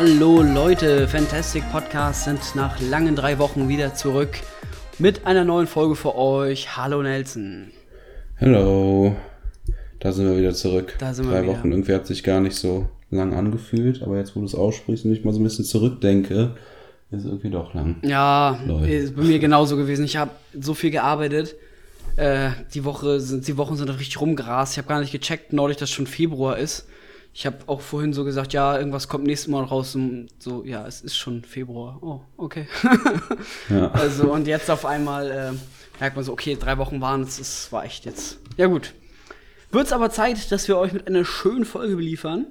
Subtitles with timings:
[0.00, 4.38] Hallo Leute, Fantastic Podcasts sind nach langen drei Wochen wieder zurück
[5.00, 6.76] mit einer neuen Folge für euch.
[6.76, 7.72] Hallo Nelson.
[8.40, 9.16] Hallo,
[9.98, 10.94] da sind wir wieder zurück.
[11.00, 11.52] Da sind wir drei wieder.
[11.52, 15.04] Wochen, irgendwie hat sich gar nicht so lang angefühlt, aber jetzt, wo du es aussprichst
[15.04, 16.54] und ich mal so ein bisschen zurückdenke,
[17.10, 17.96] ist es irgendwie doch lang.
[18.02, 18.88] Ja, Läuft.
[18.88, 20.04] ist bei mir genauso gewesen.
[20.04, 21.56] Ich habe so viel gearbeitet.
[22.14, 24.74] Äh, die Woche sind die Wochen sind richtig rumgerast.
[24.74, 26.86] Ich habe gar nicht gecheckt neulich, dass schon Februar ist.
[27.34, 29.94] Ich habe auch vorhin so gesagt, ja, irgendwas kommt nächstes Mal raus.
[29.94, 31.98] Und so, ja, es ist schon Februar.
[32.02, 32.66] Oh, okay.
[33.70, 33.90] Ja.
[33.92, 35.52] Also und jetzt auf einmal äh,
[36.00, 38.38] merkt man so, okay, drei Wochen waren es, es war echt jetzt.
[38.56, 38.92] Ja gut.
[39.70, 42.46] Wird's aber Zeit, dass wir euch mit einer schönen Folge beliefern.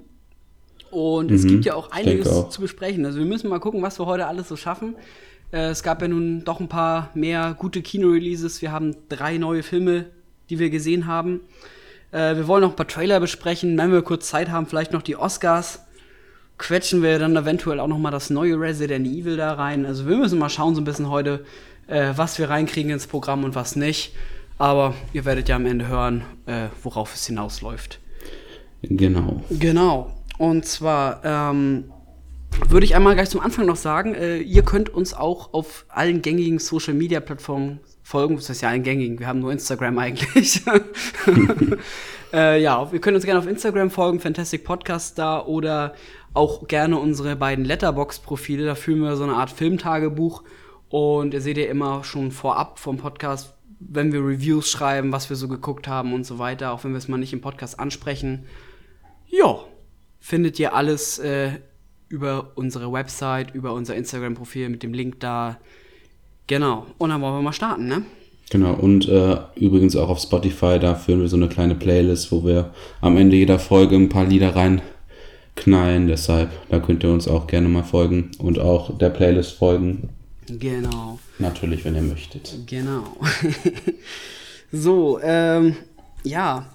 [0.91, 2.49] Und es Mhm, gibt ja auch einiges auch.
[2.49, 3.05] zu besprechen.
[3.05, 4.95] Also wir müssen mal gucken, was wir heute alles so schaffen.
[5.51, 8.61] Äh, es gab ja nun doch ein paar mehr gute Kino-Releases.
[8.61, 10.05] Wir haben drei neue Filme,
[10.49, 11.41] die wir gesehen haben.
[12.11, 13.77] Äh, wir wollen noch ein paar Trailer besprechen.
[13.77, 15.83] Wenn wir kurz Zeit haben, vielleicht noch die Oscars.
[16.57, 19.85] Quetschen wir dann eventuell auch noch mal das neue Resident Evil da rein.
[19.85, 21.45] Also wir müssen mal schauen so ein bisschen heute,
[21.87, 24.13] äh, was wir reinkriegen ins Programm und was nicht.
[24.57, 27.99] Aber ihr werdet ja am Ende hören, äh, worauf es hinausläuft.
[28.81, 29.43] Genau.
[29.51, 30.13] Genau.
[30.39, 31.91] Und zwar ähm,
[32.69, 36.21] würde ich einmal gleich zum Anfang noch sagen, äh, ihr könnt uns auch auf allen
[36.21, 38.37] gängigen Social Media Plattformen folgen.
[38.37, 40.61] Das heißt ja allen gängigen, wir haben nur Instagram eigentlich.
[42.33, 45.93] äh, ja, wir können uns gerne auf Instagram folgen, Fantastic Podcast da oder
[46.33, 48.65] auch gerne unsere beiden Letterbox-Profile.
[48.65, 50.43] Da führen wir so eine Art Filmtagebuch.
[50.87, 55.35] Und ihr seht ja immer schon vorab vom Podcast, wenn wir Reviews schreiben, was wir
[55.35, 58.45] so geguckt haben und so weiter, auch wenn wir es mal nicht im Podcast ansprechen.
[59.27, 59.59] Ja,
[60.21, 61.59] findet ihr alles äh,
[62.07, 65.57] über unsere Website, über unser Instagram-Profil mit dem Link da.
[66.47, 66.85] Genau.
[66.97, 68.03] Und dann wollen wir mal starten, ne?
[68.49, 72.45] Genau, und äh, übrigens auch auf Spotify, da führen wir so eine kleine Playlist, wo
[72.45, 76.07] wir am Ende jeder Folge ein paar Lieder reinknallen.
[76.07, 80.09] Deshalb, da könnt ihr uns auch gerne mal folgen und auch der Playlist folgen.
[80.47, 81.19] Genau.
[81.39, 82.55] Natürlich, wenn ihr möchtet.
[82.67, 83.03] Genau.
[84.71, 85.75] so, ähm,
[86.23, 86.67] ja.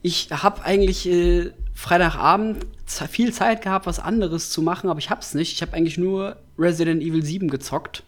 [0.00, 5.34] Ich habe eigentlich äh, Freitagabend viel Zeit gehabt, was anderes zu machen, aber ich hab's
[5.34, 5.52] nicht.
[5.52, 8.02] Ich habe eigentlich nur Resident Evil 7 gezockt.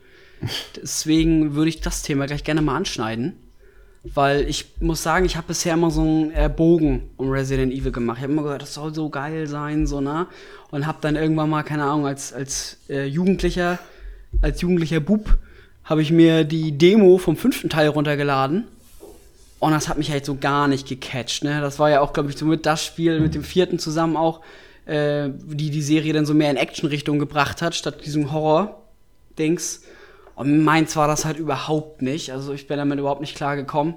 [0.77, 3.37] Deswegen würde ich das Thema gleich gerne mal anschneiden.
[4.03, 7.93] Weil ich muss sagen, ich habe bisher immer so einen äh, Bogen um Resident Evil
[7.93, 8.17] gemacht.
[8.19, 10.27] Ich habe immer gesagt, das soll so geil sein, so, ne?
[10.71, 13.79] Und habe dann irgendwann mal, keine Ahnung, als, als äh, Jugendlicher,
[14.41, 15.37] als jugendlicher Bub,
[15.85, 18.65] habe ich mir die Demo vom fünften Teil runtergeladen.
[19.59, 21.61] Und das hat mich halt so gar nicht gecatcht, ne?
[21.61, 24.41] Das war ja auch, glaube ich, so mit das Spiel mit dem vierten zusammen auch,
[24.87, 29.83] äh, die die Serie dann so mehr in Action-Richtung gebracht hat, statt diesem Horror-Dings.
[30.41, 32.33] Und meins war das halt überhaupt nicht.
[32.33, 33.97] Also ich bin damit überhaupt nicht klar gekommen.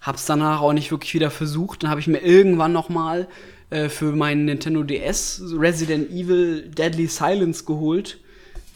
[0.00, 1.82] Hab's danach auch nicht wirklich wieder versucht.
[1.82, 3.26] Dann habe ich mir irgendwann noch mal
[3.70, 8.20] äh, für meinen Nintendo DS Resident Evil Deadly Silence geholt,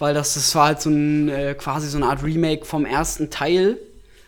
[0.01, 3.31] weil das das war halt so ein äh, quasi so eine Art Remake vom ersten
[3.31, 3.79] Teil.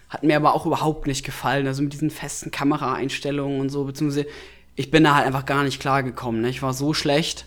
[0.08, 1.66] Hat mir aber auch überhaupt nicht gefallen.
[1.66, 4.28] Also mit diesen festen Kameraeinstellungen und so, beziehungsweise
[4.76, 6.40] ich bin da halt einfach gar nicht klar gekommen.
[6.40, 6.50] Ne?
[6.50, 7.46] Ich war so schlecht.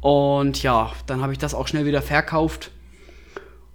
[0.00, 2.70] Und ja, dann habe ich das auch schnell wieder verkauft.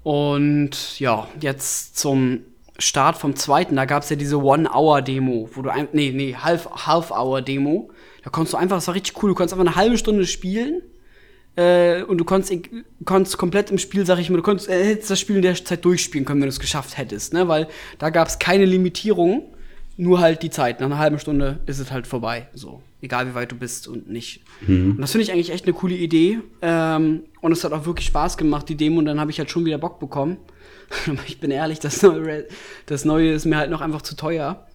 [0.06, 2.42] Und ja, jetzt zum
[2.78, 6.70] Start vom zweiten, da gab es ja diese One-Hour-Demo, wo du ein, nee, nee, Half-
[6.86, 7.90] Half-Hour-Demo.
[8.24, 10.84] Da konntest du einfach, das war richtig cool, du konntest einfach eine halbe Stunde spielen.
[11.56, 12.54] Äh, und du konntest,
[13.04, 15.56] konntest komplett im Spiel, sag ich mal, du konntest, äh, hättest das Spiel in der
[15.56, 17.48] Zeit durchspielen können, wenn du es geschafft hättest, ne?
[17.48, 17.68] Weil
[17.98, 19.56] da gab es keine Limitierung,
[19.98, 20.82] nur halt die Zeit.
[20.82, 22.48] Nach einer halben Stunde ist es halt vorbei.
[22.54, 22.84] So.
[23.06, 24.42] Egal wie weit du bist und nicht.
[24.68, 26.40] Und das finde ich eigentlich echt eine coole Idee.
[26.64, 29.52] Ähm, und es hat auch wirklich Spaß gemacht, die Demo, und dann habe ich halt
[29.52, 30.38] schon wieder Bock bekommen.
[31.06, 32.46] Aber ich bin ehrlich, das neue,
[32.88, 34.66] das neue ist mir halt noch einfach zu teuer.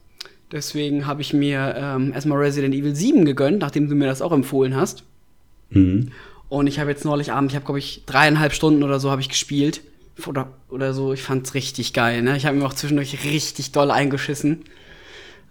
[0.53, 4.33] Deswegen habe ich mir ähm, erstmal Resident Evil 7 gegönnt, nachdem du mir das auch
[4.33, 5.03] empfohlen hast.
[5.71, 6.13] Mhm.
[6.49, 9.21] Und ich habe jetzt neulich Abend, ich habe glaube ich dreieinhalb Stunden oder so habe
[9.21, 9.81] ich gespielt.
[10.25, 12.37] Oder, oder so, ich fand's richtig geil, ne?
[12.37, 14.65] Ich habe mir auch zwischendurch richtig doll eingeschissen.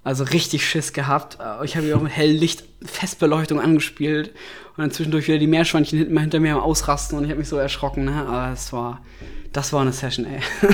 [0.03, 1.37] Also richtig Schiss gehabt.
[1.39, 4.29] Äh, Ich habe mir auch mit Helllicht Festbeleuchtung angespielt.
[4.77, 7.49] Und dann zwischendurch wieder die Meerschweinchen hinten hinter mir am Ausrasten und ich habe mich
[7.49, 8.25] so erschrocken, ne?
[8.25, 9.01] Aber es war,
[9.51, 10.39] das war eine Session, ey.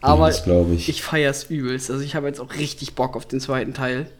[0.00, 0.88] Aber glaub ich.
[0.88, 1.90] ich feier's übelst.
[1.90, 4.10] Also ich habe jetzt auch richtig Bock auf den zweiten Teil.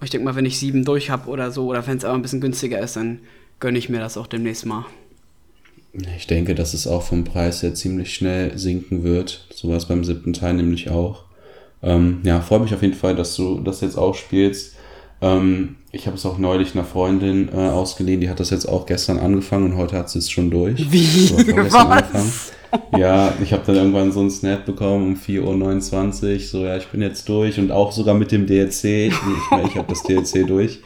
[0.00, 2.14] Und ich denke mal, wenn ich sieben durch hab oder so, oder wenn es aber
[2.14, 3.20] ein bisschen günstiger ist, dann
[3.60, 4.84] gönne ich mir das auch demnächst mal.
[6.16, 9.46] Ich denke, dass es auch vom Preis her ziemlich schnell sinken wird.
[9.52, 11.24] So war es beim siebten Teil nämlich auch.
[11.82, 14.76] Ähm, ja, freue mich auf jeden Fall, dass du das jetzt auch spielst.
[15.20, 18.86] Ähm, ich habe es auch neulich einer Freundin äh, ausgeliehen, die hat das jetzt auch
[18.86, 20.92] gestern angefangen und heute hat sie es schon durch.
[20.92, 21.30] Wie?
[21.70, 22.52] Was?
[22.96, 26.86] Ja, ich habe dann irgendwann so einen Snap bekommen um 4.29 Uhr, so ja, ich
[26.88, 28.84] bin jetzt durch und auch sogar mit dem DLC.
[28.84, 30.80] Ich, ich, ich habe das DLC durch.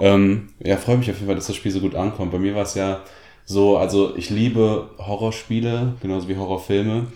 [0.00, 2.32] Ähm, ja, freue mich auf jeden Fall, dass das Spiel so gut ankommt.
[2.32, 3.02] Bei mir war es ja
[3.44, 7.06] So, also ich liebe Horrorspiele, genauso wie Horrorfilme.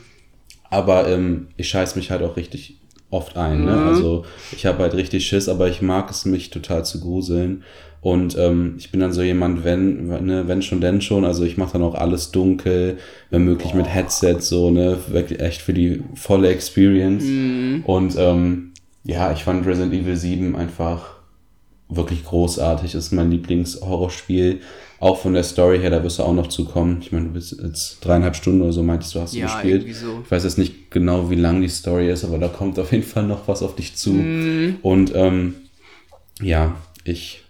[0.71, 2.82] Aber ähm, ich scheiß mich halt auch richtig
[3.13, 3.65] oft ein.
[3.65, 3.75] Ne?
[3.75, 7.63] Also ich habe halt richtig Schiss, aber ich mag es, mich total zu gruseln.
[8.01, 11.25] Und ähm, ich bin dann so jemand, wenn, ne, wenn schon, denn schon.
[11.25, 12.99] Also ich mache dann auch alles dunkel,
[13.31, 17.23] wenn möglich mit Headset, so, ne, wirklich echt für die volle Experience.
[17.87, 18.73] Und ähm,
[19.05, 21.11] ja, ich fand Resident Evil 7 einfach
[21.89, 22.93] wirklich großartig.
[22.93, 24.61] Das ist mein Lieblingshorrorspiel.
[25.03, 26.99] Auch von der Story her, da wirst du auch noch zukommen.
[27.01, 29.83] Ich meine, du bist jetzt dreieinhalb Stunden oder so, meintest du, hast du Ja, gespielt.
[29.83, 30.21] irgendwie so.
[30.25, 33.03] Ich weiß jetzt nicht genau, wie lang die Story ist, aber da kommt auf jeden
[33.03, 34.13] Fall noch was auf dich zu.
[34.83, 35.55] Und ähm,
[36.41, 37.43] ja, ich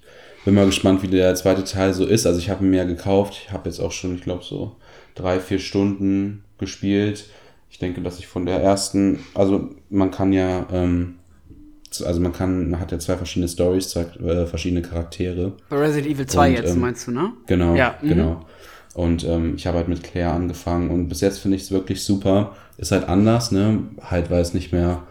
[0.47, 2.27] bin mal gespannt, wie der zweite Teil so ist.
[2.27, 3.39] Also ich habe ihn mir ja gekauft.
[3.45, 4.77] Ich habe jetzt auch schon, ich glaube, so
[5.15, 7.27] drei, vier Stunden gespielt.
[7.71, 11.17] Ich denke, dass ich von der ersten, also man kann ja, ähm,
[12.01, 15.53] also man kann, man hat ja zwei verschiedene Stories, zwei äh, verschiedene Charaktere.
[15.69, 17.33] Bei Resident Evil 2 Und, jetzt, ähm, meinst du, ne?
[17.47, 18.09] Genau, Ja, mhm.
[18.09, 18.47] genau.
[18.95, 22.03] Und ähm, ich habe halt mit Claire angefangen und bis jetzt finde ich es wirklich
[22.05, 22.55] super.
[22.77, 23.79] Ist halt anders, ne?
[24.03, 25.03] Halt, weil es nicht mehr,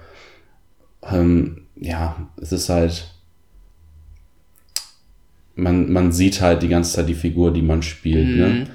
[1.03, 3.11] ähm, ja, es ist halt,
[5.55, 8.37] man, man sieht halt die ganze Zeit die Figur, die man spielt, Mhm.
[8.37, 8.67] ne?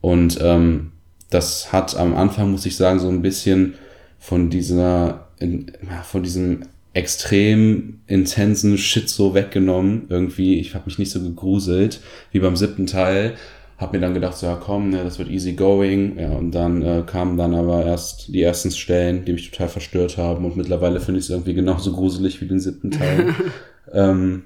[0.00, 0.92] Und ähm,
[1.30, 3.74] das hat am Anfang, muss ich sagen, so ein bisschen
[4.18, 6.62] von dieser, in, ja, von diesem
[6.94, 10.06] extrem intensen Shit so weggenommen.
[10.08, 12.00] Irgendwie, ich habe mich nicht so gegruselt
[12.30, 13.34] wie beim siebten Teil.
[13.78, 16.18] Hab mir dann gedacht, so, ja komm, ne, das wird easy going.
[16.18, 20.18] Ja, und dann äh, kamen dann aber erst die ersten Stellen, die mich total verstört
[20.18, 20.44] haben.
[20.44, 23.34] Und mittlerweile finde ich es irgendwie genauso gruselig wie den siebten Teil.
[23.92, 24.44] ähm,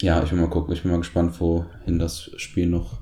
[0.00, 2.98] ja, ich will mal gucken, ich bin mal gespannt, wohin das Spiel noch,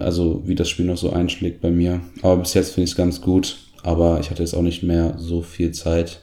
[0.00, 2.00] also wie das Spiel noch so einschlägt bei mir.
[2.22, 3.58] Aber bis jetzt finde ich es ganz gut.
[3.82, 6.20] Aber ich hatte jetzt auch nicht mehr so viel Zeit.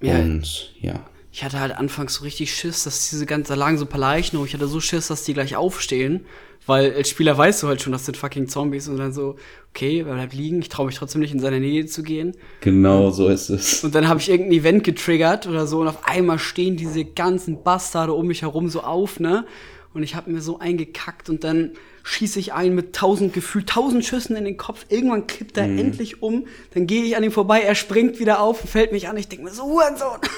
[0.00, 0.18] Ja.
[0.18, 1.04] Und ja.
[1.30, 4.00] Ich hatte halt anfangs so richtig Schiss, dass diese ganzen, da lagen so ein paar
[4.00, 6.24] Leichen und ich hatte so Schiss, dass die gleich aufstehen.
[6.66, 9.36] Weil als Spieler weißt du halt schon, das sind fucking Zombies und dann so,
[9.70, 12.34] okay, bleibt liegen, ich traue mich trotzdem nicht in seine Nähe zu gehen.
[12.60, 13.84] Genau so ist es.
[13.84, 17.62] Und dann habe ich irgendein Event getriggert oder so und auf einmal stehen diese ganzen
[17.62, 19.46] Bastarde um mich herum so auf, ne?
[19.94, 21.72] Und ich habe mir so eingekackt und dann
[22.04, 24.86] schieße ich einen mit tausend gefühlt tausend Schüssen in den Kopf.
[24.88, 25.78] Irgendwann kippt er Mhm.
[25.78, 26.46] endlich um.
[26.74, 29.16] Dann gehe ich an ihm vorbei, er springt wieder auf und fällt mich an.
[29.16, 30.20] Ich denke mir so, Hurensohn.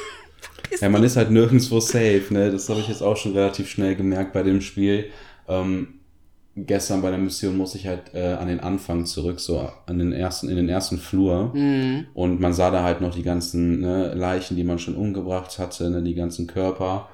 [0.80, 2.52] Ja, man ist halt nirgendwo safe, ne?
[2.52, 5.06] Das habe ich jetzt auch schon relativ schnell gemerkt bei dem Spiel.
[5.48, 5.94] Ähm,
[6.54, 10.12] gestern bei der Mission muss ich halt äh, an den Anfang zurück, so an den
[10.12, 11.52] ersten, in den ersten Flur.
[12.14, 15.90] Und man sah da halt noch die ganzen ne, Leichen, die man schon umgebracht hatte,
[15.90, 17.08] ne, die ganzen Körper.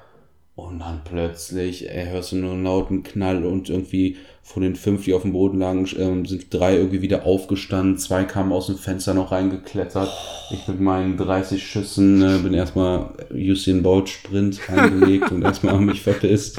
[0.56, 5.05] Und dann plötzlich ey, hörst du nur einen lauten Knall und irgendwie von den fünf,
[5.05, 7.99] die auf dem Boden lagen, ähm, sind drei irgendwie wieder aufgestanden.
[7.99, 10.08] Zwei kamen aus dem Fenster noch reingeklettert.
[10.50, 15.85] Ich mit meinen 30 Schüssen ne, bin erstmal Usain Bolt Sprint eingelegt und erstmal an
[15.85, 16.59] mich verpisst.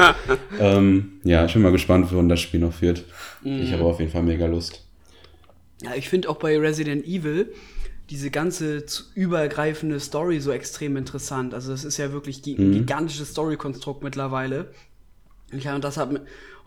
[0.60, 3.04] ähm, ja, ich bin mal gespannt, wohin das Spiel noch führt.
[3.44, 4.86] Ich habe auf jeden Fall mega Lust.
[5.82, 7.52] Ja, ich finde auch bei Resident Evil
[8.10, 11.54] diese ganze übergreifende Story so extrem interessant.
[11.54, 14.72] Also das ist ja wirklich ein gigantisches Story-Konstrukt mittlerweile.
[15.52, 16.10] Und Ja, und das hat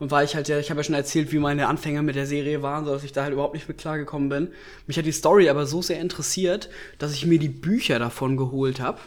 [0.00, 2.26] und weil ich halt ja, ich habe ja schon erzählt, wie meine Anfänger mit der
[2.26, 4.49] Serie waren, so dass ich da halt überhaupt nicht mit klargekommen bin.
[4.87, 8.81] Mich hat die Story aber so sehr interessiert, dass ich mir die Bücher davon geholt
[8.81, 8.99] habe.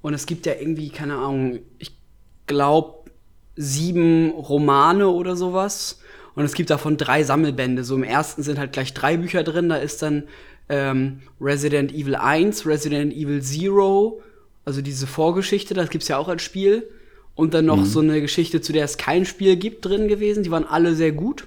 [0.00, 1.92] Und es gibt ja irgendwie, keine Ahnung, ich
[2.46, 3.10] glaube
[3.56, 6.00] sieben Romane oder sowas.
[6.34, 7.82] Und es gibt davon drei Sammelbände.
[7.82, 9.68] So im ersten sind halt gleich drei Bücher drin.
[9.68, 10.24] Da ist dann
[10.72, 14.22] ähm, Resident Evil 1, Resident Evil Zero,
[14.64, 16.88] also diese Vorgeschichte, das gibt's ja auch als Spiel.
[17.34, 20.42] Und dann noch so eine Geschichte, zu der es kein Spiel gibt, drin gewesen.
[20.42, 21.46] Die waren alle sehr gut.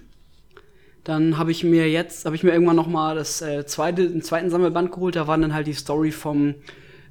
[1.03, 4.23] Dann habe ich mir jetzt, habe ich mir irgendwann noch mal das äh, zweite, den
[4.23, 5.15] zweiten Sammelband geholt.
[5.15, 6.55] Da waren dann halt die Story vom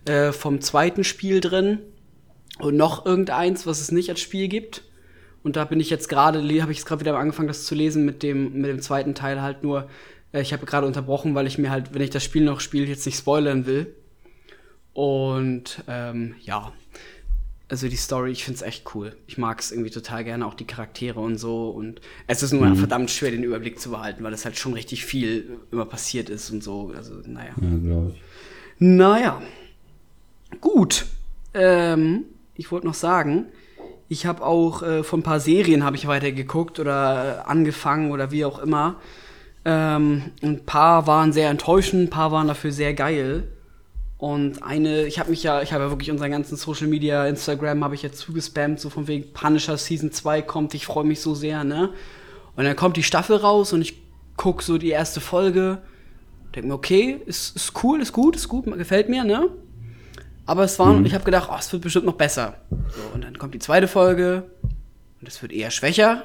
[0.06, 1.78] äh, vom zweiten Spiel drin
[2.58, 4.82] und noch irgendeins, was es nicht als Spiel gibt.
[5.44, 8.04] Und da bin ich jetzt gerade, habe ich jetzt gerade wieder angefangen, das zu lesen
[8.04, 9.88] mit dem mit dem zweiten Teil halt nur.
[10.34, 12.86] Äh, ich habe gerade unterbrochen, weil ich mir halt, wenn ich das Spiel noch spiele,
[12.86, 13.94] jetzt nicht spoilern will.
[14.92, 16.72] Und ähm, ja,
[17.68, 19.16] also die Story, ich find's echt cool.
[19.26, 21.70] Ich mag es irgendwie total gerne, auch die Charaktere und so.
[21.70, 25.04] Und es ist nur verdammt schwer, den Überblick zu behalten, weil es halt schon richtig
[25.04, 26.92] viel immer passiert ist und so.
[26.94, 27.52] Also, naja.
[27.60, 28.22] Ja, glaube ich.
[28.78, 29.42] Naja.
[30.60, 31.06] Gut.
[31.54, 32.24] Ähm,
[32.54, 33.46] ich wollte noch sagen,
[34.08, 38.44] ich habe auch äh, von ein paar Serien habe ich weitergeguckt oder angefangen oder wie
[38.44, 39.00] auch immer.
[39.64, 43.44] Ähm, ein paar waren sehr enttäuschend, ein paar waren dafür sehr geil.
[44.18, 47.84] Und eine, ich habe mich ja, ich habe ja wirklich unseren ganzen Social Media, Instagram
[47.84, 51.34] habe ich jetzt zugespammt, so von wegen Punisher Season 2 kommt, ich freue mich so
[51.34, 51.90] sehr, ne?
[52.56, 54.00] Und dann kommt die Staffel raus und ich
[54.36, 55.78] guck so die erste Folge,
[56.54, 59.50] denk mir, okay, ist, ist cool, ist gut, ist gut, gefällt mir, ne?
[60.46, 62.54] Aber es war, ich habe gedacht, oh, es wird bestimmt noch besser.
[62.70, 64.44] So, und dann kommt die zweite Folge
[65.20, 66.24] und es wird eher schwächer.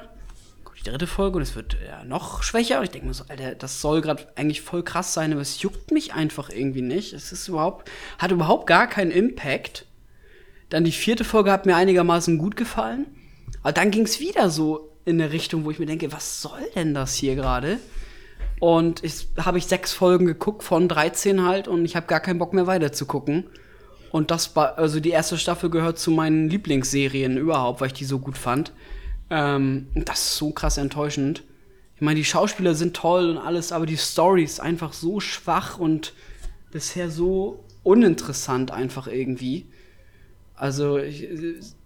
[0.80, 2.78] Die dritte Folge und es wird ja noch schwächer.
[2.78, 5.60] Und ich denke mir so, Alter, das soll gerade eigentlich voll krass sein, aber es
[5.60, 7.12] juckt mich einfach irgendwie nicht.
[7.12, 9.84] Es ist überhaupt, hat überhaupt gar keinen Impact.
[10.70, 13.06] Dann die vierte Folge hat mir einigermaßen gut gefallen.
[13.62, 16.60] Aber dann ging es wieder so in eine Richtung, wo ich mir denke, was soll
[16.74, 17.78] denn das hier gerade?
[18.58, 22.38] Und ich habe ich sechs Folgen geguckt von 13 halt und ich habe gar keinen
[22.38, 23.44] Bock mehr weiter zu gucken.
[24.12, 28.04] Und das war, also die erste Staffel gehört zu meinen Lieblingsserien überhaupt, weil ich die
[28.04, 28.72] so gut fand.
[29.30, 31.44] Ähm, das ist so krass enttäuschend.
[31.96, 35.78] Ich meine, die Schauspieler sind toll und alles, aber die Story ist einfach so schwach
[35.78, 36.14] und
[36.70, 39.66] bisher so uninteressant einfach irgendwie.
[40.54, 41.28] Also ich,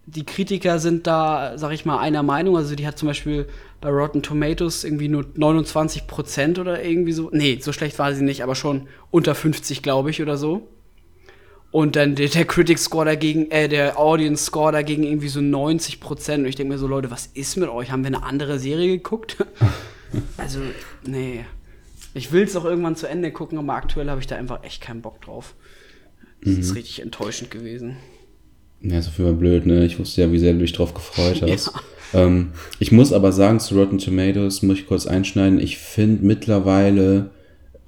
[0.06, 2.56] die Kritiker sind da, sag ich mal, einer Meinung.
[2.56, 3.46] Also die hat zum Beispiel
[3.80, 7.30] bei Rotten Tomatoes irgendwie nur 29 Prozent oder irgendwie so.
[7.32, 10.68] Nee, so schlecht war sie nicht, aber schon unter 50, glaube ich, oder so.
[11.74, 15.98] Und dann der, der Critic Score dagegen, äh, der Audience Score dagegen irgendwie so 90
[15.98, 16.44] Prozent.
[16.44, 17.90] Und ich denke mir so, Leute, was ist mit euch?
[17.90, 19.38] Haben wir eine andere Serie geguckt?
[20.36, 20.60] also,
[21.04, 21.44] nee.
[22.14, 24.82] Ich will es auch irgendwann zu Ende gucken, aber aktuell habe ich da einfach echt
[24.82, 25.56] keinen Bock drauf.
[26.44, 26.60] Das mhm.
[26.60, 27.96] ist richtig enttäuschend gewesen.
[28.80, 29.84] Ja, ist auf jeden Fall blöd, ne?
[29.84, 31.72] Ich wusste ja, wie sehr du dich drauf gefreut hast.
[32.12, 32.20] Ja.
[32.20, 35.58] Ähm, ich muss aber sagen, zu Rotten Tomatoes muss ich kurz einschneiden.
[35.58, 37.32] Ich finde mittlerweile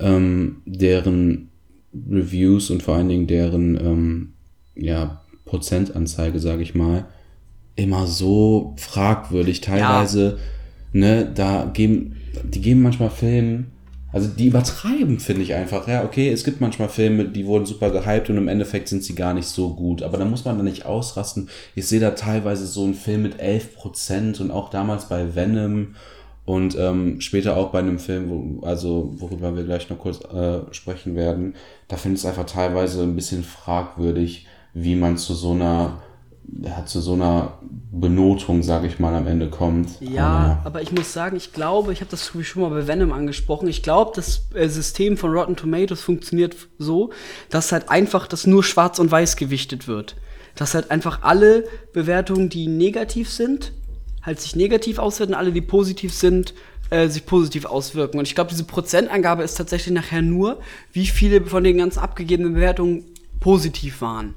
[0.01, 1.51] ähm, deren
[2.11, 4.33] Reviews und vor allen Dingen deren ähm,
[4.75, 7.07] ja, Prozentanzeige, sage ich mal,
[7.77, 9.61] immer so fragwürdig.
[9.61, 10.39] Teilweise,
[10.93, 11.01] ja.
[11.01, 13.73] ne, da geben, die geben manchmal Filmen,
[14.13, 15.87] also die übertreiben, finde ich einfach.
[15.89, 19.15] Ja, okay, es gibt manchmal Filme, die wurden super gehypt und im Endeffekt sind sie
[19.15, 20.03] gar nicht so gut.
[20.03, 21.51] Aber da muss man da nicht ausrasten.
[21.75, 25.97] Ich sehe da teilweise so einen Film mit 11% und auch damals bei Venom
[26.47, 30.61] und ähm, später auch bei einem Film, wo, also worüber wir gleich noch kurz äh,
[30.73, 31.57] sprechen werden,
[31.89, 35.99] da finde ich es einfach teilweise ein bisschen fragwürdig, wie man zu so einer
[36.63, 37.59] ja, zu so einer
[37.91, 40.01] Benotung, sage ich mal, am Ende kommt.
[40.01, 43.13] Ja, aber, aber ich muss sagen, ich glaube, ich habe das schon mal bei Venom
[43.13, 47.11] angesprochen, ich glaube, das äh, System von Rotten Tomatoes funktioniert so,
[47.51, 50.17] dass halt einfach das nur schwarz und weiß gewichtet wird.
[50.55, 53.73] Dass halt einfach alle Bewertungen, die negativ sind,
[54.27, 56.53] halt sich negativ auswirken, alle, die positiv sind,
[56.91, 58.19] äh, sich positiv auswirken.
[58.19, 60.61] Und ich glaube, diese Prozentangabe ist tatsächlich nachher nur,
[60.93, 63.05] wie viele von den ganzen abgegebenen Bewertungen
[63.41, 64.35] positiv waren.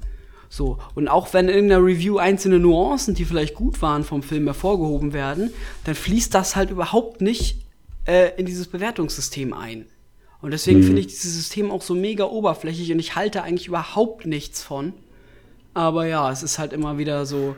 [0.50, 0.80] So.
[0.96, 5.14] Und auch wenn in der Review einzelne Nuancen, die vielleicht gut waren vom Film hervorgehoben
[5.14, 5.52] werden,
[5.84, 7.58] dann fließt das halt überhaupt nicht
[8.06, 9.86] äh, in dieses Bewertungssystem ein.
[10.42, 10.84] Und deswegen mhm.
[10.86, 14.94] finde ich dieses System auch so mega oberflächlich und ich halte eigentlich überhaupt nichts von.
[15.74, 17.56] Aber ja, es ist halt immer wieder so,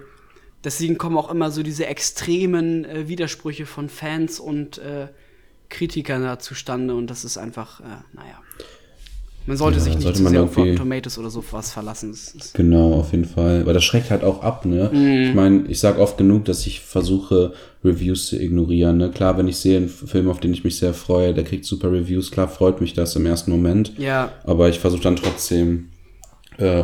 [0.63, 5.07] deswegen kommen auch immer so diese extremen äh, Widersprüche von Fans und äh,
[5.69, 8.39] Kritikern da zustande und das ist einfach, äh, naja.
[9.47, 12.15] Man sollte ja, sich nicht sollte zu sehr auf Rotten Tomatoes oder sowas verlassen.
[12.53, 13.65] Genau, auf jeden Fall.
[13.65, 14.91] Weil das schreckt halt auch ab, ne?
[14.93, 15.29] Mm.
[15.29, 17.53] Ich meine, ich sag oft genug, dass ich versuche,
[17.83, 18.97] Reviews zu ignorieren.
[18.97, 19.09] Ne?
[19.09, 21.91] Klar, wenn ich sehe einen Film, auf den ich mich sehr freue, der kriegt super
[21.91, 23.93] Reviews, klar freut mich das im ersten Moment.
[23.97, 24.31] Ja.
[24.43, 25.89] Aber ich versuche dann trotzdem
[26.57, 26.83] äh,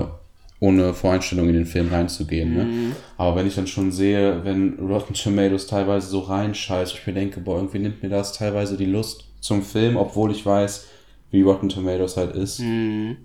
[0.59, 2.55] ohne Voreinstellung in den Film reinzugehen.
[2.55, 2.63] Ne?
[2.63, 2.95] Mhm.
[3.17, 7.39] Aber wenn ich dann schon sehe, wenn Rotten Tomatoes teilweise so reinscheißt, ich mir denke,
[7.39, 10.87] boah, irgendwie nimmt mir das teilweise die Lust zum Film, obwohl ich weiß,
[11.29, 12.59] wie Rotten Tomatoes halt ist.
[12.59, 13.17] Mhm.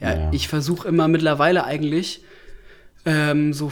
[0.00, 2.24] Ja, ja, ich versuche immer mittlerweile eigentlich
[3.04, 3.70] ähm, so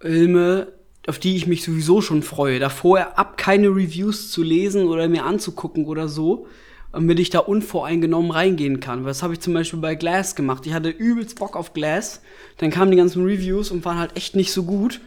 [0.00, 0.68] Filme,
[1.06, 5.24] auf die ich mich sowieso schon freue, davor ab keine Reviews zu lesen oder mir
[5.24, 6.46] anzugucken oder so,
[6.92, 9.04] damit ich da unvoreingenommen reingehen kann.
[9.04, 10.66] Das habe ich zum Beispiel bei Glass gemacht.
[10.66, 12.20] Ich hatte übelst Bock auf Glass.
[12.58, 15.00] Dann kamen die ganzen Reviews und waren halt echt nicht so gut.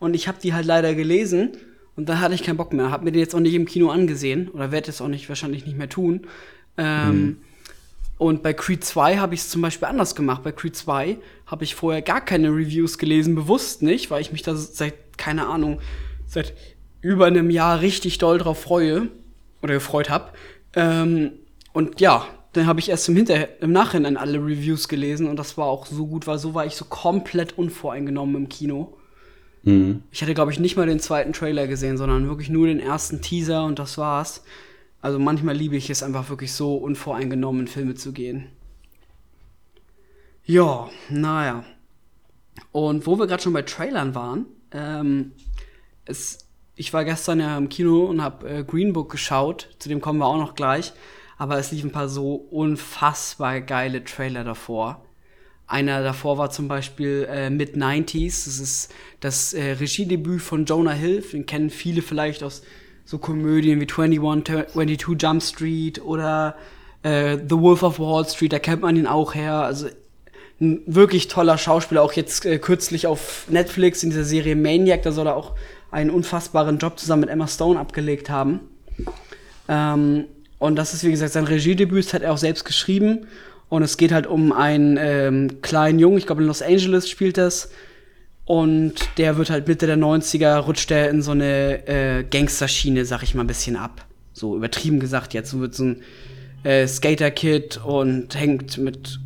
[0.00, 1.52] Und ich habe die halt leider gelesen.
[1.96, 2.90] Und dann hatte ich keinen Bock mehr.
[2.90, 4.48] Hab mir den jetzt auch nicht im Kino angesehen.
[4.48, 6.26] Oder werde es auch nicht, wahrscheinlich nicht mehr tun.
[6.76, 7.36] Ähm, hm.
[8.18, 10.42] Und bei Creed 2 habe ich es zum Beispiel anders gemacht.
[10.42, 14.42] Bei Creed 2 habe ich vorher gar keine Reviews gelesen, bewusst nicht, weil ich mich
[14.42, 15.80] da seit, keine Ahnung,
[16.26, 16.52] seit
[17.00, 19.08] über einem Jahr richtig doll drauf freue
[19.62, 20.32] oder gefreut habe.
[20.78, 21.32] Ähm,
[21.72, 25.58] und ja, dann habe ich erst im, Hinter im Nachhinein alle Reviews gelesen und das
[25.58, 28.96] war auch so gut, weil so war ich so komplett unvoreingenommen im Kino.
[29.64, 30.04] Mhm.
[30.12, 33.20] Ich hatte, glaube ich, nicht mal den zweiten Trailer gesehen, sondern wirklich nur den ersten
[33.20, 34.44] Teaser und das war's.
[35.02, 38.46] Also manchmal liebe ich es einfach wirklich so unvoreingenommen in Filme zu gehen.
[40.44, 41.64] Ja, naja.
[42.72, 45.32] Und wo wir gerade schon bei Trailern waren, ähm,
[46.04, 46.47] es
[46.78, 50.20] ich war gestern ja im Kino und habe äh, Green Book geschaut, zu dem kommen
[50.20, 50.92] wir auch noch gleich,
[51.36, 55.04] aber es lief ein paar so unfassbar geile Trailer davor.
[55.66, 61.22] Einer davor war zum Beispiel äh, Mid-90s, das ist das äh, Regiedebüt von Jonah Hill,
[61.32, 62.62] den kennen viele vielleicht aus
[63.04, 66.56] so Komödien wie 21, 22 Jump Street oder
[67.02, 69.88] äh, The Wolf of Wall Street, da kennt man ihn auch her, also
[70.60, 75.12] ein wirklich toller Schauspieler, auch jetzt äh, kürzlich auf Netflix in dieser Serie Maniac, da
[75.12, 75.54] soll er auch
[75.90, 78.60] einen unfassbaren Job zusammen mit Emma Stone abgelegt haben.
[79.68, 80.24] Ähm,
[80.58, 83.26] und das ist, wie gesagt, sein Regiedebüt, das hat er auch selbst geschrieben.
[83.68, 87.36] Und es geht halt um einen ähm, kleinen Jungen, ich glaube in Los Angeles spielt
[87.36, 87.70] das.
[88.44, 93.22] Und der wird halt Mitte der 90er, rutscht er in so eine äh, Gangsterschiene, sag
[93.22, 94.06] ich mal, ein bisschen ab.
[94.32, 95.50] So übertrieben gesagt jetzt.
[95.50, 96.02] So wird so ein
[96.64, 99.20] äh, Skater-Kid und hängt mit,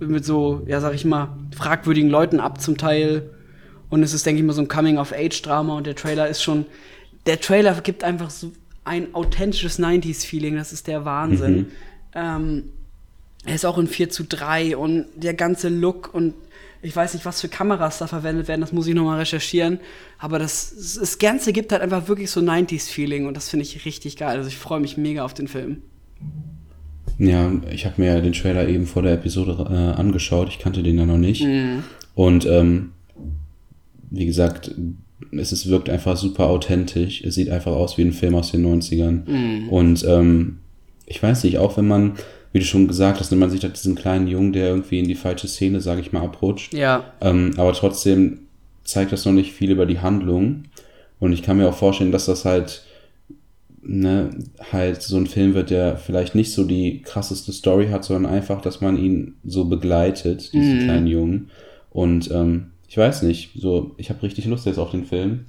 [0.00, 3.30] mit so, ja, sag ich mal, fragwürdigen Leuten ab zum Teil.
[3.92, 6.64] Und es ist, denke ich mal, so ein Coming-of-Age-Drama und der Trailer ist schon.
[7.26, 8.50] Der Trailer gibt einfach so
[8.84, 11.56] ein authentisches 90s-Feeling, das ist der Wahnsinn.
[11.56, 11.66] Mhm.
[12.14, 12.64] Ähm,
[13.44, 16.32] er ist auch in 4 zu 3 und der ganze Look und
[16.80, 19.78] ich weiß nicht, was für Kameras da verwendet werden, das muss ich nochmal recherchieren.
[20.18, 24.16] Aber das, das Ganze gibt halt einfach wirklich so 90s-Feeling und das finde ich richtig
[24.16, 24.38] geil.
[24.38, 25.82] Also ich freue mich mega auf den Film.
[27.18, 30.48] Ja, ich habe mir den Trailer eben vor der Episode äh, angeschaut.
[30.48, 31.44] Ich kannte den ja noch nicht.
[31.44, 31.84] Mhm.
[32.14, 32.92] Und ähm,
[34.12, 34.70] wie gesagt,
[35.32, 37.22] es ist, wirkt einfach super authentisch.
[37.24, 39.28] Es sieht einfach aus wie ein Film aus den 90ern.
[39.28, 39.68] Mhm.
[39.70, 40.58] Und ähm,
[41.06, 42.14] ich weiß nicht, auch wenn man,
[42.52, 45.08] wie du schon gesagt hast, wenn man sieht halt diesen kleinen Jungen, der irgendwie in
[45.08, 46.74] die falsche Szene, sage ich mal, abrutscht.
[46.74, 47.04] Ja.
[47.20, 48.40] Ähm, aber trotzdem
[48.84, 50.64] zeigt das noch nicht viel über die Handlung.
[51.18, 52.84] Und ich kann mir auch vorstellen, dass das halt,
[53.80, 54.30] ne,
[54.72, 58.60] halt so ein Film wird, der vielleicht nicht so die krasseste Story hat, sondern einfach,
[58.60, 60.84] dass man ihn so begleitet, diesen mhm.
[60.84, 61.50] kleinen Jungen.
[61.90, 65.46] Und ähm, ich weiß nicht, so, ich habe richtig Lust jetzt auf den Film.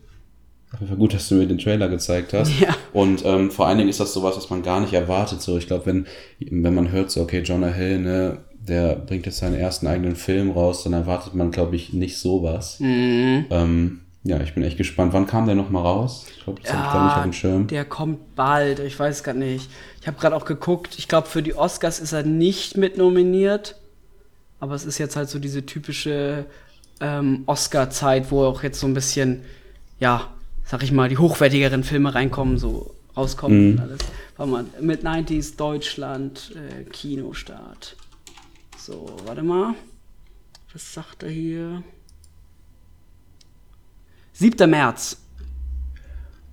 [0.72, 2.58] Auf jeden Fall gut, dass du mir den Trailer gezeigt hast.
[2.58, 2.74] Ja.
[2.94, 5.42] Und ähm, vor allen Dingen ist das sowas, was man gar nicht erwartet.
[5.42, 6.08] So, ich glaube, wenn,
[6.40, 10.52] wenn man hört, so, okay, Jonah Hill, ne, der bringt jetzt seinen ersten eigenen Film
[10.52, 12.80] raus, dann erwartet man, glaube ich, nicht sowas.
[12.80, 13.48] Mhm.
[13.50, 15.12] Ähm, ja, ich bin echt gespannt.
[15.12, 16.26] Wann kam der nochmal raus?
[16.38, 17.68] Ich glaube, das ja, habe ich gar nicht auf dem Schirm.
[17.68, 19.70] Der kommt bald, ich weiß gar nicht.
[20.00, 23.76] Ich habe gerade auch geguckt, ich glaube, für die Oscars ist er nicht mit nominiert.
[24.62, 26.46] Aber es ist jetzt halt so diese typische
[27.04, 29.44] ähm, Oscar-Zeit, wo auch jetzt so ein bisschen,
[30.00, 30.30] ja,
[30.64, 33.72] sag ich mal, die hochwertigeren Filme reinkommen, so rauskommen mhm.
[33.74, 34.00] und alles.
[34.38, 37.96] Warte mal, mit 90s Deutschland, äh, Kinostart.
[38.78, 39.76] So, warte mal.
[40.72, 41.84] Was sagt er hier?
[44.34, 44.70] 7.
[44.70, 45.18] März.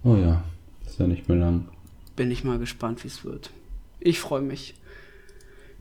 [0.04, 0.42] Oh ja,
[0.86, 1.68] ist ja nicht mehr lang.
[2.16, 3.50] Bin ich mal gespannt, wie es wird.
[4.00, 4.74] Ich freue mich.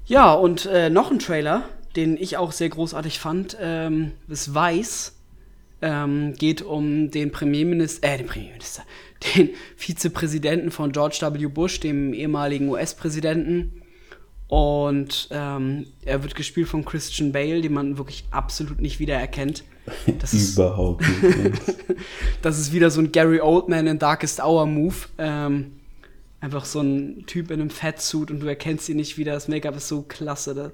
[0.06, 5.16] Ja, und äh, noch ein Trailer, den ich auch sehr großartig fand, ähm, ist Weiß.
[5.82, 8.84] Ähm, geht um den Premierminister, äh, den Premierminister,
[9.36, 11.48] den Vizepräsidenten von George W.
[11.48, 13.82] Bush, dem ehemaligen US-Präsidenten.
[14.50, 19.64] Und ähm, er wird gespielt von Christian Bale, den man wirklich absolut nicht wiedererkennt.
[20.20, 21.62] Das Überhaupt nicht.
[22.42, 24.96] das ist wieder so ein Gary Oldman in Darkest Hour Move.
[25.20, 25.74] Ähm,
[26.42, 29.34] einfach so ein Typ in einem Fettsuit und du erkennst ihn nicht wieder.
[29.34, 30.56] Das Make-up ist so klasse.
[30.56, 30.72] Das,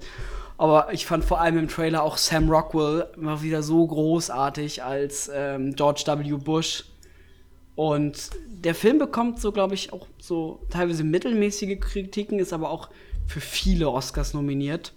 [0.58, 5.30] aber ich fand vor allem im Trailer auch Sam Rockwell immer wieder so großartig als
[5.32, 6.36] ähm, George W.
[6.36, 6.84] Bush.
[7.74, 12.88] Und der Film bekommt so, glaube ich, auch so teilweise mittelmäßige Kritiken, ist aber auch
[13.26, 14.94] für viele Oscars nominiert.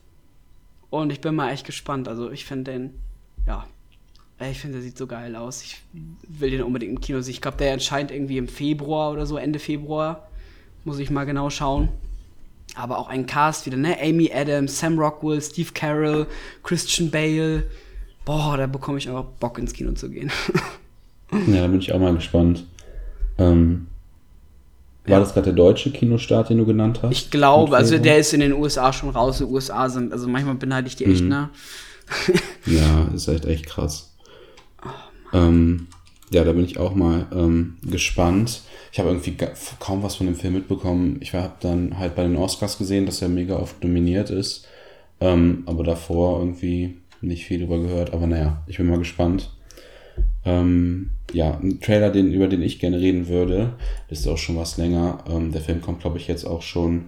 [0.90, 2.08] Und ich bin mal echt gespannt.
[2.08, 2.94] Also ich finde den,
[3.46, 3.68] ja,
[4.40, 5.62] ich finde, der sieht so geil aus.
[5.62, 5.84] Ich
[6.26, 7.34] will den unbedingt im Kino sehen.
[7.34, 10.30] Ich glaube, der erscheint irgendwie im Februar oder so, Ende Februar.
[10.86, 11.90] Muss ich mal genau schauen
[12.76, 13.98] aber auch ein Cast wieder, ne?
[14.02, 16.28] Amy Adams, Sam Rockwell, Steve Carroll,
[16.64, 17.64] Christian Bale.
[18.26, 20.32] Boah, da bekomme ich einfach Bock ins Kino zu gehen.
[21.48, 22.66] ja, da bin ich auch mal gespannt.
[23.38, 23.88] Ähm,
[25.06, 25.20] war ja.
[25.20, 27.12] das gerade der deutsche Kinostart, den du genannt hast?
[27.12, 29.40] Ich glaube, also der ist in den USA schon raus.
[29.40, 31.30] Die USA sind, also manchmal beneide ich die echt, mhm.
[31.30, 31.50] ne?
[32.66, 34.16] ja, ist echt echt krass.
[34.84, 35.88] Oh, ähm,
[36.32, 38.62] ja, da bin ich auch mal ähm, gespannt.
[38.92, 39.36] Ich habe irgendwie
[39.80, 41.18] kaum was von dem Film mitbekommen.
[41.22, 44.68] Ich habe dann halt bei den Oscars gesehen, dass er mega oft nominiert ist.
[45.22, 48.14] Ähm, aber davor irgendwie nicht viel drüber gehört.
[48.14, 49.52] Aber naja, ich bin mal gespannt.
[50.46, 53.74] Ähm, ja, ein Trailer, den, über den ich gerne reden würde,
[54.10, 55.24] ist auch schon was länger.
[55.30, 57.06] Ähm, der Film kommt, glaube ich, jetzt auch schon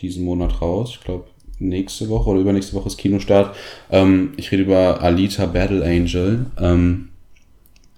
[0.00, 0.90] diesen Monat raus.
[0.98, 1.24] Ich glaube,
[1.58, 3.56] nächste Woche oder übernächste Woche ist Kinostart.
[3.90, 6.46] Ähm, ich rede über Alita Battle Angel.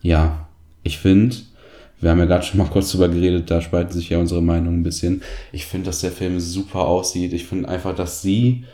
[0.03, 0.49] Ja,
[0.83, 1.37] ich finde,
[2.01, 4.81] wir haben ja gerade schon mal kurz drüber geredet, da spalten sich ja unsere Meinungen
[4.81, 5.23] ein bisschen.
[5.53, 7.33] Ich finde, dass der Film super aussieht.
[7.33, 8.65] Ich finde einfach, dass sie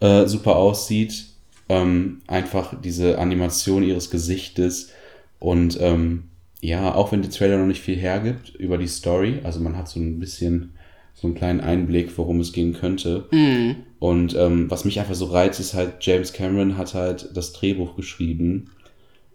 [0.00, 1.26] äh, super aussieht.
[1.68, 4.90] Ähm, einfach diese Animation ihres Gesichtes
[5.38, 6.24] und ähm,
[6.60, 9.88] ja, auch wenn der Trailer noch nicht viel hergibt über die Story, also man hat
[9.88, 10.72] so ein bisschen
[11.14, 13.26] so einen kleinen Einblick, worum es gehen könnte.
[13.32, 13.72] Mm.
[13.98, 17.96] Und ähm, was mich einfach so reizt, ist halt, James Cameron hat halt das Drehbuch
[17.96, 18.70] geschrieben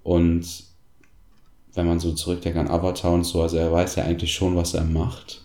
[0.01, 0.45] und
[1.73, 4.73] wenn man so zurückdenkt an Avatar und so, also er weiß ja eigentlich schon, was
[4.73, 5.41] er macht.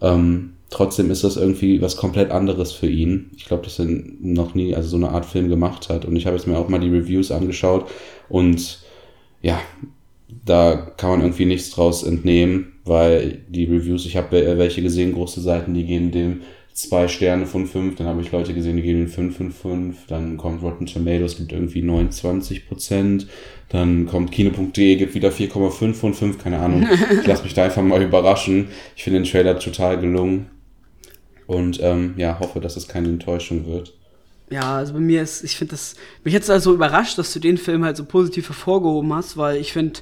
[0.00, 3.30] Ähm, trotzdem ist das irgendwie was komplett anderes für ihn.
[3.36, 6.04] Ich glaube, dass er noch nie also so eine Art Film gemacht hat.
[6.04, 7.88] Und ich habe jetzt mir auch mal die Reviews angeschaut
[8.28, 8.80] und
[9.42, 9.60] ja,
[10.44, 15.40] da kann man irgendwie nichts draus entnehmen, weil die Reviews, ich habe welche gesehen, große
[15.40, 16.40] Seiten, die geben dem
[16.74, 20.06] zwei Sterne von fünf, dann habe ich Leute gesehen, die geben den fünf von fünf,
[20.08, 23.28] dann kommt Rotten Tomatoes, gibt irgendwie 29 Prozent,
[23.68, 26.86] dann kommt Kino.de, gibt wieder 4,5 von 5, keine Ahnung.
[27.20, 28.68] Ich lasse mich da einfach mal überraschen.
[28.96, 30.50] Ich finde den Trailer total gelungen
[31.46, 33.94] und ähm, ja, hoffe, dass es keine Enttäuschung wird.
[34.50, 37.56] Ja, also bei mir ist, ich finde das, mich jetzt also überrascht, dass du den
[37.56, 40.00] Film halt so positiv hervorgehoben hast, weil ich finde,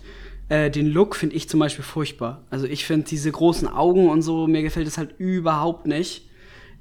[0.48, 2.42] äh, den Look finde ich zum Beispiel furchtbar.
[2.50, 6.28] Also ich finde diese großen Augen und so, mir gefällt das halt überhaupt nicht.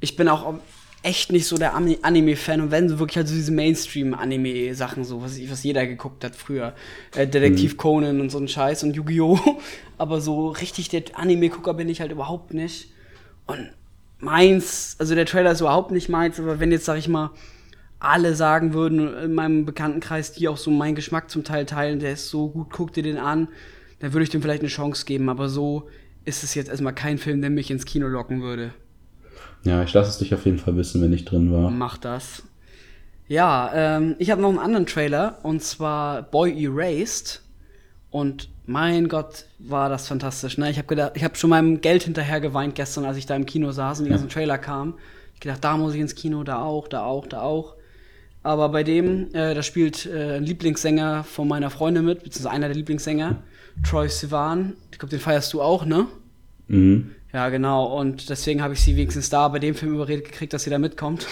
[0.01, 0.55] Ich bin auch
[1.03, 5.39] echt nicht so der Anime-Fan und wenn so wirklich halt so diese Mainstream-Anime-Sachen, so was,
[5.49, 6.75] was jeder geguckt hat früher.
[7.15, 7.77] Äh, Detektiv mhm.
[7.77, 9.39] Conan und so ein Scheiß und Yu-Gi-Oh!
[9.97, 12.91] Aber so richtig der Anime-Gucker bin ich halt überhaupt nicht.
[13.47, 13.71] Und
[14.19, 17.31] meins, also der Trailer ist überhaupt nicht meins, aber wenn jetzt, sag ich mal,
[17.99, 22.13] alle sagen würden in meinem Bekanntenkreis, die auch so meinen Geschmack zum Teil teilen, der
[22.13, 23.47] ist so gut, guck dir den an,
[23.99, 25.89] dann würde ich dem vielleicht eine Chance geben, aber so
[26.25, 28.73] ist es jetzt erstmal kein Film, der mich ins Kino locken würde.
[29.63, 31.69] Ja, ich lasse es dich auf jeden Fall wissen, wenn ich drin war.
[31.69, 32.43] Mach das.
[33.27, 37.41] Ja, ähm, ich habe noch einen anderen Trailer und zwar Boy Erased.
[38.09, 40.57] Und mein Gott, war das fantastisch.
[40.57, 40.69] Ne?
[40.69, 43.45] Ich habe gedacht, ich habe schon meinem Geld hinterher geweint gestern, als ich da im
[43.45, 44.95] Kino saß und die ganzen Trailer kamen.
[45.33, 47.75] Ich gedacht, da muss ich ins Kino, da auch, da auch, da auch.
[48.43, 52.67] Aber bei dem, äh, da spielt äh, ein Lieblingssänger von meiner Freundin mit, beziehungsweise einer
[52.67, 53.37] der Lieblingssänger,
[53.87, 54.73] Troy Sivan.
[54.91, 56.07] Ich glaube, den feierst du auch, ne?
[56.67, 57.11] Mhm.
[57.33, 57.97] Ja, genau.
[57.97, 60.79] Und deswegen habe ich sie wenigstens da bei dem Film überredet gekriegt, dass sie da
[60.79, 61.27] mitkommt.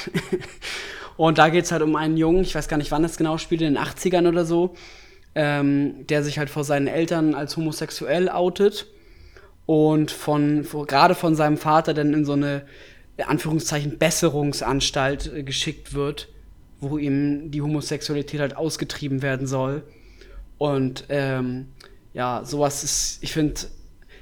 [1.17, 3.37] und da geht es halt um einen Jungen, ich weiß gar nicht, wann das genau
[3.37, 4.75] spielt, in den 80ern oder so,
[5.35, 8.87] ähm, der sich halt vor seinen Eltern als homosexuell outet
[9.65, 12.63] und von, gerade von seinem Vater dann in so eine,
[13.17, 16.29] in Anführungszeichen, Besserungsanstalt äh, geschickt wird,
[16.79, 19.83] wo ihm die Homosexualität halt ausgetrieben werden soll.
[20.57, 21.67] Und ähm,
[22.13, 23.61] ja, sowas ist, ich finde,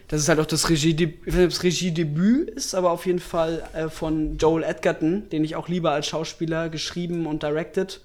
[0.08, 4.38] das ist halt auch das Regiedebüt, das Regiedebüt ist, aber auf jeden Fall äh, von
[4.38, 8.02] Joel Edgerton, den ich auch liebe als Schauspieler, geschrieben und directed.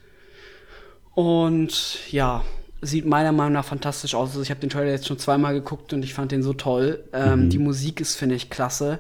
[1.15, 2.45] Und ja,
[2.81, 4.31] sieht meiner Meinung nach fantastisch aus.
[4.31, 7.05] Also ich habe den Trailer jetzt schon zweimal geguckt und ich fand den so toll.
[7.13, 7.51] Ähm, mhm.
[7.51, 8.99] Die Musik ist, finde ich, klasse.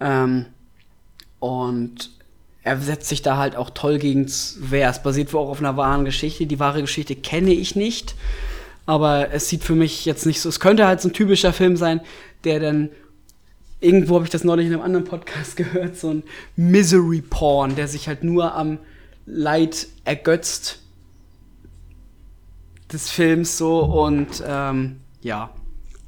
[0.00, 0.46] Ähm,
[1.38, 2.10] und
[2.62, 4.26] er setzt sich da halt auch toll gegen
[4.58, 4.88] Wer.
[4.88, 6.46] Es basiert wohl auch auf einer wahren Geschichte.
[6.46, 8.14] Die wahre Geschichte kenne ich nicht.
[8.86, 10.48] Aber es sieht für mich jetzt nicht so.
[10.48, 12.00] Es könnte halt so ein typischer Film sein,
[12.44, 12.90] der dann.
[13.82, 16.22] Irgendwo habe ich das neulich in einem anderen Podcast gehört, so ein
[16.54, 18.78] Misery Porn, der sich halt nur am
[19.24, 20.80] Leid ergötzt
[22.92, 25.50] des Films so und ähm, ja,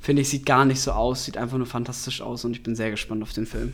[0.00, 2.74] finde ich, sieht gar nicht so aus, sieht einfach nur fantastisch aus und ich bin
[2.74, 3.72] sehr gespannt auf den Film.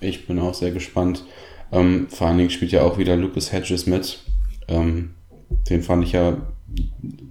[0.00, 1.24] Ich bin auch sehr gespannt.
[1.70, 4.20] Ähm, vor allen Dingen spielt ja auch wieder Lucas Hedges mit.
[4.68, 5.10] Ähm,
[5.68, 6.38] den fand ich ja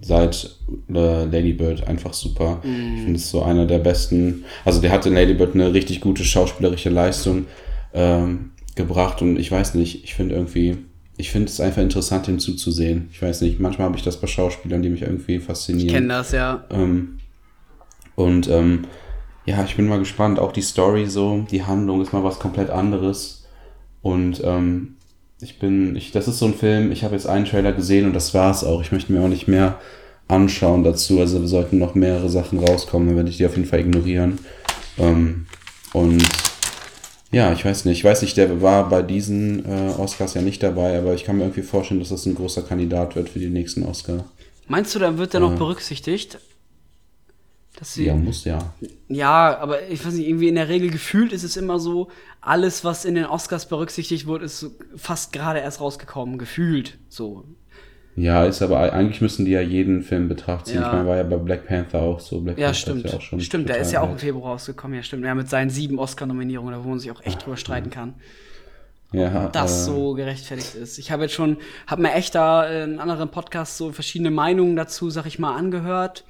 [0.00, 0.56] seit
[0.88, 2.60] äh, Lady Bird einfach super.
[2.64, 2.94] Mm.
[2.96, 4.44] Ich finde es so einer der besten.
[4.64, 7.46] Also der hat in Lady Bird eine richtig gute schauspielerische Leistung
[7.94, 10.78] ähm, gebracht und ich weiß nicht, ich finde irgendwie
[11.18, 13.08] ich finde es einfach interessant, ihm zuzusehen.
[13.12, 15.88] Ich weiß nicht, manchmal habe ich das bei Schauspielern, die mich irgendwie faszinieren.
[15.88, 16.64] Ich kenne das, ja.
[16.70, 17.18] Ähm,
[18.14, 18.84] und ähm,
[19.44, 20.38] ja, ich bin mal gespannt.
[20.38, 23.48] Auch die Story so, die Handlung ist mal was komplett anderes.
[24.00, 24.96] Und ähm,
[25.40, 28.12] ich bin, ich, das ist so ein Film, ich habe jetzt einen Trailer gesehen und
[28.12, 28.80] das war's auch.
[28.80, 29.78] Ich möchte mir auch nicht mehr
[30.26, 31.20] anschauen dazu.
[31.20, 34.38] Also wir sollten noch mehrere Sachen rauskommen, dann werde ich die auf jeden Fall ignorieren.
[34.98, 35.46] Ähm,
[35.92, 36.22] und
[37.30, 37.98] ja, ich weiß nicht.
[37.98, 41.36] Ich weiß nicht, der war bei diesen äh, Oscars ja nicht dabei, aber ich kann
[41.36, 44.24] mir irgendwie vorstellen, dass das ein großer Kandidat wird für die nächsten Oscar.
[44.66, 46.38] Meinst du, dann wird der äh, noch berücksichtigt?
[47.82, 48.74] Sie, ja, muss ja.
[49.08, 52.08] Ja, aber ich weiß nicht, irgendwie in der Regel gefühlt ist es immer so,
[52.40, 57.44] alles, was in den Oscars berücksichtigt wird, ist fast gerade erst rausgekommen, gefühlt so.
[58.16, 60.74] Ja, ist aber eigentlich müssen die ja jeden Film betrachten.
[60.74, 60.86] Ja.
[60.86, 62.40] Ich meine, war ja bei Black Panther auch so.
[62.40, 63.04] Black ja, Panther stimmt.
[63.04, 65.24] Ja auch schon stimmt, der ist ja auch im Februar rausgekommen, ja, stimmt.
[65.24, 68.14] Ja, mit seinen sieben Oscar-Nominierungen, wo man sich auch echt drüber streiten kann.
[69.12, 70.98] Ja, ob das äh, so gerechtfertigt ist.
[70.98, 75.10] Ich habe jetzt schon, habe mir echt da in anderen Podcasts so verschiedene Meinungen dazu,
[75.10, 76.24] sag ich mal, angehört.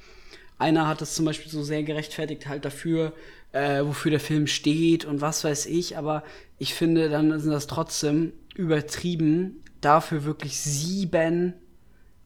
[0.59, 3.13] Einer hat es zum Beispiel so sehr gerechtfertigt halt dafür,
[3.53, 5.97] äh, wofür der Film steht und was weiß ich.
[5.97, 6.23] Aber
[6.59, 11.53] ich finde, dann sind das trotzdem übertrieben, dafür wirklich sieben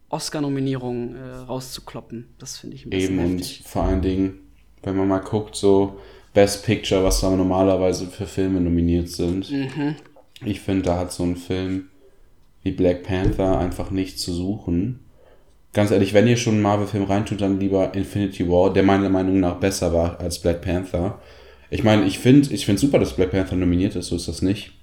[0.10, 2.28] Oscar-Nominierungen äh, rauszukloppen.
[2.40, 3.60] Das finde ich ein bisschen Eben heftig.
[3.60, 4.40] und vor allen Dingen,
[4.82, 6.00] wenn man mal guckt, so
[6.34, 9.52] Best Picture, was da normalerweise für Filme nominiert sind.
[9.52, 9.96] Mhm.
[10.44, 11.90] Ich finde, da hat so ein Film
[12.64, 15.00] wie Black Panther einfach nichts zu suchen.
[15.74, 19.40] Ganz ehrlich, wenn ihr schon einen Marvel-Film reintut, dann lieber Infinity War, der meiner Meinung
[19.40, 21.20] nach besser war als Black Panther.
[21.72, 24.44] Ich meine, ich finde ich find super, dass Black Panther nominiert ist, so ist das
[24.44, 24.74] nicht.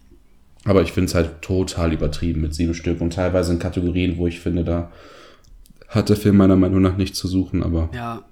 [0.64, 4.26] Aber ich finde es halt total übertrieben mit sieben Stück und teilweise in Kategorien, wo
[4.26, 4.90] ich finde, da
[5.88, 7.88] hat der Film meiner Meinung nach nichts zu suchen, aber.
[7.94, 8.24] Ja.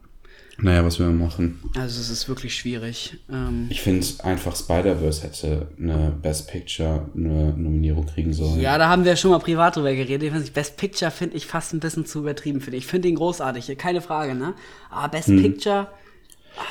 [0.61, 1.61] Naja, was will man machen?
[1.77, 3.17] Also es ist wirklich schwierig.
[3.33, 8.61] Ähm, Ich finde einfach Spider-Verse hätte eine Best Picture eine Nominierung kriegen sollen.
[8.61, 10.25] ja, da haben wir schon mal privat drüber geredet.
[10.25, 12.85] Ich weiß nicht, Best Picture finde ich fast ein bisschen zu übertrieben, finde ich.
[12.85, 14.55] Ich finde ihn großartig, keine Frage, ne?
[14.91, 15.41] Aber Best Hm.
[15.43, 15.87] Picture,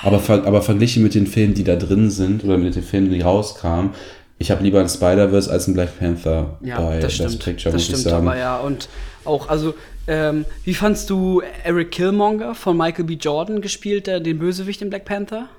[0.03, 3.09] Aber, ver aber verglichen mit den Filmen, die da drin sind, oder mit den Filmen,
[3.09, 3.91] die rauskamen,
[4.37, 7.43] ich habe lieber ein Spider-Verse als ein Black Panther ja, bei das Best stimmt.
[7.45, 8.27] Picture, das muss ich stimmt sagen.
[8.27, 8.57] aber ja.
[8.57, 8.89] Und
[9.23, 9.75] auch, also,
[10.07, 13.13] ähm, wie fandst du Eric Killmonger von Michael B.
[13.15, 15.49] Jordan gespielt, den Bösewicht in Black Panther?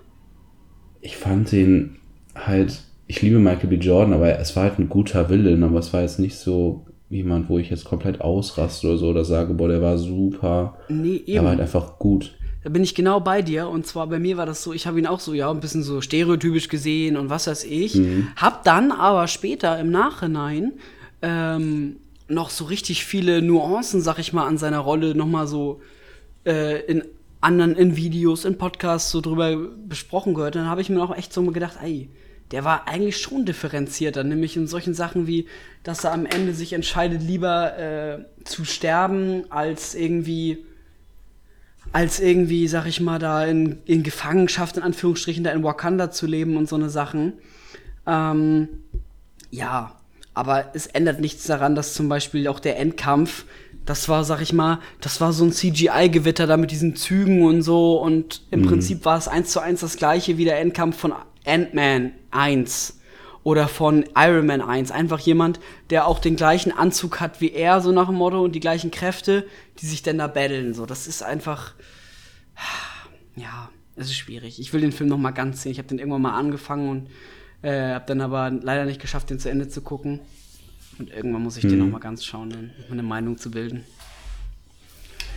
[1.00, 1.96] Ich fand den
[2.34, 3.76] halt, ich liebe Michael B.
[3.76, 7.48] Jordan, aber es war halt ein guter Villain, aber es war jetzt nicht so jemand,
[7.48, 10.76] wo ich jetzt komplett ausraste oder so oder sage, boah, der war super.
[10.88, 11.62] Nee, Er war halt eben.
[11.62, 12.34] einfach gut.
[12.64, 13.68] Da bin ich genau bei dir.
[13.68, 15.82] Und zwar bei mir war das so, ich habe ihn auch so, ja, ein bisschen
[15.82, 17.94] so stereotypisch gesehen und was weiß ich.
[17.94, 18.28] Mhm.
[18.36, 20.72] Hab dann aber später im Nachhinein
[21.22, 21.96] ähm,
[22.28, 25.80] noch so richtig viele Nuancen, sag ich mal, an seiner Rolle nochmal so
[26.44, 27.04] äh, in
[27.40, 30.54] anderen, in Videos, in Podcasts so drüber besprochen gehört.
[30.54, 32.10] Dann habe ich mir auch echt so gedacht, ey,
[32.50, 35.46] der war eigentlich schon differenzierter, nämlich in solchen Sachen wie,
[35.82, 40.64] dass er am Ende sich entscheidet, lieber äh, zu sterben, als irgendwie
[41.92, 46.26] als irgendwie, sag ich mal, da in, in Gefangenschaft, in Anführungsstrichen, da in Wakanda zu
[46.26, 47.34] leben und so eine Sachen.
[48.06, 48.68] Ähm,
[49.50, 49.97] ja,
[50.38, 53.44] aber es ändert nichts daran, dass zum Beispiel auch der Endkampf,
[53.84, 57.62] das war, sag ich mal, das war so ein CGI-Gewitter da mit diesen Zügen und
[57.62, 61.12] so und im Prinzip war es eins zu eins das gleiche wie der Endkampf von
[61.44, 63.00] Ant-Man 1
[63.42, 64.92] oder von Iron Man 1.
[64.92, 65.58] Einfach jemand,
[65.90, 68.90] der auch den gleichen Anzug hat wie er, so nach dem Motto, und die gleichen
[68.92, 69.44] Kräfte,
[69.80, 70.74] die sich dann da battlen.
[70.74, 71.74] So, das ist einfach.
[73.36, 74.60] Ja, es ist schwierig.
[74.60, 75.72] Ich will den Film noch mal ganz sehen.
[75.72, 77.08] Ich habe den irgendwann mal angefangen und
[77.62, 80.20] äh, habe dann aber leider nicht geschafft, den zu Ende zu gucken.
[80.98, 83.84] Und irgendwann muss ich den noch mal ganz schauen, um eine Meinung zu bilden.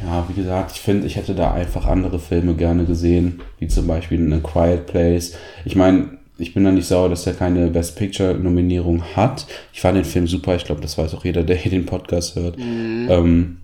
[0.03, 3.85] Ja, wie gesagt, ich finde, ich hätte da einfach andere Filme gerne gesehen, wie zum
[3.85, 5.35] Beispiel eine Quiet Place.
[5.63, 9.45] Ich meine, ich bin da nicht sauer, dass er keine Best Picture Nominierung hat.
[9.73, 12.35] Ich fand den Film super, ich glaube, das weiß auch jeder, der hier den Podcast
[12.35, 12.57] hört.
[12.57, 13.57] Ähm,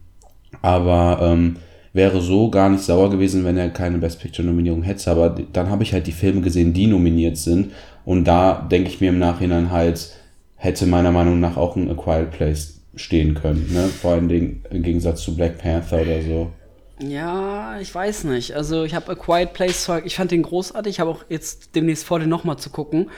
[0.62, 1.58] aber ähm,
[1.98, 5.12] wäre so gar nicht sauer gewesen, wenn er keine Best Picture Nominierung hätte.
[5.12, 7.74] Aber dann habe ich halt die Filme gesehen, die nominiert sind.
[8.06, 10.14] Und da denke ich mir im Nachhinein halt,
[10.56, 13.70] hätte meiner Meinung nach auch ein A Quiet Place stehen können.
[13.74, 13.88] Ne?
[13.88, 16.52] Vor allen Dingen im Gegensatz zu Black Panther oder so.
[17.00, 18.56] Ja, ich weiß nicht.
[18.56, 20.96] Also ich habe A Quiet Place ich fand den großartig.
[20.96, 23.10] Ich habe auch jetzt demnächst vor, den noch mal zu gucken.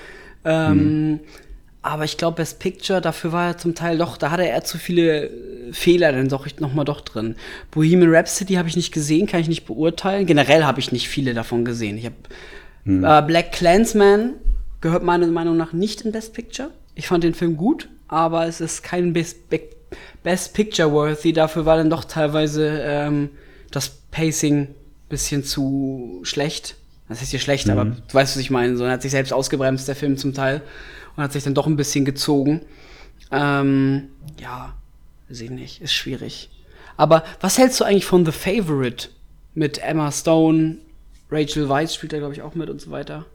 [0.43, 1.19] Ähm,
[1.81, 4.77] Aber ich glaube, Best Picture, dafür war er zum Teil doch, da hatte er zu
[4.77, 7.35] viele äh, Fehler dann doch noch mal doch drin.
[7.71, 10.25] Bohemian Rhapsody habe ich nicht gesehen, kann ich nicht beurteilen.
[10.25, 11.97] Generell habe ich nicht viele davon gesehen.
[11.97, 12.15] Ich habe
[12.85, 14.33] äh, Black Clansman
[14.81, 16.71] gehört meiner Meinung nach nicht in Best Picture.
[16.95, 19.61] Ich fand den Film gut, aber es ist kein Best, Be-
[20.23, 21.31] Best Picture worthy.
[21.31, 23.29] Dafür war dann doch teilweise ähm,
[23.71, 24.67] das Pacing
[25.07, 26.75] bisschen zu schlecht.
[27.07, 28.77] Das ist hier schlecht, aber du weißt, was ich meine.
[28.77, 30.61] So, er hat sich selbst ausgebremst, der Film zum Teil,
[31.19, 32.61] und hat sich dann doch ein bisschen gezogen.
[33.29, 34.07] Ähm,
[34.39, 34.73] ja,
[35.27, 36.49] weiß ich nicht, ist schwierig.
[36.95, 39.09] Aber was hältst du eigentlich von The Favorite
[39.53, 40.77] mit Emma Stone,
[41.29, 43.25] Rachel Weisz spielt da glaube ich auch mit und so weiter?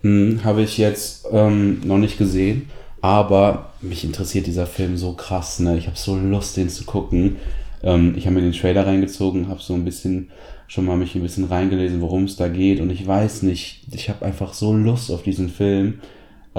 [0.00, 2.70] Hm, Habe ich jetzt ähm, noch nicht gesehen,
[3.02, 5.60] aber mich interessiert dieser Film so krass.
[5.60, 5.76] Ne?
[5.76, 7.36] Ich habe so Lust, den zu gucken.
[7.82, 10.30] Ähm, ich habe mir den Trailer reingezogen, habe so ein bisschen
[10.66, 12.80] schon mal mich ein bisschen reingelesen, worum es da geht.
[12.80, 16.00] Und ich weiß nicht, ich habe einfach so Lust auf diesen Film.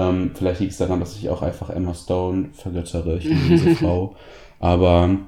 [0.00, 3.18] Ähm, vielleicht liegt es daran, dass ich auch einfach Emma Stone vergöttere.
[3.18, 4.16] Ich liebe diese Frau.
[4.58, 5.18] Aber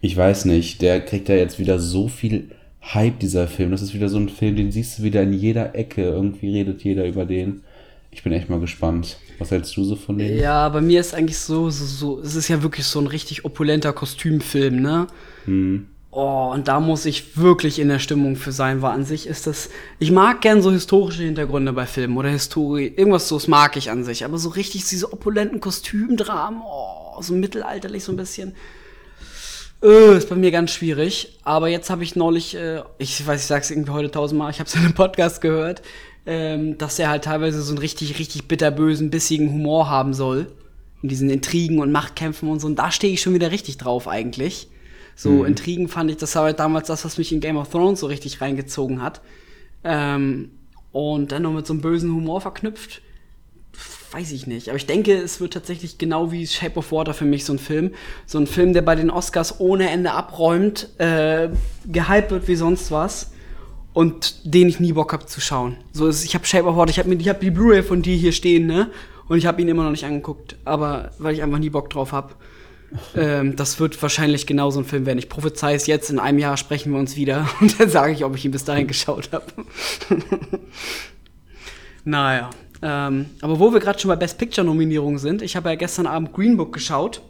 [0.00, 2.50] ich weiß nicht, der kriegt ja jetzt wieder so viel
[2.82, 3.70] Hype, dieser Film.
[3.70, 6.02] Das ist wieder so ein Film, den siehst du wieder in jeder Ecke.
[6.02, 7.62] Irgendwie redet jeder über den.
[8.10, 9.18] Ich bin echt mal gespannt.
[9.38, 10.36] Was hältst du so von dem?
[10.36, 13.44] Ja, bei mir ist eigentlich so, so, so, es ist ja wirklich so ein richtig
[13.44, 15.06] opulenter Kostümfilm, ne?
[16.14, 19.46] Oh, und da muss ich wirklich in der Stimmung für sein, weil an sich ist
[19.46, 23.78] das, ich mag gern so historische Hintergründe bei Filmen oder Historie, irgendwas so, das mag
[23.78, 28.54] ich an sich, aber so richtig diese opulenten Kostümdramen, oh, so mittelalterlich so ein bisschen,
[29.82, 31.38] äh, ist bei mir ganz schwierig.
[31.42, 34.68] Aber jetzt habe ich neulich, äh, ich weiß, ich sag's irgendwie heute tausendmal, ich habe
[34.68, 35.82] es in einem Podcast gehört,
[36.24, 40.52] ähm, dass er halt teilweise so einen richtig, richtig bitterbösen, bissigen Humor haben soll.
[41.02, 42.68] In diesen Intrigen und Machtkämpfen und so.
[42.68, 44.68] Und da stehe ich schon wieder richtig drauf eigentlich.
[45.14, 48.00] So Intrigen fand ich, das war halt damals das, was mich in Game of Thrones
[48.00, 49.20] so richtig reingezogen hat.
[49.84, 50.50] Ähm,
[50.90, 53.02] und dann noch mit so einem bösen Humor verknüpft
[54.12, 54.68] weiß ich nicht.
[54.68, 57.58] Aber ich denke, es wird tatsächlich genau wie Shape of Water für mich so ein
[57.58, 57.92] Film.
[58.26, 61.48] So ein Film, der bei den Oscars ohne Ende abräumt, äh,
[61.86, 63.32] gehypt wird wie sonst was.
[63.94, 65.76] Und den ich nie Bock hab zu schauen.
[65.92, 68.32] So ist, ich habe Shape of Water, ich habe hab die Blu-ray von dir hier
[68.32, 68.90] stehen, ne?
[69.28, 72.12] Und ich habe ihn immer noch nicht angeguckt, aber weil ich einfach nie Bock drauf
[72.12, 72.36] hab.
[73.16, 75.18] Ähm, das wird wahrscheinlich genauso ein Film werden.
[75.18, 78.24] Ich prophezei es jetzt, in einem Jahr sprechen wir uns wieder und dann sage ich,
[78.24, 79.46] ob ich ihn bis dahin geschaut habe.
[82.04, 82.50] naja.
[82.84, 86.32] Ähm, aber wo wir gerade schon bei Best Picture-Nominierungen sind, ich habe ja gestern Abend
[86.32, 87.22] Green Book geschaut.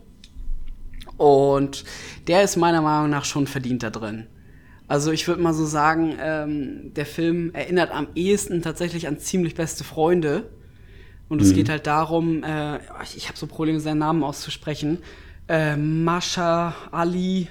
[1.18, 1.85] Und
[2.27, 4.27] der ist meiner Meinung nach schon verdient da drin.
[4.88, 9.55] Also ich würde mal so sagen, ähm, der Film erinnert am ehesten tatsächlich an ziemlich
[9.55, 10.51] beste Freunde.
[11.29, 11.55] Und es mhm.
[11.55, 12.79] geht halt darum, äh,
[13.16, 14.98] ich habe so Probleme, seinen Namen auszusprechen.
[15.48, 17.48] Äh, Masha Ali,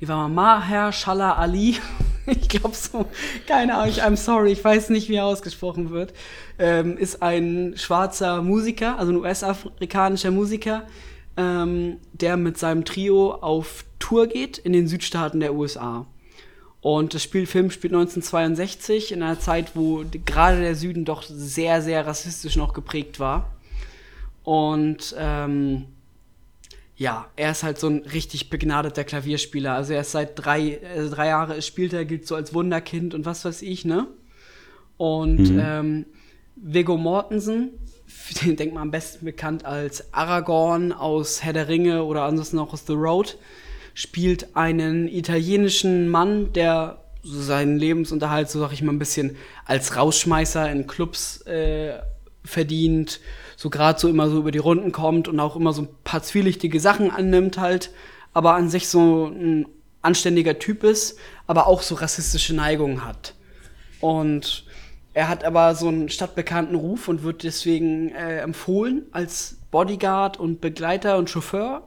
[0.00, 1.78] die war mal Maher Shala Ali.
[2.26, 3.06] ich glaube so,
[3.46, 6.12] keine Ahnung, I'm sorry, ich weiß nicht, wie er ausgesprochen wird,
[6.58, 10.86] ähm, ist ein schwarzer Musiker, also ein US-afrikanischer Musiker,
[11.36, 16.06] ähm, der mit seinem Trio auf Tour geht in den Südstaaten der USA.
[16.80, 22.06] Und das Spielfilm spielt 1962 in einer Zeit, wo gerade der Süden doch sehr, sehr
[22.06, 23.52] rassistisch noch geprägt war.
[24.42, 25.86] Und ähm,
[26.96, 29.74] ja, er ist halt so ein richtig begnadeter Klavierspieler.
[29.74, 33.24] Also er ist seit drei, äh, drei Jahre spielt er, gilt so als Wunderkind und
[33.24, 34.06] was weiß ich, ne?
[34.98, 35.60] Und mhm.
[35.62, 36.06] ähm,
[36.56, 37.70] Viggo Mortensen,
[38.42, 42.72] den denkt man am besten bekannt als Aragorn aus Herr der Ringe oder ansonsten auch
[42.72, 43.38] aus The Road,
[43.94, 50.70] spielt einen italienischen Mann, der seinen Lebensunterhalt, so sag ich mal, ein bisschen als Rausschmeißer
[50.70, 51.98] in Clubs äh,
[52.44, 53.20] verdient
[53.62, 56.20] so gerade so immer so über die Runden kommt und auch immer so ein paar
[56.20, 57.92] zwielichtige Sachen annimmt halt,
[58.32, 59.66] aber an sich so ein
[60.00, 63.36] anständiger Typ ist, aber auch so rassistische Neigungen hat.
[64.00, 64.64] Und
[65.14, 70.60] er hat aber so einen stadtbekannten Ruf und wird deswegen äh, empfohlen als Bodyguard und
[70.60, 71.86] Begleiter und Chauffeur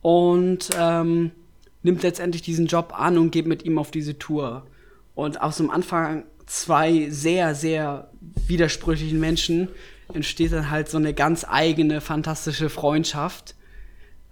[0.00, 1.30] und ähm,
[1.82, 4.66] nimmt letztendlich diesen Job an und geht mit ihm auf diese Tour.
[5.14, 8.08] Und aus dem Anfang zwei sehr, sehr
[8.48, 9.68] widersprüchlichen Menschen
[10.12, 13.54] entsteht dann halt so eine ganz eigene, fantastische Freundschaft,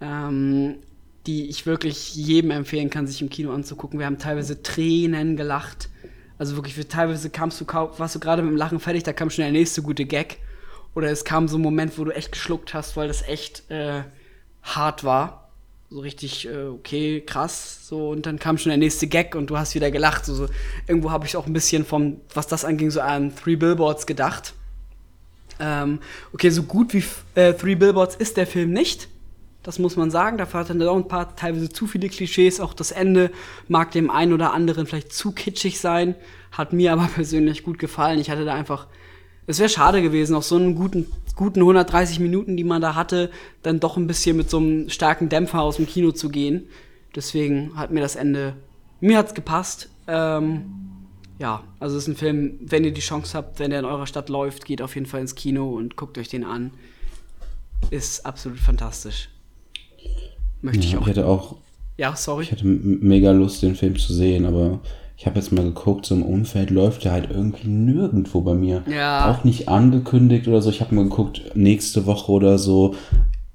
[0.01, 0.77] ähm,
[1.25, 3.99] die ich wirklich jedem empfehlen kann, sich im Kino anzugucken.
[3.99, 5.89] Wir haben teilweise Tränen gelacht.
[6.37, 9.43] Also wirklich, teilweise kamst du, warst du gerade mit dem Lachen fertig, da kam schon
[9.43, 10.39] der nächste gute Gag.
[10.93, 14.03] Oder es kam so ein Moment, wo du echt geschluckt hast, weil das echt äh,
[14.63, 15.49] hart war.
[15.89, 17.87] So richtig, äh, okay, krass.
[17.87, 20.25] So, und dann kam schon der nächste Gag und du hast wieder gelacht.
[20.25, 20.47] So, so.
[20.87, 24.53] Irgendwo habe ich auch ein bisschen vom, was das anging, so an Three Billboards gedacht.
[25.59, 25.99] Ähm,
[26.33, 27.03] okay, so gut wie
[27.35, 29.07] äh, Three Billboards ist der Film nicht.
[29.63, 30.37] Das muss man sagen.
[30.37, 32.59] Da hat dann auch ein paar teilweise zu viele Klischees.
[32.59, 33.31] Auch das Ende
[33.67, 36.15] mag dem einen oder anderen vielleicht zu kitschig sein.
[36.51, 38.19] Hat mir aber persönlich gut gefallen.
[38.19, 38.87] Ich hatte da einfach.
[39.47, 43.29] Es wäre schade gewesen, auf so einen guten, guten 130 Minuten, die man da hatte,
[43.61, 46.67] dann doch ein bisschen mit so einem starken Dämpfer aus dem Kino zu gehen.
[47.15, 48.55] Deswegen hat mir das Ende.
[49.01, 49.89] Mir hat's gepasst.
[50.07, 50.94] Ähm,
[51.39, 54.07] ja, also es ist ein Film, wenn ihr die Chance habt, wenn der in eurer
[54.07, 56.71] Stadt läuft, geht auf jeden Fall ins Kino und guckt euch den an.
[57.89, 59.29] Ist absolut fantastisch.
[60.61, 61.01] Möchte ja, ich auch.
[61.01, 61.55] Ich hätte auch.
[61.97, 62.43] Ja, sorry.
[62.43, 64.79] Ich hatte mega Lust, den Film zu sehen, aber
[65.17, 68.83] ich habe jetzt mal geguckt, so im Umfeld läuft der halt irgendwie nirgendwo bei mir.
[68.87, 69.31] Ja.
[69.31, 70.69] Auch nicht angekündigt oder so.
[70.69, 72.95] Ich habe mal geguckt, nächste Woche oder so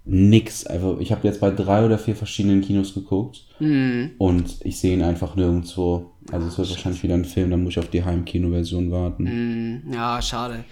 [0.04, 0.66] nix.
[0.66, 4.12] Einfach, ich habe jetzt bei drei oder vier verschiedenen Kinos geguckt mhm.
[4.18, 6.12] und ich sehe ihn einfach nirgendwo.
[6.32, 9.24] Also es wird wahrscheinlich wieder ein Film, dann muss ich auf die Heimkino-Version warten.
[9.84, 9.92] Mhm.
[9.92, 10.64] Ja, schade.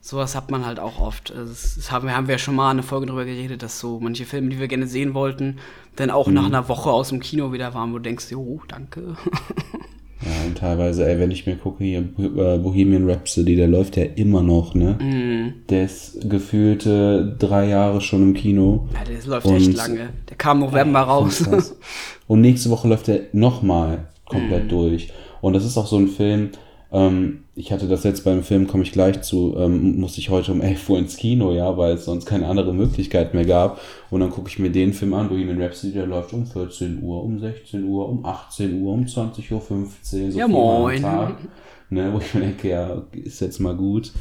[0.00, 1.32] Sowas hat man halt auch oft.
[1.32, 4.00] Also das haben wir, haben wir ja schon mal eine Folge darüber geredet, dass so
[4.00, 5.56] manche Filme, die wir gerne sehen wollten,
[5.96, 6.34] dann auch mhm.
[6.34, 9.16] nach einer Woche aus dem Kino wieder waren, wo du denkst, jo, danke.
[10.24, 14.04] Ja, und teilweise, ey, wenn ich mir gucke, hier äh, Bohemian Rhapsody, der läuft ja
[14.04, 14.92] immer noch, ne?
[14.94, 15.66] Mm.
[15.68, 18.88] Der ist gefühlte drei Jahre schon im Kino.
[18.94, 20.10] Ja, der läuft und, echt lange.
[20.28, 21.44] Der kam November ja, raus.
[22.26, 24.68] und nächste Woche läuft er nochmal komplett mm.
[24.68, 25.12] durch.
[25.40, 26.50] Und das ist auch so ein Film,
[26.94, 30.52] ähm, ich hatte das jetzt beim Film, komme ich gleich zu, ähm, musste ich heute
[30.52, 33.80] um 11 Uhr ins Kino, ja, weil es sonst keine andere Möglichkeit mehr gab.
[34.10, 37.24] Und dann gucke ich mir den Film an, Bohemian Rhapsody, der läuft um 14 Uhr,
[37.24, 41.02] um 16 Uhr, um 18 Uhr, um 20.15 Uhr, so ja, moin.
[41.02, 41.38] Tag,
[41.90, 44.12] ne, wo ich mir denke, ja, ist jetzt mal gut.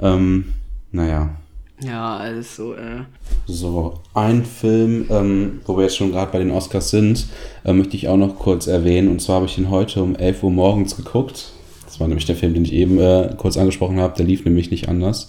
[0.00, 0.52] Ähm,
[0.92, 1.36] naja.
[1.82, 3.02] Ja, also, äh.
[3.46, 7.26] So, ein Film, ähm, wo wir jetzt schon gerade bei den Oscars sind,
[7.64, 9.08] äh, möchte ich auch noch kurz erwähnen.
[9.08, 11.50] Und zwar habe ich den heute um 11 Uhr morgens geguckt.
[11.84, 14.16] Das war nämlich der Film, den ich eben äh, kurz angesprochen habe.
[14.16, 15.28] Der lief nämlich nicht anders.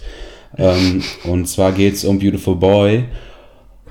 [0.57, 3.05] Ähm, und zwar geht es um Beautiful Boy.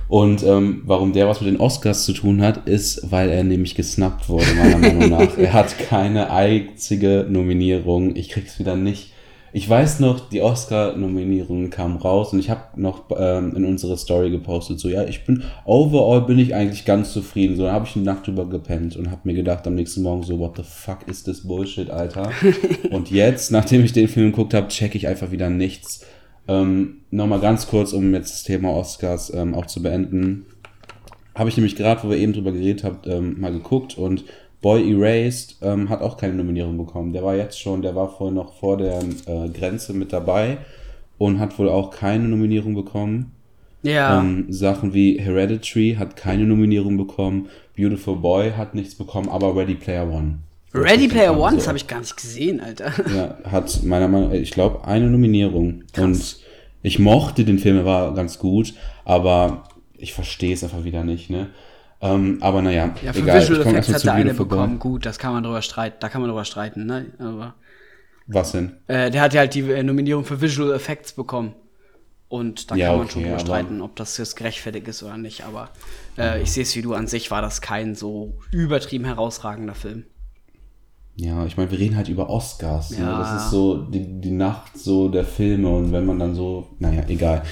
[0.07, 3.75] Und ähm, warum der was mit den Oscars zu tun hat, ist, weil er nämlich
[3.75, 5.37] gesnappt wurde, meiner Meinung nach.
[5.39, 8.15] Er hat keine einzige Nominierung.
[8.15, 9.14] Ich krieg's wieder nicht
[9.57, 14.31] ich weiß noch, die Oscar-Nominierungen kamen raus und ich habe noch ähm, in unsere Story
[14.31, 17.55] gepostet, so ja, ich bin, overall bin ich eigentlich ganz zufrieden.
[17.55, 20.25] So, dann habe ich eine Nacht drüber gepennt und habe mir gedacht am nächsten Morgen
[20.25, 22.33] so, what the fuck is this Bullshit, Alter?
[22.91, 26.05] und jetzt, nachdem ich den Film geguckt habe, check ich einfach wieder nichts.
[26.49, 30.47] Ähm, Nochmal ganz kurz, um jetzt das Thema Oscars ähm, auch zu beenden.
[31.37, 34.25] habe ich nämlich gerade, wo wir eben drüber geredet haben, ähm, mal geguckt und
[34.65, 37.13] Boy Erased ähm, hat auch keine Nominierung bekommen.
[37.13, 40.57] Der war jetzt schon, der war vorhin noch vor der äh, Grenze mit dabei
[41.19, 43.33] und hat wohl auch keine Nominierung bekommen.
[43.83, 44.19] Ja.
[44.19, 49.75] Ähm, Sachen wie Hereditary hat keine Nominierung bekommen, Beautiful Boy hat nichts bekommen, aber Ready
[49.75, 50.39] Player One.
[50.73, 51.57] Ready Player One, So.
[51.57, 52.91] das habe ich gar nicht gesehen, Alter.
[53.15, 55.83] Ja, hat meiner Meinung nach, ich glaube, eine Nominierung.
[55.93, 56.05] Krass.
[56.05, 56.37] Und
[56.81, 58.73] ich mochte den Film, er war ganz gut,
[59.05, 59.65] aber
[59.99, 61.49] ich verstehe es einfach wieder nicht, ne?
[62.05, 63.41] Ähm, aber naja, Ja, für egal.
[63.41, 64.47] Visual ich Effects hat der eine Boy.
[64.47, 64.79] bekommen.
[64.79, 65.97] Gut, das kann man drüber streiten.
[66.01, 67.07] Da kann man drüber streiten, ne?
[67.19, 67.55] Aber
[68.27, 68.77] Was denn?
[68.89, 71.55] äh, der hat ja halt die äh, Nominierung für Visual Effects bekommen.
[72.29, 75.17] Und da Ja, kann man okay, schon drüber streiten, ob das jetzt gerechtfertigt ist oder
[75.17, 75.45] nicht.
[75.45, 75.71] Aber
[76.19, 80.05] äh, ich sehe es wie du an sich, war das kein so übertrieben herausragender Film.
[81.17, 82.91] Ja, ich meine, wir reden halt über Oscars.
[82.91, 82.99] Ne?
[83.05, 83.19] Ja.
[83.19, 87.05] Das ist so die, die Nacht so der Filme und wenn man dann so, naja,
[87.09, 87.45] egal.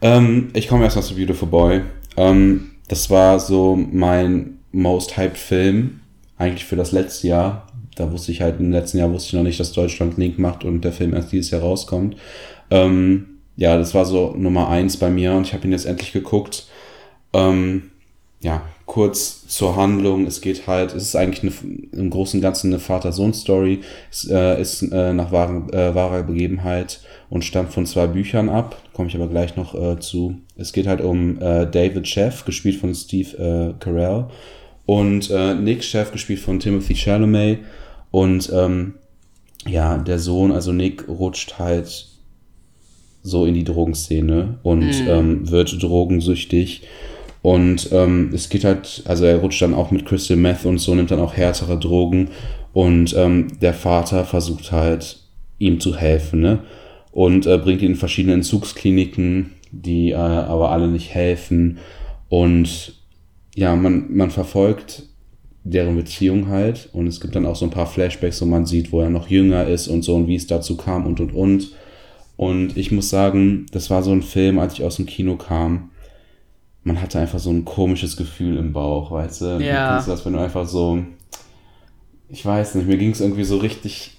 [0.00, 1.82] Ähm, ich komme erstmal zu Beautiful Boy.
[2.16, 6.00] Ähm, das war so mein most hyped Film,
[6.36, 7.66] eigentlich für das letzte Jahr.
[7.96, 10.64] Da wusste ich halt, im letzten Jahr wusste ich noch nicht, dass Deutschland Link macht
[10.64, 12.16] und der Film erst dieses Jahr rauskommt.
[12.70, 16.12] Ähm, ja, das war so Nummer eins bei mir und ich habe ihn jetzt endlich
[16.12, 16.66] geguckt.
[17.32, 17.90] Ähm,
[18.44, 20.26] ja, kurz zur Handlung.
[20.26, 21.52] Es geht halt, es ist eigentlich eine,
[21.92, 23.80] im Großen und Ganzen eine Vater-Sohn-Story.
[24.10, 28.76] Es äh, ist äh, nach wahren, äh, wahrer Begebenheit und stammt von zwei Büchern ab.
[28.92, 30.36] Komme ich aber gleich noch äh, zu.
[30.56, 34.26] Es geht halt um äh, David Chef, gespielt von Steve äh, Carell,
[34.86, 35.30] und
[35.62, 37.60] Nick Chef, gespielt von Timothy Chalamet.
[38.10, 38.96] Und ähm,
[39.66, 42.08] ja, der Sohn, also Nick, rutscht halt
[43.22, 46.82] so in die Drogenszene und ähm, wird drogensüchtig.
[47.44, 50.94] Und ähm, es geht halt, also er rutscht dann auch mit Crystal Meth und so,
[50.94, 52.30] nimmt dann auch härtere Drogen.
[52.72, 55.18] Und ähm, der Vater versucht halt,
[55.58, 56.60] ihm zu helfen, ne?
[57.12, 61.76] Und äh, bringt ihn in verschiedene Entzugskliniken, die äh, aber alle nicht helfen.
[62.30, 62.94] Und
[63.54, 65.02] ja, man, man verfolgt
[65.64, 66.88] deren Beziehung halt.
[66.94, 69.28] Und es gibt dann auch so ein paar Flashbacks, wo man sieht, wo er noch
[69.28, 71.72] jünger ist und so und wie es dazu kam und und und.
[72.38, 75.90] Und ich muss sagen, das war so ein Film, als ich aus dem Kino kam.
[76.84, 79.46] Man hatte einfach so ein komisches Gefühl im Bauch, weißt du?
[79.58, 79.94] Ja.
[79.94, 81.02] Kennst du das, wenn du einfach so,
[82.28, 84.18] ich weiß nicht, mir ging es irgendwie so richtig,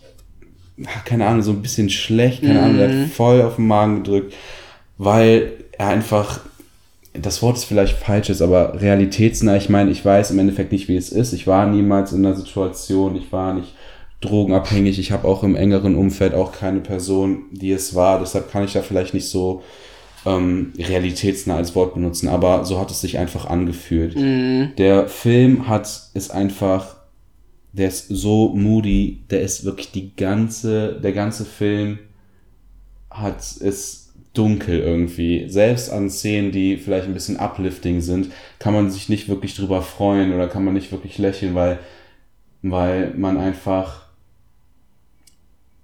[1.06, 4.34] keine Ahnung, so ein bisschen schlecht, keine Ahnung, der hat voll auf den Magen gedrückt,
[4.98, 6.40] weil er einfach,
[7.14, 10.88] das Wort ist vielleicht falsch ist, aber realitätsnah, ich meine, ich weiß im Endeffekt nicht,
[10.88, 11.34] wie es ist.
[11.34, 13.74] Ich war niemals in einer Situation, ich war nicht
[14.22, 18.64] drogenabhängig, ich habe auch im engeren Umfeld auch keine Person, die es war, deshalb kann
[18.64, 19.62] ich da vielleicht nicht so
[20.26, 24.16] ähm, realitätsnah als Wort benutzen, aber so hat es sich einfach angefühlt.
[24.78, 26.96] Der Film hat ist einfach,
[27.74, 32.00] der ist so moody, der ist wirklich die ganze, der ganze Film
[33.10, 35.50] hat ist dunkel irgendwie.
[35.50, 39.82] Selbst an Szenen, die vielleicht ein bisschen uplifting sind, kann man sich nicht wirklich drüber
[39.82, 41.80] freuen oder kann man nicht wirklich lächeln, weil,
[42.62, 44.06] weil man einfach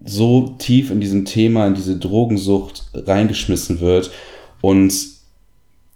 [0.04, 4.12] so tief in diesem Thema, in diese Drogensucht reingeschmissen wird.
[4.62, 4.94] Und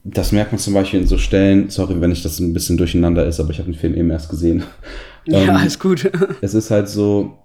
[0.04, 3.26] das merkt man zum Beispiel in so Stellen, sorry, wenn ich das ein bisschen durcheinander
[3.26, 4.64] ist, aber ich habe den Film eben erst gesehen.
[5.28, 6.12] Ja, Ähm, alles gut.
[6.42, 7.40] es ist halt so,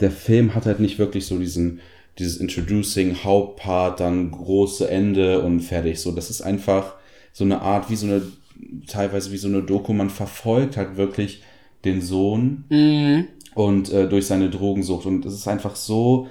[0.00, 1.80] der Film hat halt nicht wirklich so diesen,
[2.18, 6.00] dieses Introducing, Hauptpart, dann große Ende und fertig.
[6.00, 6.96] So, das ist einfach
[7.32, 8.20] so eine Art, wie so eine,
[8.86, 9.94] teilweise wie so eine Doku.
[9.94, 11.42] Man verfolgt halt wirklich
[11.86, 12.64] den Sohn
[13.54, 15.06] und äh, durch seine Drogensucht.
[15.06, 16.28] Und es ist einfach so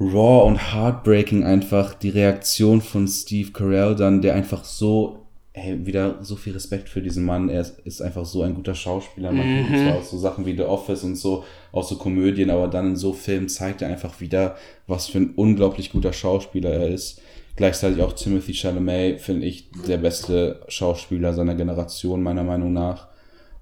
[0.00, 6.18] raw und heartbreaking einfach die Reaktion von Steve Carell dann, der einfach so, hey, wieder
[6.22, 7.48] so viel Respekt für diesen Mann.
[7.48, 9.32] Er ist, einfach so ein guter Schauspieler.
[9.32, 12.68] Man ihn zwar aus so Sachen wie The Office und so, aus so Komödien, aber
[12.68, 16.88] dann in so Filmen zeigt er einfach wieder, was für ein unglaublich guter Schauspieler er
[16.88, 17.20] ist.
[17.56, 23.08] Gleichzeitig auch Timothy Chalamet, finde ich, der beste Schauspieler seiner Generation, meiner Meinung nach.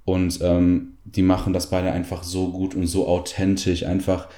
[0.04, 3.84] Und ähm, die machen das beide einfach so gut und so authentisch.
[3.84, 4.28] Einfach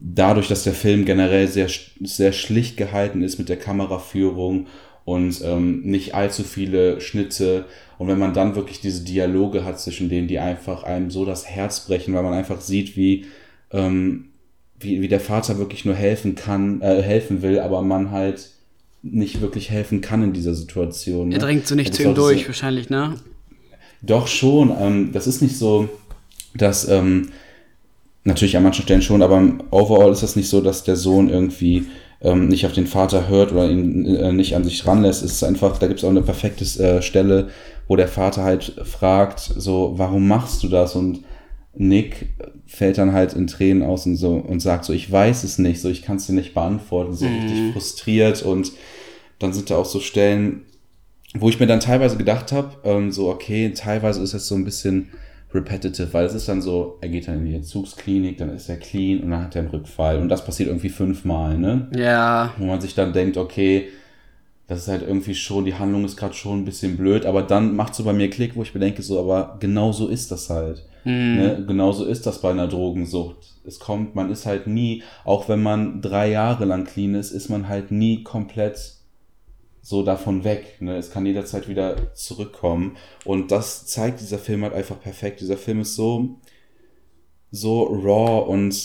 [0.00, 1.68] dadurch, dass der Film generell sehr,
[2.02, 4.66] sehr schlicht gehalten ist mit der Kameraführung
[5.04, 7.66] und ähm, nicht allzu viele Schnitte.
[7.98, 11.46] Und wenn man dann wirklich diese Dialoge hat zwischen denen, die einfach einem so das
[11.46, 13.26] Herz brechen, weil man einfach sieht, wie,
[13.72, 14.30] ähm,
[14.78, 18.50] wie, wie der Vater wirklich nur helfen kann, äh, helfen will, aber man halt
[19.02, 21.28] nicht wirklich helfen kann in dieser Situation.
[21.28, 21.36] Ne?
[21.36, 23.16] Er drängt so nicht zu ihm durch, wahrscheinlich, ne?
[24.02, 24.72] doch schon.
[24.78, 25.88] Ähm, das ist nicht so,
[26.54, 27.30] dass ähm,
[28.24, 31.86] natürlich an manchen Stellen schon, aber overall ist das nicht so, dass der Sohn irgendwie
[32.20, 35.22] ähm, nicht auf den Vater hört oder ihn äh, nicht an sich ranlässt.
[35.22, 37.48] Es ist einfach, da gibt es auch eine perfekte äh, Stelle,
[37.88, 40.94] wo der Vater halt fragt, so, warum machst du das?
[40.94, 41.20] Und
[41.74, 42.28] Nick
[42.66, 45.80] fällt dann halt in Tränen aus und so und sagt so, ich weiß es nicht,
[45.80, 48.72] so ich kann es dir nicht beantworten, so richtig frustriert und
[49.38, 50.62] dann sind da auch so Stellen,
[51.34, 54.64] wo ich mir dann teilweise gedacht habe, ähm, so, okay, teilweise ist es so ein
[54.64, 55.10] bisschen
[55.52, 58.76] repetitive, weil es ist dann so, er geht dann in die Entzugsklinik, dann ist er
[58.76, 60.18] clean und dann hat er einen Rückfall.
[60.18, 61.88] Und das passiert irgendwie fünfmal, ne?
[61.94, 62.54] Ja.
[62.58, 63.88] Wo man sich dann denkt, okay,
[64.68, 67.74] das ist halt irgendwie schon, die Handlung ist gerade schon ein bisschen blöd, aber dann
[67.74, 70.48] macht so bei mir Klick, wo ich mir denke, so, aber genau so ist das
[70.48, 70.84] halt.
[71.04, 71.36] Mhm.
[71.36, 71.64] Ne?
[71.66, 73.36] Genau so ist das bei einer Drogensucht.
[73.66, 77.48] Es kommt, man ist halt nie, auch wenn man drei Jahre lang clean ist, ist
[77.48, 78.99] man halt nie komplett
[79.82, 80.80] so davon weg.
[80.80, 80.96] Ne?
[80.96, 82.96] Es kann jederzeit wieder zurückkommen.
[83.24, 85.40] Und das zeigt dieser Film halt einfach perfekt.
[85.40, 86.36] Dieser Film ist so,
[87.50, 88.76] so raw und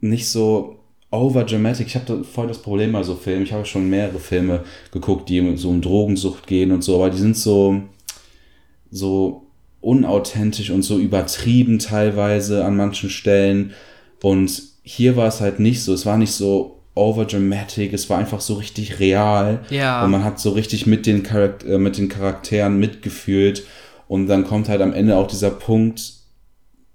[0.00, 0.80] nicht so
[1.10, 1.86] over dramatic.
[1.86, 3.44] Ich habe voll das Problem bei so Filmen.
[3.44, 7.18] Ich habe schon mehrere Filme geguckt, die so um Drogensucht gehen und so, aber die
[7.18, 7.82] sind so,
[8.90, 9.46] so
[9.80, 13.72] unauthentisch und so übertrieben teilweise an manchen Stellen.
[14.22, 15.92] Und hier war es halt nicht so.
[15.92, 19.60] Es war nicht so overdramatic, es war einfach so richtig real.
[19.70, 20.04] Ja.
[20.04, 23.64] Und man hat so richtig mit den, Charakter äh, mit den Charakteren mitgefühlt.
[24.08, 26.12] Und dann kommt halt am Ende auch dieser Punkt,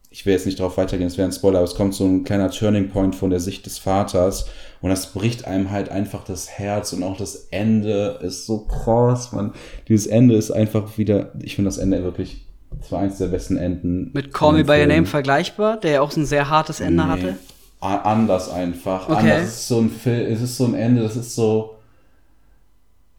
[0.10, 2.24] ich will jetzt nicht darauf weitergehen, es wäre ein Spoiler, aber es kommt so ein
[2.24, 4.48] kleiner Turning Point von der Sicht des Vaters.
[4.82, 9.32] Und das bricht einem halt einfach das Herz und auch das Ende ist so krass,
[9.32, 9.54] man.
[9.88, 12.46] Dieses Ende ist einfach wieder, ich finde das Ende wirklich,
[12.80, 14.12] das war eins der besten Enden.
[14.14, 17.04] Mit Call Me By Your Name vergleichbar, der ja auch so ein sehr hartes Ende
[17.04, 17.10] Nee.
[17.10, 17.38] hatte.
[17.80, 19.08] Anders einfach.
[19.10, 19.20] Okay.
[19.20, 19.44] Anders.
[19.44, 21.76] Es ist so ein Film, es ist so ein Ende, das ist so.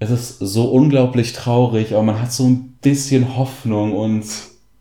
[0.00, 4.24] Es ist so unglaublich traurig, aber man hat so ein bisschen Hoffnung und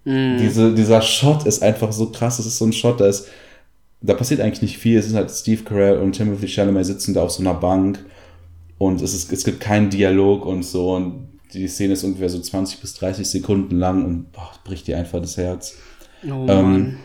[0.06, 0.38] Mhm.
[0.38, 2.40] diese, dieser Shot ist einfach so krass.
[2.40, 3.28] Es ist so ein Shot, da ist,
[4.00, 4.98] da passiert eigentlich nicht viel.
[4.98, 8.06] Es ist halt Steve Carell und Timothy Chalamet sitzen da auf so einer Bank
[8.78, 12.40] und es ist, es gibt keinen Dialog und so und die Szene ist ungefähr so
[12.40, 15.74] 20 bis 30 Sekunden lang und boah, bricht dir einfach das Herz.
[16.26, 17.00] Oh Ähm.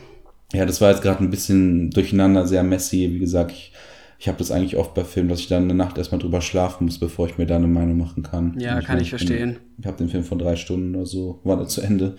[0.53, 3.11] Ja, das war jetzt gerade ein bisschen durcheinander, sehr messy.
[3.13, 3.73] Wie gesagt, ich,
[4.19, 6.85] ich habe das eigentlich oft bei Filmen, dass ich dann eine Nacht erstmal drüber schlafen
[6.85, 8.57] muss, bevor ich mir da eine Meinung machen kann.
[8.59, 9.57] Ja, Und kann meine, ich bin- verstehen.
[9.79, 12.17] Ich habe den Film von drei Stunden oder so, war da zu Ende.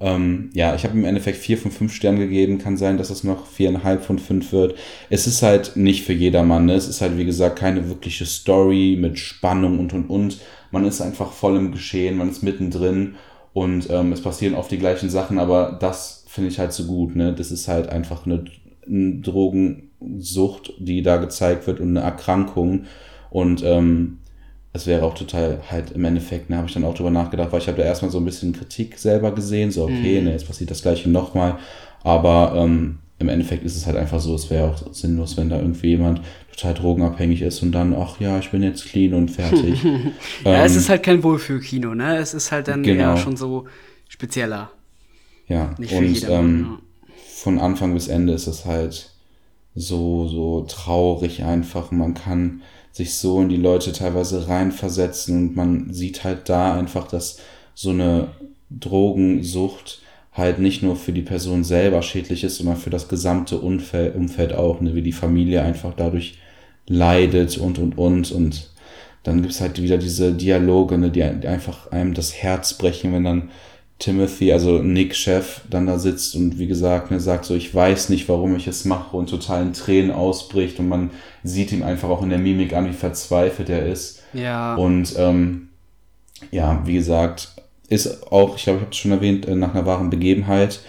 [0.00, 2.58] Ähm, ja, ich habe im Endeffekt vier von fünf Sternen gegeben.
[2.58, 4.74] Kann sein, dass es noch viereinhalb von fünf wird.
[5.10, 6.66] Es ist halt nicht für jedermann.
[6.66, 6.74] Ne?
[6.74, 10.38] Es ist halt, wie gesagt, keine wirkliche Story mit Spannung und und und.
[10.72, 13.14] Man ist einfach voll im Geschehen, man ist mittendrin
[13.52, 17.16] und ähm, es passieren oft die gleichen Sachen, aber das finde ich halt so gut.
[17.16, 17.32] Ne?
[17.34, 18.44] Das ist halt einfach eine,
[18.86, 22.84] eine Drogensucht, die da gezeigt wird und eine Erkrankung.
[23.30, 24.18] Und ähm,
[24.72, 27.60] es wäre auch total halt im Endeffekt, ne, habe ich dann auch drüber nachgedacht, weil
[27.60, 30.24] ich habe da erstmal so ein bisschen Kritik selber gesehen, so okay, Mhm.
[30.26, 31.58] ne, jetzt passiert das gleiche nochmal,
[32.02, 35.58] aber ähm, im Endeffekt ist es halt einfach so, es wäre auch sinnlos, wenn da
[35.58, 36.22] irgendwie jemand
[36.52, 39.78] total drogenabhängig ist und dann, ach ja, ich bin jetzt clean und fertig.
[40.44, 42.16] ja, es Ähm, ist halt kein Wohlfühlkino, ne?
[42.16, 43.12] Es ist halt dann Genau.
[43.12, 43.66] eher schon so
[44.08, 44.70] spezieller.
[45.46, 46.78] Ja, Nicht und ähm,
[47.34, 49.10] von Anfang bis Ende ist es halt
[49.74, 51.90] so, so traurig einfach.
[51.90, 52.62] Man kann
[52.92, 57.38] sich so in die Leute teilweise reinversetzen und man sieht halt da einfach, dass
[57.74, 58.28] so eine
[58.70, 64.14] Drogensucht halt nicht nur für die Person selber schädlich ist, sondern für das gesamte Umfeld,
[64.14, 66.38] Umfeld auch, ne, wie die Familie einfach dadurch
[66.86, 68.32] leidet und und und.
[68.32, 68.70] Und
[69.24, 73.50] dann gibt's halt wieder diese Dialoge, ne, die einfach einem das Herz brechen, wenn dann
[74.02, 78.08] Timothy, also Nick Chef, dann da sitzt und wie gesagt, ne, sagt so, ich weiß
[78.08, 81.10] nicht, warum ich es mache und total in Tränen ausbricht und man
[81.44, 84.20] sieht ihm einfach auch in der Mimik an, wie verzweifelt er ist.
[84.32, 84.74] Ja.
[84.74, 85.68] Und ähm,
[86.50, 87.54] ja, wie gesagt,
[87.88, 90.80] ist auch, ich glaube, ich habe es schon erwähnt, äh, nach einer wahren Begebenheit.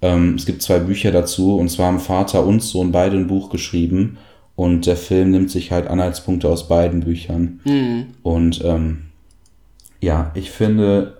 [0.00, 3.50] Ähm, es gibt zwei Bücher dazu und zwar haben Vater und Sohn beide ein Buch
[3.50, 4.18] geschrieben
[4.54, 7.58] und der Film nimmt sich halt Anhaltspunkte aus beiden Büchern.
[7.64, 8.06] Mhm.
[8.22, 9.06] Und ähm,
[10.00, 11.18] ja, ich finde,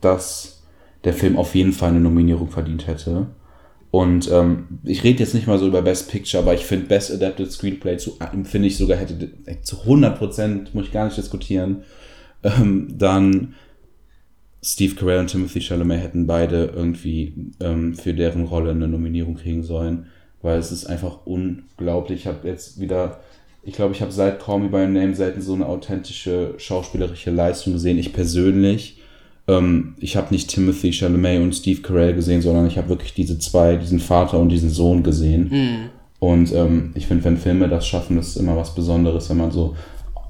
[0.00, 0.49] dass
[1.04, 3.28] der Film auf jeden Fall eine Nominierung verdient hätte.
[3.90, 7.12] Und ähm, ich rede jetzt nicht mal so über Best Picture, aber ich finde Best
[7.12, 9.30] Adapted Screenplay zu, finde ich sogar hätte
[9.62, 11.82] zu 100 Prozent, muss ich gar nicht diskutieren.
[12.42, 13.54] Ähm, dann
[14.62, 19.62] Steve Carell und Timothy Chalamet hätten beide irgendwie ähm, für deren Rolle eine Nominierung kriegen
[19.62, 20.06] sollen,
[20.42, 22.20] weil es ist einfach unglaublich.
[22.20, 23.20] Ich habe jetzt wieder,
[23.62, 27.30] ich glaube, ich habe seit Call Me By Your Name selten so eine authentische schauspielerische
[27.30, 27.98] Leistung gesehen.
[27.98, 28.99] Ich persönlich,
[29.48, 33.38] ähm, ich habe nicht Timothy Chalamet und Steve Carell gesehen, sondern ich habe wirklich diese
[33.38, 35.48] zwei, diesen Vater und diesen Sohn gesehen.
[35.50, 35.90] Mhm.
[36.18, 39.74] Und ähm, ich finde, wenn Filme das schaffen, ist immer was Besonderes, wenn man so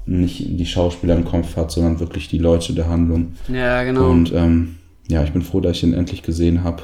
[0.05, 3.33] nicht die Schauspieler im Kopf hat, sondern wirklich die Leute der Handlung.
[3.47, 4.09] Ja, genau.
[4.09, 6.83] Und ähm, ja, ich bin froh, dass ich ihn endlich gesehen habe.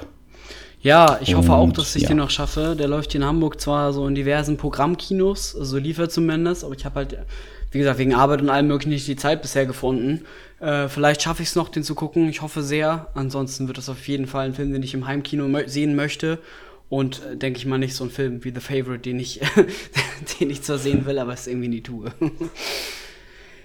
[0.82, 2.10] Ja, ich hoffe auch, Und, dass ich ja.
[2.10, 2.76] den noch schaffe.
[2.78, 6.64] Der läuft hier in Hamburg zwar so in diversen Programmkinos, also so lief er zumindest,
[6.64, 7.18] aber ich habe halt,
[7.72, 10.22] wie gesagt, wegen Arbeit und allem möglichen nicht die Zeit bisher gefunden.
[10.60, 12.28] Äh, vielleicht schaffe ich es noch, den zu gucken.
[12.30, 13.08] Ich hoffe sehr.
[13.14, 16.40] Ansonsten wird das auf jeden Fall ein Film, den ich im Heimkino mö- sehen möchte.
[16.90, 19.42] Und äh, denke ich mal nicht so ein Film wie The Favorite, den ich,
[20.40, 22.12] den ich zwar sehen will, aber es irgendwie nie tue.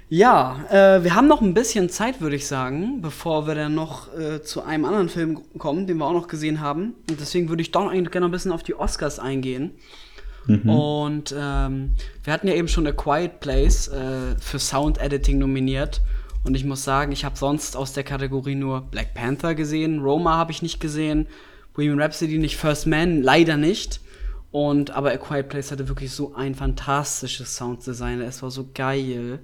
[0.09, 4.15] Ja, äh, wir haben noch ein bisschen Zeit, würde ich sagen, bevor wir dann noch
[4.15, 6.95] äh, zu einem anderen Film kommen, den wir auch noch gesehen haben.
[7.09, 9.71] Und deswegen würde ich doch eigentlich gerne ein bisschen auf die Oscars eingehen.
[10.47, 10.69] Mhm.
[10.69, 11.93] Und ähm,
[12.25, 16.03] wir hatten ja eben schon A Quiet Place äh, für Sound Editing nominiert.
[16.45, 20.37] Und ich muss sagen, ich habe sonst aus der Kategorie nur Black Panther gesehen, Roma
[20.37, 21.29] habe ich nicht gesehen,
[21.73, 24.01] Bohemian Rhapsody nicht, First Man leider nicht.
[24.51, 28.21] Und aber A Quiet Place hatte wirklich so ein fantastisches Sounddesign.
[28.21, 29.39] Es war so geil.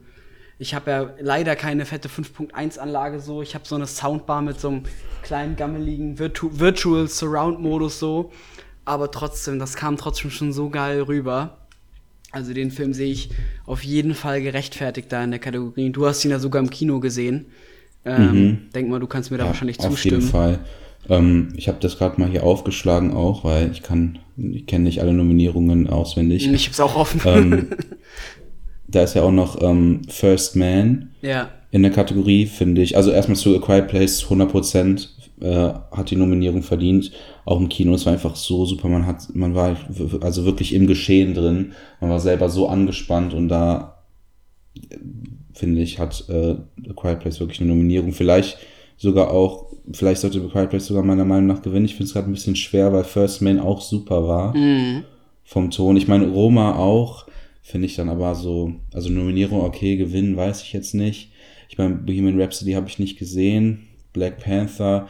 [0.59, 3.41] Ich habe ja leider keine fette 5.1 Anlage so.
[3.41, 4.83] Ich habe so eine Soundbar mit so einem
[5.23, 8.33] kleinen gammeligen Virtu Virtual Surround Modus so.
[8.85, 11.58] Aber trotzdem, das kam trotzdem schon so geil rüber.
[12.31, 13.31] Also den Film sehe ich
[13.65, 15.91] auf jeden Fall gerechtfertigt da in der Kategorie.
[15.91, 17.47] Du hast ihn ja sogar im Kino gesehen.
[18.05, 18.59] Ähm, mhm.
[18.75, 20.17] Denk mal, du kannst mir da wahrscheinlich zustimmen.
[20.17, 20.59] Auf jeden Fall.
[21.09, 25.01] Ähm, ich habe das gerade mal hier aufgeschlagen auch, weil ich kann, ich kenne nicht
[25.01, 26.47] alle Nominierungen auswendig.
[26.47, 27.21] Ich habe es auch offen.
[27.25, 27.67] Ähm,
[28.89, 31.51] da ist ja auch noch ähm, First Man ja.
[31.71, 32.97] in der Kategorie, finde ich.
[32.97, 35.09] Also erstmal zu A Quiet Place 100%
[35.41, 37.13] äh, hat die Nominierung verdient.
[37.45, 38.89] Auch im Kino, es war einfach so super.
[38.89, 39.77] Man hat, man war
[40.21, 41.73] also wirklich im Geschehen drin.
[42.01, 44.05] Man war selber so angespannt und da
[45.53, 46.57] finde ich, hat äh,
[46.89, 48.13] A Quiet Place wirklich eine Nominierung.
[48.13, 48.59] Vielleicht
[48.97, 51.87] sogar auch, vielleicht sollte A Quiet Place sogar meiner Meinung nach gewinnen.
[51.87, 54.57] Ich finde es gerade ein bisschen schwer, weil First Man auch super war.
[54.57, 55.05] Mhm.
[55.45, 55.97] Vom Ton.
[55.97, 57.27] Ich meine, Roma auch
[57.69, 61.33] Finde ich dann aber so, also Nominierung, okay, gewinnen, weiß ich jetzt nicht.
[61.69, 63.89] Ich meine, Bohemian Rhapsody habe ich nicht gesehen.
[64.15, 65.07] Black Panther,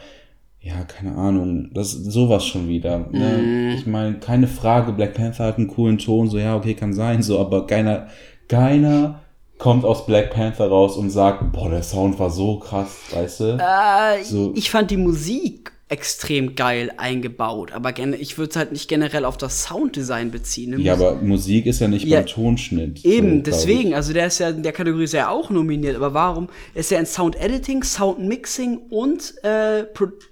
[0.61, 2.99] ja, keine Ahnung, das sowas schon wieder.
[3.11, 3.37] Ne?
[3.37, 3.75] Mm.
[3.75, 7.23] Ich meine, keine Frage, Black Panther hat einen coolen Ton, so ja, okay, kann sein,
[7.23, 8.07] so, aber keiner,
[8.47, 9.21] keiner
[9.57, 13.57] kommt aus Black Panther raus und sagt, boah, der Sound war so krass, weißt du?
[13.59, 14.51] Äh, so.
[14.55, 17.71] Ich fand die Musik extrem geil eingebaut.
[17.71, 20.79] Aber ich würde es halt nicht generell auf das Sounddesign beziehen.
[20.79, 23.03] Ja, aber Musik ist ja nicht ja, beim Tonschnitt.
[23.03, 23.95] Eben, so, deswegen.
[23.95, 25.95] Also der ist ja in der Kategorie ist ja auch nominiert.
[25.95, 29.85] Aber warum ist er in Sound Editing, Sound Mixing und, äh,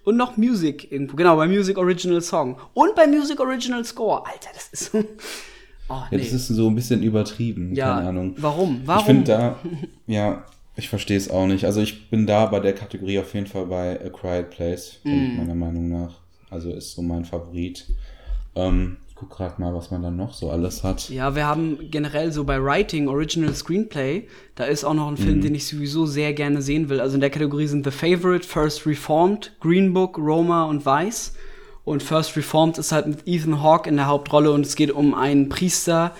[0.03, 1.15] und noch Music irgendwo?
[1.15, 2.57] Genau, bei Music Original Song.
[2.75, 4.23] Und bei Music Original Score.
[4.25, 5.03] Alter, das ist so.
[5.89, 6.17] Oh, nee.
[6.17, 8.35] Ja, das ist so ein bisschen übertrieben, ja, keine Ahnung.
[8.39, 8.81] Warum?
[8.83, 8.99] Warum?
[8.99, 9.59] Ich finde da,
[10.05, 10.43] ja,
[10.77, 11.65] ich verstehe es auch nicht.
[11.65, 15.37] Also ich bin da bei der Kategorie auf jeden Fall bei A Quiet Place, mm.
[15.37, 16.19] meiner Meinung nach.
[16.51, 17.87] Also ist so mein Favorit.
[18.55, 21.09] Ähm, ich guck gerade mal, was man da noch so alles hat.
[21.09, 25.39] Ja, wir haben generell so bei Writing, Original Screenplay, da ist auch noch ein Film,
[25.39, 25.41] mm.
[25.41, 27.01] den ich sowieso sehr gerne sehen will.
[27.01, 31.33] Also in der Kategorie sind The Favorite, First Reformed, Green Book, Roma und Vice.
[31.85, 35.15] Und First Reformed ist halt mit Ethan Hawke in der Hauptrolle und es geht um
[35.15, 36.13] einen Priester,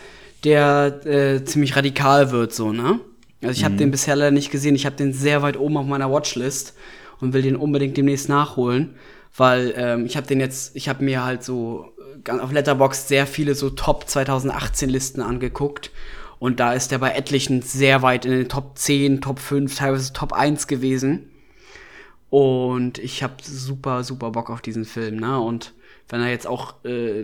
[0.44, 3.02] der äh, ziemlich radikal wird, so, ne?
[3.42, 3.80] Also ich habe mhm.
[3.80, 4.76] den bisher leider nicht gesehen.
[4.76, 6.76] Ich habe den sehr weit oben auf meiner Watchlist
[7.20, 8.96] und will den unbedingt demnächst nachholen,
[9.36, 11.94] weil ähm, ich habe den jetzt, ich habe mir halt so
[12.26, 15.92] äh, auf Letterboxd sehr viele so Top 2018 Listen angeguckt
[16.40, 20.14] und da ist der bei etlichen sehr weit in den Top 10, Top 5, teilweise
[20.14, 21.30] Top 1 gewesen.
[22.30, 25.40] Und ich habe super, super Bock auf diesen Film, ne?
[25.40, 25.74] Und
[26.10, 27.24] wenn er jetzt auch äh,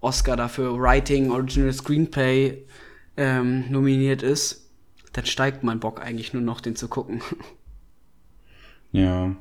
[0.00, 2.64] Oscar dafür Writing, Original Screenplay
[3.16, 4.69] ähm, nominiert ist,
[5.12, 7.20] dann steigt mein Bock eigentlich nur noch, den zu gucken.
[8.92, 9.36] Ja.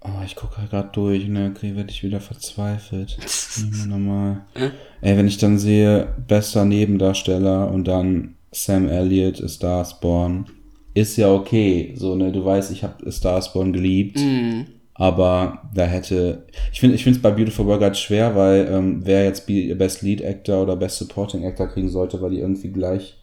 [0.00, 3.18] Oh, ich gucke halt gerade durch und dann werde ich wieder verzweifelt.
[3.86, 4.44] nochmal.
[4.54, 4.70] Äh?
[5.00, 10.46] Ey, wenn ich dann sehe, bester Nebendarsteller und dann Sam Elliott, Starsborn,
[10.94, 11.94] ist ja okay.
[11.96, 14.18] So, ne, du weißt, ich habe Starsborn geliebt.
[14.18, 14.62] Mm.
[14.94, 16.46] Aber da hätte.
[16.72, 20.62] Ich finde es bei Beautiful Boy gerade schwer, weil ähm, wer jetzt Best Lead Actor
[20.62, 23.16] oder Best Supporting Actor kriegen sollte, weil die irgendwie gleich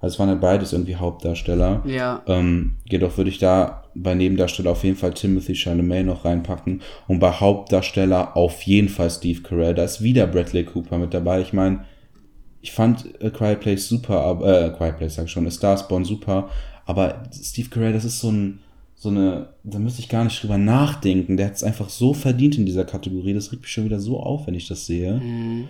[0.00, 1.82] also es waren ja beides irgendwie Hauptdarsteller.
[1.86, 2.22] Ja.
[2.26, 7.18] Ähm, jedoch würde ich da bei Nebendarsteller auf jeden Fall Timothy Chalamet noch reinpacken und
[7.18, 9.74] bei Hauptdarsteller auf jeden Fall Steve Carell.
[9.74, 11.42] Da ist wieder Bradley Cooper mit dabei.
[11.42, 11.84] Ich meine,
[12.62, 15.50] ich fand A Quiet Place super, aber, äh, A Quiet Place sag ich schon, A
[15.50, 16.48] Starsborn super,
[16.86, 18.60] aber Steve Carell, das ist so ein,
[18.94, 21.36] so eine, da müsste ich gar nicht drüber nachdenken.
[21.36, 23.32] Der hat es einfach so verdient in dieser Kategorie.
[23.32, 25.14] Das regt mich schon wieder so auf, wenn ich das sehe.
[25.14, 25.68] Mhm.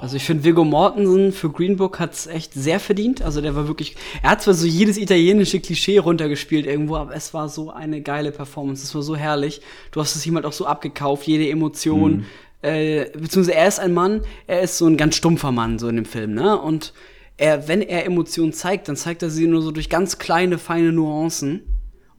[0.00, 3.22] Also ich finde, Viggo Mortensen für Green Book hat es echt sehr verdient.
[3.22, 7.32] Also der war wirklich, er hat zwar so jedes italienische Klischee runtergespielt irgendwo, aber es
[7.32, 8.84] war so eine geile Performance.
[8.84, 9.60] Es war so herrlich.
[9.92, 12.18] Du hast es ihm halt auch so abgekauft, jede Emotion.
[12.18, 12.24] Mhm.
[12.62, 15.96] Äh, beziehungsweise er ist ein Mann, er ist so ein ganz stumpfer Mann so in
[15.96, 16.58] dem Film, ne?
[16.58, 16.92] Und
[17.36, 20.92] er, wenn er Emotionen zeigt, dann zeigt er sie nur so durch ganz kleine, feine
[20.92, 21.75] Nuancen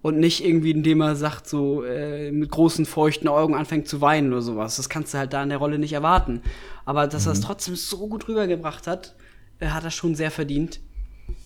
[0.07, 4.31] und nicht irgendwie, indem er sagt, so äh, mit großen, feuchten Augen anfängt zu weinen
[4.31, 4.77] oder sowas.
[4.77, 6.41] Das kannst du halt da in der Rolle nicht erwarten.
[6.85, 7.29] Aber dass mhm.
[7.29, 9.15] er es trotzdem so gut rübergebracht hat,
[9.59, 10.79] äh, hat er schon sehr verdient.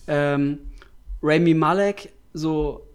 [0.06, 0.58] Ähm,
[1.22, 2.86] Rami Malek, so,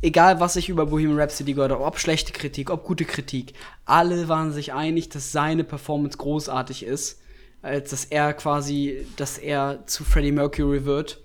[0.00, 3.52] egal was ich über Bohemian Rhapsody gehört habe, ob schlechte Kritik, ob gute Kritik,
[3.84, 7.20] alle waren sich einig, dass seine Performance großartig ist,
[7.60, 11.21] als dass er quasi, dass er zu Freddie Mercury wird.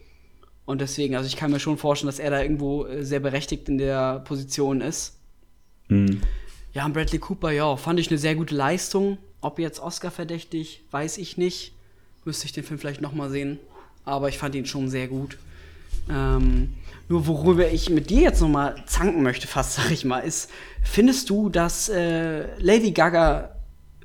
[0.68, 3.70] Und deswegen, also ich kann mir schon vorstellen, dass er da irgendwo äh, sehr berechtigt
[3.70, 5.18] in der Position ist.
[5.88, 6.22] Mhm.
[6.74, 9.18] Ja, und Bradley Cooper, ja, fand ich eine sehr gute Leistung.
[9.40, 11.72] Ob jetzt Oscar verdächtig, weiß ich nicht.
[12.26, 13.60] Müsste ich den Film vielleicht noch mal sehen.
[14.04, 15.38] Aber ich fand ihn schon sehr gut.
[16.10, 16.74] Ähm,
[17.08, 20.52] nur worüber ich mit dir jetzt noch mal zanken möchte, fast sag ich mal, ist,
[20.84, 23.56] findest du, dass äh, Lady Gaga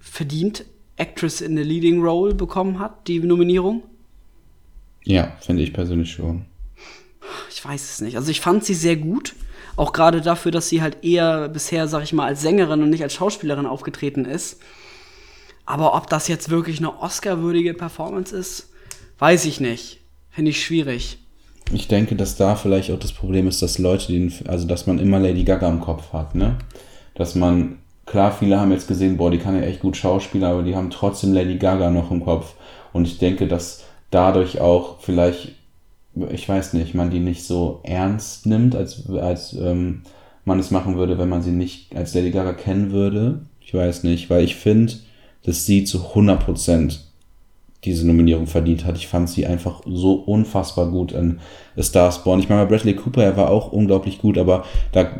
[0.00, 0.64] verdient
[0.96, 3.82] Actress in the Leading Role bekommen hat, die Nominierung?
[5.02, 6.46] Ja, finde ich persönlich schon.
[7.50, 8.16] Ich weiß es nicht.
[8.16, 9.34] Also ich fand sie sehr gut.
[9.76, 13.02] Auch gerade dafür, dass sie halt eher bisher, sag ich mal, als Sängerin und nicht
[13.02, 14.60] als Schauspielerin aufgetreten ist.
[15.64, 18.70] Aber ob das jetzt wirklich eine Oscar-würdige Performance ist,
[19.18, 20.00] weiß ich nicht.
[20.30, 21.18] Finde ich schwierig.
[21.72, 24.98] Ich denke, dass da vielleicht auch das Problem ist, dass Leute, den, also dass man
[24.98, 26.58] immer Lady Gaga im Kopf hat, ne?
[27.14, 30.62] Dass man, klar, viele haben jetzt gesehen, boah, die kann ja echt gut Schauspieler, aber
[30.62, 32.54] die haben trotzdem Lady Gaga noch im Kopf.
[32.92, 35.52] Und ich denke, dass dadurch auch vielleicht,
[36.30, 40.02] ich weiß nicht, man die nicht so ernst nimmt, als, als ähm,
[40.44, 43.46] man es machen würde, wenn man sie nicht als Lady Gaga kennen würde.
[43.60, 44.94] Ich weiß nicht, weil ich finde,
[45.44, 46.98] dass sie zu 100%
[47.84, 48.96] diese Nominierung verdient hat.
[48.96, 51.40] Ich fand sie einfach so unfassbar gut in
[51.76, 52.40] A Star Born.
[52.40, 55.10] Ich meine, Bradley Cooper, er war auch unglaublich gut, aber da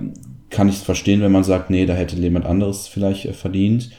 [0.51, 3.91] kann ich es verstehen, wenn man sagt, nee, da hätte jemand anderes vielleicht äh, verdient.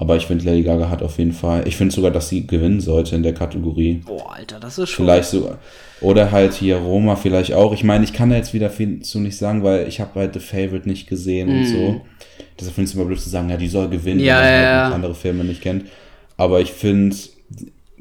[0.00, 2.80] Aber ich finde, Lady Gaga hat auf jeden Fall, ich finde sogar, dass sie gewinnen
[2.80, 4.00] sollte in der Kategorie.
[4.06, 5.04] Boah, Alter, das ist schon.
[5.04, 5.58] Vielleicht sogar.
[6.00, 7.74] Oder halt hier Roma vielleicht auch.
[7.74, 10.34] Ich meine, ich kann da jetzt wieder viel zu nicht sagen, weil ich habe halt
[10.34, 12.00] The Favorite nicht gesehen und so.
[12.56, 14.24] Deshalb finde ich es immer blöd zu sagen, ja, die soll gewinnen, Mm.
[14.24, 14.94] Ja, man ja, halt ja.
[14.94, 15.86] andere Filme nicht kennt.
[16.36, 17.16] Aber ich finde,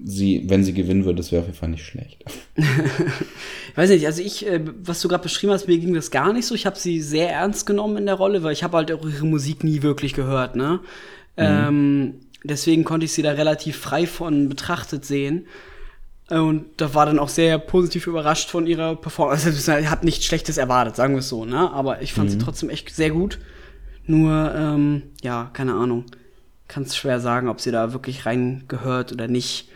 [0.03, 2.23] sie, wenn sie gewinnen würde, das wäre auf jeden Fall nicht schlecht.
[3.77, 6.33] Ich weiß nicht, also ich, äh, was du gerade beschrieben hast, mir ging das gar
[6.33, 6.55] nicht so.
[6.55, 9.27] Ich habe sie sehr ernst genommen in der Rolle, weil ich habe halt auch ihre
[9.27, 10.79] Musik nie wirklich gehört, ne?
[11.37, 15.47] Ähm, deswegen konnte ich sie da relativ frei von betrachtet sehen.
[16.29, 19.47] Und da war dann auch sehr positiv überrascht von ihrer Performance.
[19.47, 21.71] Also, ich habe nichts Schlechtes erwartet, sagen wir es so, ne?
[21.71, 23.39] Aber ich fand sie trotzdem echt sehr gut.
[24.07, 26.05] Nur, ähm, ja, keine Ahnung.
[26.67, 29.69] Kann es schwer sagen, ob sie da wirklich reingehört oder nicht.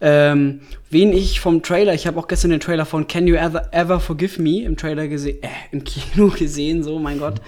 [0.00, 3.72] Ähm, wen ich vom Trailer, ich habe auch gestern den Trailer von Can You Ever,
[3.72, 7.40] Ever Forgive Me im Trailer gesehen, äh, im Kino gesehen, so, mein Gott.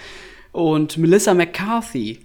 [0.53, 2.21] Und Melissa McCarthy.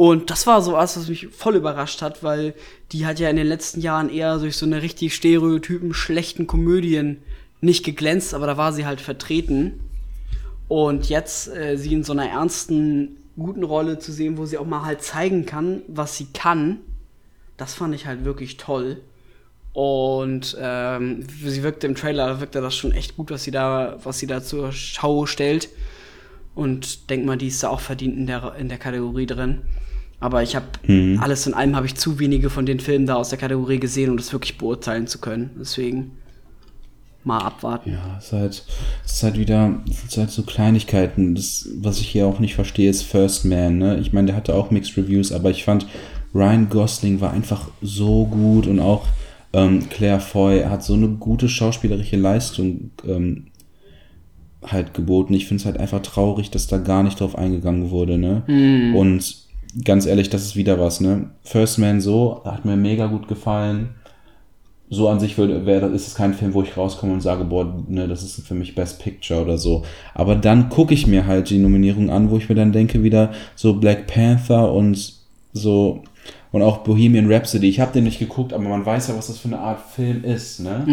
[0.00, 2.54] Und das war so was, was mich voll überrascht hat, weil
[2.90, 7.18] die hat ja in den letzten Jahren eher durch so eine richtig stereotypen, schlechten Komödien
[7.60, 9.78] nicht geglänzt, aber da war sie halt vertreten.
[10.68, 14.64] Und jetzt äh, sie in so einer ernsten, guten Rolle zu sehen, wo sie auch
[14.64, 16.78] mal halt zeigen kann, was sie kann,
[17.58, 19.02] das fand ich halt wirklich toll.
[19.74, 24.18] Und ähm, sie wirkte im Trailer, wirkte das schon echt gut, was sie da, was
[24.18, 25.68] sie da zur Schau stellt.
[26.54, 29.60] Und denk mal, die ist da auch verdient in der, in der Kategorie drin.
[30.20, 30.66] Aber ich habe
[31.18, 34.10] alles in allem habe ich zu wenige von den Filmen da aus der Kategorie gesehen,
[34.10, 35.50] um das wirklich beurteilen zu können.
[35.58, 36.12] Deswegen
[37.24, 37.90] mal abwarten.
[37.90, 38.64] Ja, es ist halt,
[39.04, 41.34] es ist halt wieder, es ist halt so Kleinigkeiten.
[41.34, 43.98] Das, was ich hier auch nicht verstehe, ist First Man, ne?
[43.98, 45.86] Ich meine, der hatte auch Mixed Reviews, aber ich fand,
[46.34, 49.06] Ryan Gosling war einfach so gut und auch
[49.52, 53.46] ähm, Claire Foy hat so eine gute schauspielerische Leistung ähm,
[54.64, 55.34] halt geboten.
[55.34, 58.42] Ich finde es halt einfach traurig, dass da gar nicht drauf eingegangen wurde, ne?
[58.96, 59.49] Und
[59.84, 61.30] ganz ehrlich, das ist wieder was, ne?
[61.42, 63.90] First Man so, hat mir mega gut gefallen
[64.92, 67.80] so an sich würde, wäre, ist es kein Film, wo ich rauskomme und sage, boah,
[67.86, 69.84] ne, das ist für mich Best Picture oder so.
[70.14, 73.30] Aber dann gucke ich mir halt die Nominierung an, wo ich mir dann denke, wieder
[73.54, 75.14] so Black Panther und
[75.52, 76.02] so
[76.50, 77.68] und auch Bohemian Rhapsody.
[77.68, 80.24] Ich habe den nicht geguckt, aber man weiß ja, was das für eine Art Film
[80.24, 80.84] ist, ne?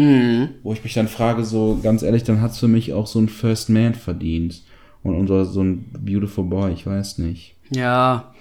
[0.62, 3.28] Wo ich mich dann frage, so ganz ehrlich, dann hat's für mich auch so ein
[3.28, 4.62] First Man verdient.
[5.02, 7.56] Und, so- so ein Beautiful Boy, ich weiß nicht.
[7.70, 8.32] Ja,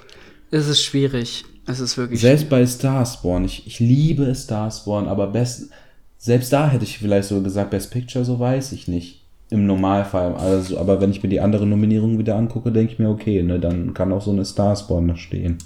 [0.51, 1.45] es ist schwierig.
[1.65, 5.69] Es ist wirklich Selbst bei Starsborn, ich, ich liebe Starsborn, aber best,
[6.17, 9.23] selbst da hätte ich vielleicht so gesagt, Best Picture, so weiß ich nicht.
[9.49, 10.35] Im Normalfall.
[10.35, 13.59] Also, aber wenn ich mir die anderen Nominierungen wieder angucke, denke ich mir, okay, ne,
[13.59, 15.57] dann kann auch so eine Starsborn da stehen.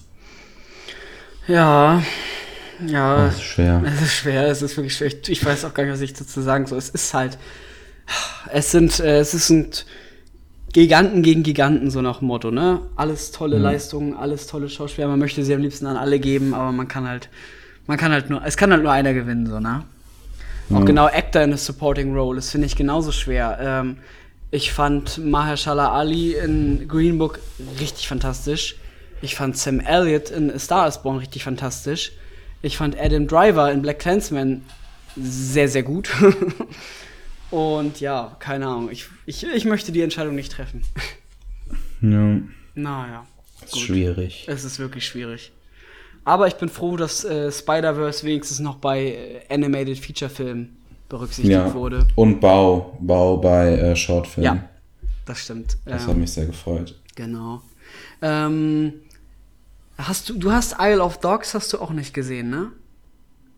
[1.47, 2.03] Ja,
[2.87, 3.25] ja.
[3.25, 3.83] Das ist schwer.
[3.85, 5.11] Es ist schwer, es ist wirklich schwer.
[5.27, 6.77] Ich- weiß auch gar nicht, was ich dazu sagen soll.
[6.77, 7.37] Es ist halt,
[8.51, 9.85] es sind, äh, es sind
[10.73, 12.81] Giganten gegen Giganten, so nach dem Motto, ne?
[12.95, 15.07] Alles tolle Leistungen, alles tolle Schauspieler.
[15.07, 17.29] Man möchte sie am liebsten an alle geben, aber man kann halt,
[17.87, 19.83] man kann halt nur, es kann halt nur einer gewinnen, so, ne?
[20.73, 23.57] Auch genau Actor in a Supporting Role, das finde ich genauso schwer.
[23.61, 23.97] Ähm,
[24.51, 27.39] ich fand Mahershala Ali in Green Book
[27.79, 28.75] richtig fantastisch.
[29.21, 32.13] Ich fand Sam Elliott in A Star is Born richtig fantastisch.
[32.61, 34.61] Ich fand Adam Driver in Black Clansman
[35.15, 36.09] sehr, sehr gut.
[37.51, 38.89] Und ja, keine Ahnung.
[38.91, 40.81] Ich, ich, ich möchte die Entscheidung nicht treffen.
[42.01, 42.37] Ja,
[42.75, 43.25] Naja.
[43.63, 44.45] ist schwierig.
[44.47, 45.51] Es ist wirklich schwierig.
[46.25, 48.99] Aber ich bin froh, dass äh, Spider-Verse wenigstens noch bei
[49.49, 50.69] äh, Animated Feature Film
[51.09, 51.73] berücksichtigt Ja.
[51.73, 52.07] wurde.
[52.15, 54.45] Und Bau, Bau bei äh, Shortfilm.
[54.45, 54.69] Ja,
[55.25, 55.77] das stimmt.
[55.85, 56.99] Das Ähm, hat mich sehr gefreut.
[57.15, 57.61] Genau.
[58.21, 58.93] Ähm,
[59.97, 62.71] hast du, du hast Isle of Dogs hast du auch nicht gesehen, ne?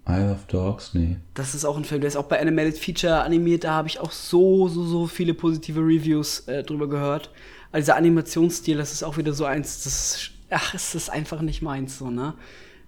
[0.08, 0.93] Isle of Dogs?
[0.93, 1.18] Nee.
[1.34, 3.64] Das ist auch ein Film, der ist auch bei Animated Feature animiert.
[3.64, 7.30] Da habe ich auch so, so, so viele positive Reviews äh, drüber gehört.
[7.72, 11.41] Also dieser Animationsstil, das ist auch wieder so eins, das ist, ach, es ist einfach
[11.41, 12.36] nicht meins, so, ne?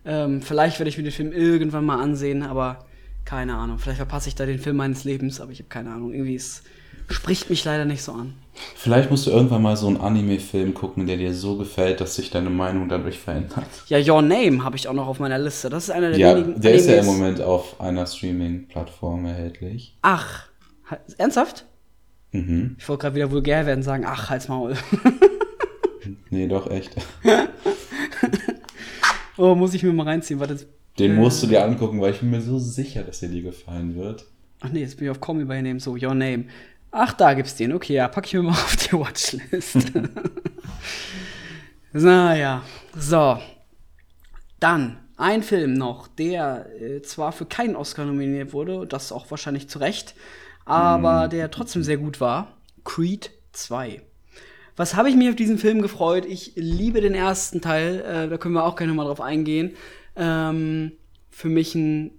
[0.06, 2.86] Ähm, vielleicht werde ich mir den Film irgendwann mal ansehen, aber
[3.24, 3.80] keine Ahnung.
[3.80, 6.14] Vielleicht verpasse ich da den Film meines Lebens, aber ich habe keine Ahnung.
[6.14, 6.62] Irgendwie es
[7.10, 8.34] spricht mich leider nicht so an.
[8.76, 12.30] Vielleicht musst du irgendwann mal so einen Anime-Film gucken, der dir so gefällt, dass sich
[12.30, 13.66] deine Meinung dadurch verändert.
[13.88, 15.70] Ja, Your Name habe ich auch noch auf meiner Liste.
[15.70, 19.26] Das ist einer der Ja, wenigen der ist ja im Animes- Moment auf einer Streaming-Plattform
[19.26, 19.98] erhältlich.
[20.02, 20.48] Ach,
[20.90, 21.66] ha- ernsthaft?
[22.32, 22.78] Mhm.
[22.80, 24.76] Ich wollte gerade wieder vulgär werden und sagen, ach, halt's Maul.
[26.30, 26.96] Nee, doch, echt.
[29.38, 30.40] oh, muss ich mir mal reinziehen.
[30.40, 30.60] Warte,
[31.00, 33.96] Den musst du dir angucken, weil ich bin mir so sicher, dass er dir gefallen
[33.96, 34.26] wird.
[34.62, 36.46] ach nee, jetzt bin ich auf By Your Name, so, Your Name.
[36.98, 37.74] Ach, da gibt's den.
[37.74, 39.92] Okay, ja, pack ich mir mal auf die Watchlist.
[41.92, 42.64] naja,
[42.96, 43.38] so.
[44.62, 49.68] Dann ein Film noch, der äh, zwar für keinen Oscar nominiert wurde, das auch wahrscheinlich
[49.68, 50.16] zu Recht,
[50.64, 52.54] aber der trotzdem sehr gut war.
[52.86, 54.02] Creed 2.
[54.78, 56.26] Was habe ich mich auf diesen Film gefreut?
[56.26, 59.76] Ich liebe den ersten Teil, äh, da können wir auch gerne mal drauf eingehen.
[60.16, 60.94] Ähm,
[61.30, 62.12] für mich ein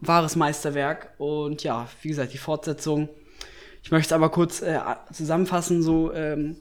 [0.00, 3.10] wahres Meisterwerk und ja, wie gesagt, die Fortsetzung.
[3.88, 4.78] Ich möchte es aber kurz äh,
[5.14, 6.56] zusammenfassen, so ähm,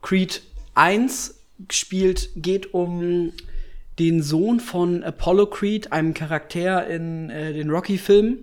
[0.00, 0.40] Creed
[0.72, 3.34] 1 gespielt geht um
[3.98, 8.38] den Sohn von Apollo Creed, einem Charakter in äh, den Rocky-Filmen.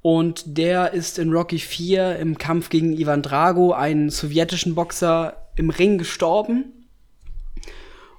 [0.00, 5.68] Und der ist in Rocky 4 im Kampf gegen Ivan Drago, einen sowjetischen Boxer, im
[5.68, 6.86] Ring gestorben.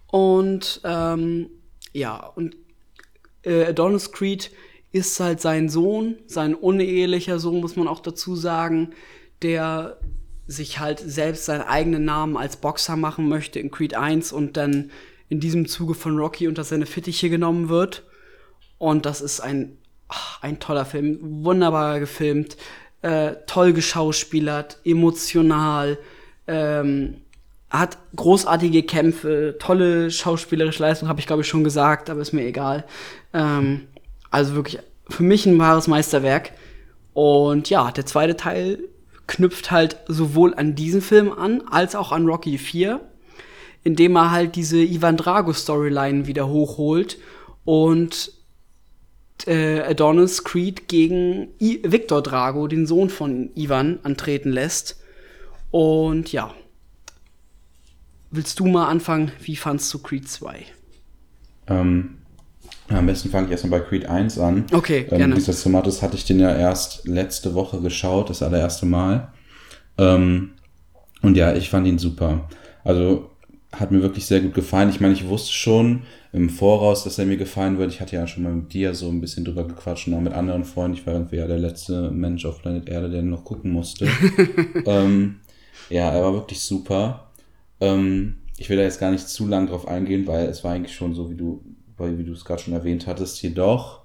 [0.05, 1.49] Und ähm,
[1.93, 2.55] ja, und
[3.41, 4.51] äh, Adonis Creed
[4.95, 8.91] ist halt sein Sohn, sein unehelicher Sohn, muss man auch dazu sagen,
[9.41, 9.97] der
[10.47, 14.91] sich halt selbst seinen eigenen Namen als Boxer machen möchte in Creed 1 und dann
[15.27, 18.03] in diesem Zuge von Rocky unter seine Fittiche genommen wird.
[18.77, 19.77] Und das ist ein,
[20.07, 22.55] ach, ein toller Film, wunderbar gefilmt,
[23.01, 25.97] äh, toll geschauspielert, emotional,
[26.47, 27.17] ähm,
[27.69, 32.45] hat großartige Kämpfe, tolle schauspielerische Leistung, habe ich glaube ich schon gesagt, aber ist mir
[32.45, 32.85] egal.
[33.33, 33.87] Ähm,
[34.35, 34.79] also wirklich
[35.09, 36.51] für mich ein wahres Meisterwerk.
[37.13, 38.79] Und ja, der zweite Teil
[39.27, 42.99] knüpft halt sowohl an diesen Film an, als auch an Rocky 4,
[43.85, 47.17] indem er halt diese Ivan Drago Storyline wieder hochholt
[47.63, 48.33] und
[49.47, 55.01] äh, Adonis Creed gegen I Victor Drago, den Sohn von Ivan, antreten lässt.
[55.71, 56.53] Und ja,
[58.31, 59.31] willst du mal anfangen?
[59.41, 60.65] Wie fandst du Creed 2?
[61.67, 62.17] Ähm,
[62.89, 64.65] am besten fange ich erstmal bei Creed 1 an.
[64.71, 65.33] Okay, ähm, gerne.
[65.35, 69.29] Nichtsdestotrotz hatte ich den ja erst letzte Woche geschaut, das allererste Mal.
[69.97, 70.51] Ähm,
[71.21, 72.47] und ja, ich fand ihn super.
[72.83, 73.31] Also
[73.71, 74.89] hat mir wirklich sehr gut gefallen.
[74.89, 77.91] Ich meine, ich wusste schon im Voraus, dass er mir gefallen wird.
[77.91, 80.33] Ich hatte ja schon mal mit dir so ein bisschen drüber gequatscht und auch mit
[80.33, 80.97] anderen Freunden.
[80.97, 84.07] Ich war irgendwie ja der letzte Mensch auf Planet Erde, der noch gucken musste.
[84.85, 85.37] ähm,
[85.89, 87.31] ja, er war wirklich super.
[87.81, 90.95] Ähm, ich will da jetzt gar nicht zu lang drauf eingehen, weil es war eigentlich
[90.95, 91.63] schon so, wie du,
[91.97, 93.41] weil, wie du es gerade schon erwähnt hattest.
[93.41, 94.01] Jedoch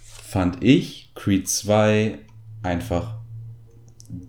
[0.00, 2.18] fand ich Creed 2
[2.62, 3.14] einfach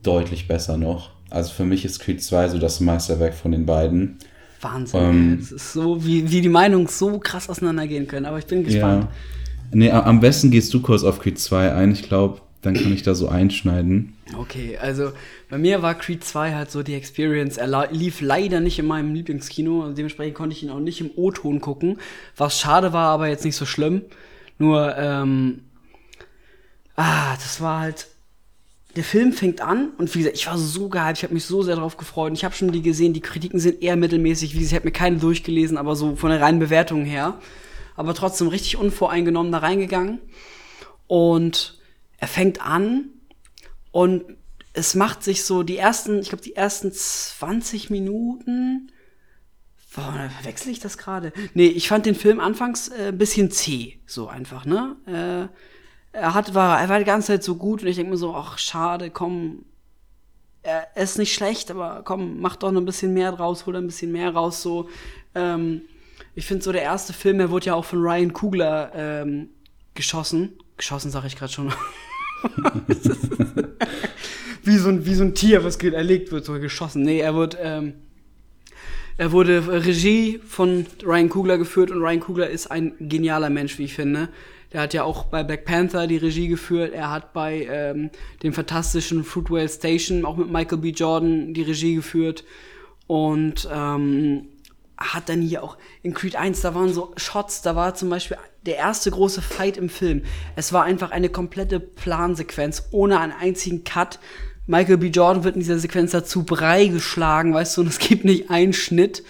[0.03, 1.11] deutlich besser noch.
[1.29, 4.17] Also für mich ist Creed 2 so das Meisterwerk von den beiden.
[4.61, 4.99] Wahnsinn.
[4.99, 8.25] Ähm, das ist so, wie, wie die Meinungen so krass auseinandergehen können.
[8.25, 9.03] Aber ich bin gespannt.
[9.03, 9.09] Ja.
[9.71, 11.91] Nee, am besten gehst du kurz auf Creed 2 ein.
[11.91, 14.13] Ich glaube, dann kann ich da so einschneiden.
[14.35, 15.11] Okay, also
[15.49, 17.57] bei mir war Creed 2 halt so die Experience.
[17.57, 21.11] Er lief leider nicht in meinem Lieblingskino, also dementsprechend konnte ich ihn auch nicht im
[21.15, 21.99] O-Ton gucken.
[22.35, 24.01] Was schade war, aber jetzt nicht so schlimm.
[24.57, 25.61] Nur, ähm,
[26.95, 28.07] ah, das war halt.
[28.95, 31.61] Der Film fängt an und wie gesagt, ich war so gehypt, ich habe mich so
[31.61, 32.33] sehr darauf gefreut.
[32.33, 34.91] Ich habe schon die gesehen, die Kritiken sind eher mittelmäßig, wie gesagt, ich habe mir
[34.91, 37.37] keine durchgelesen, aber so von der reinen Bewertung her.
[37.95, 40.17] Aber trotzdem richtig unvoreingenommen da reingegangen.
[41.05, 41.77] Und
[42.17, 43.09] er fängt an
[43.91, 44.25] und
[44.73, 48.91] es macht sich so die ersten, ich glaube, die ersten 20 Minuten.
[49.95, 51.33] Boah, verwechsel ich das gerade?
[51.55, 54.95] Nee, ich fand den Film anfangs äh, ein bisschen zäh, so einfach, ne?
[55.07, 55.47] Äh,
[56.17, 58.35] er hat, war, er war die ganze Zeit so gut und ich denke mir so,
[58.35, 59.65] ach, schade, komm,
[60.63, 63.87] er ist nicht schlecht, aber komm, mach doch noch ein bisschen mehr draus, hol ein
[63.87, 64.89] bisschen mehr raus, so.
[65.33, 65.81] Ähm,
[66.35, 69.49] ich finde so, der erste Film, der wurde ja auch von Ryan Kugler ähm,
[69.95, 70.59] geschossen.
[70.77, 71.73] Geschossen, sage ich gerade schon.
[74.63, 77.01] wie, so ein, wie so ein Tier, was erlegt wird, so geschossen.
[77.03, 77.93] Nee, er wird, ähm,
[79.17, 83.85] er wurde Regie von Ryan Kugler geführt und Ryan Kugler ist ein genialer Mensch, wie
[83.85, 84.29] ich finde.
[84.73, 86.93] Der hat ja auch bei Black Panther die Regie geführt.
[86.93, 88.09] Er hat bei ähm,
[88.43, 90.89] dem fantastischen Fruitvale Station auch mit Michael B.
[90.89, 92.43] Jordan die Regie geführt.
[93.07, 94.49] Und ähm,
[94.97, 98.37] hat dann hier auch in Creed 1, da waren so Shots, da war zum Beispiel
[98.67, 100.23] der erste große Fight im Film.
[100.55, 104.19] Es war einfach eine komplette Plansequenz ohne einen einzigen Cut.
[104.67, 105.07] Michael B.
[105.07, 108.73] Jordan wird in dieser Sequenz dazu Brei geschlagen, weißt du, und es gibt nicht einen
[108.73, 109.23] Schnitt.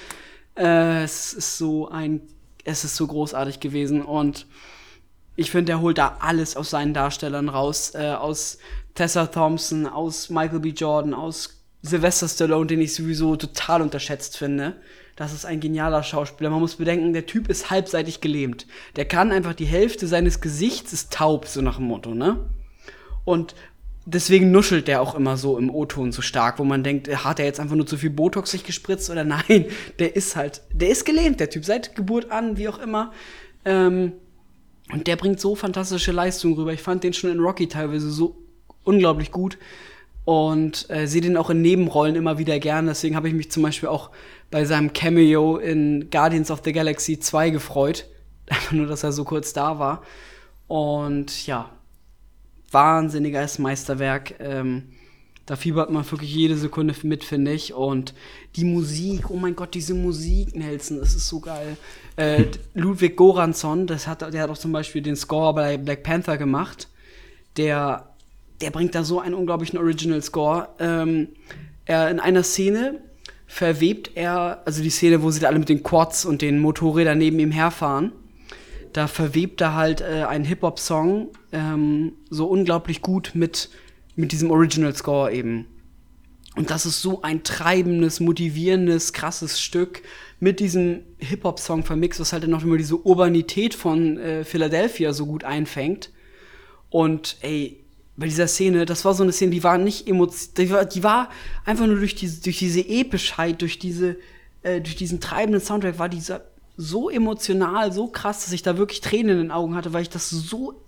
[0.58, 2.22] Äh, es ist so ein,
[2.64, 4.48] es ist so großartig gewesen und
[5.36, 8.58] ich finde, er holt da alles aus seinen Darstellern raus, äh, aus
[8.96, 10.70] Tessa Thompson, aus Michael B.
[10.70, 14.82] Jordan, aus Sylvester Stallone, den ich sowieso total unterschätzt finde.
[15.18, 16.52] Das ist ein genialer Schauspieler.
[16.52, 18.68] Man muss bedenken, der Typ ist halbseitig gelähmt.
[18.96, 22.50] Der kann einfach die Hälfte seines Gesichts ist taub, so nach dem Motto, ne?
[23.26, 23.56] Und
[24.06, 27.46] deswegen nuschelt der auch immer so im O-Ton so stark, wo man denkt, hat er
[27.46, 29.66] jetzt einfach nur zu viel Botox sich gespritzt oder nein,
[29.98, 33.12] der ist halt, der ist gelähmt, der Typ, seit Geburt an, wie auch immer.
[33.66, 34.14] Ähm,
[34.94, 36.74] und der bringt so fantastische Leistungen rüber.
[36.74, 38.38] Ich fand den schon in Rocky teilweise so
[38.84, 39.58] unglaublich gut
[40.24, 42.86] und äh, sehe den auch in Nebenrollen immer wieder gern.
[42.86, 44.12] Deswegen habe ich mich zum Beispiel auch
[44.50, 48.06] bei seinem Cameo in Guardians of the Galaxy 2 gefreut.
[48.50, 50.04] Einfach nur, dass er so kurz da war.
[50.68, 51.70] Und ja,
[52.72, 54.36] wahnsinniges Meisterwerk.
[54.40, 54.90] Ähm,
[55.46, 57.74] da fiebert man wirklich jede Sekunde mit, finde ich.
[57.74, 58.14] Und
[58.58, 61.78] die Musik, oh mein Gott, diese Musik, Nelson, das ist so geil.
[62.18, 66.38] Äh, Ludwig Goransson, das hat, der hat auch zum Beispiel den Score bei Black Panther
[66.38, 66.90] gemacht.
[67.56, 68.14] Der,
[68.60, 70.68] der bringt da so einen unglaublichen Original Score.
[70.80, 71.30] Ähm,
[71.86, 73.00] er in einer Szene
[73.48, 77.18] verwebt er, also die Szene, wo sie da alle mit den Quads und den Motorrädern
[77.18, 78.12] neben ihm herfahren,
[78.94, 83.70] da verwebt er halt äh, einen Hip-Hop-Song ähm, so unglaublich gut mit,
[84.16, 85.66] mit diesem Original-Score eben.
[86.56, 90.02] Und das ist so ein treibendes, motivierendes, krasses Stück
[90.40, 95.26] mit diesem Hip-Hop-Song vermixt, was halt dann noch immer diese Urbanität von äh, Philadelphia so
[95.26, 96.12] gut einfängt.
[96.90, 97.84] Und ey,
[98.18, 101.04] bei dieser Szene, das war so eine Szene, die war nicht emotional, die war, die
[101.04, 101.30] war
[101.66, 104.18] einfach nur durch diese, durch diese Epischheit, durch diese,
[104.64, 106.42] äh, durch diesen treibenden Soundtrack war dieser
[106.76, 110.10] so emotional, so krass, dass ich da wirklich Tränen in den Augen hatte, weil ich
[110.10, 110.84] das so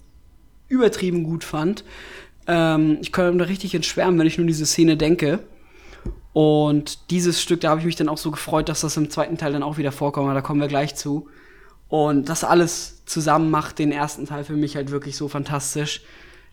[0.68, 1.84] übertrieben gut fand.
[2.48, 5.40] Ähm, ich könnte da richtig entschwärmen, wenn ich nur diese Szene denke.
[6.34, 9.38] Und dieses Stück, da habe ich mich dann auch so gefreut, dass das im zweiten
[9.38, 11.28] Teil dann auch wieder vorkommt, da kommen wir gleich zu.
[11.88, 16.02] Und das alles zusammen macht den ersten Teil für mich halt wirklich so fantastisch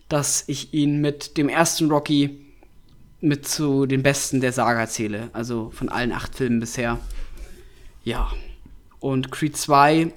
[0.09, 2.45] dass ich ihn mit dem ersten Rocky
[3.19, 5.29] mit zu den besten der Saga zähle.
[5.33, 6.99] Also von allen acht Filmen bisher.
[8.03, 8.31] Ja.
[8.99, 10.13] Und Creed 2,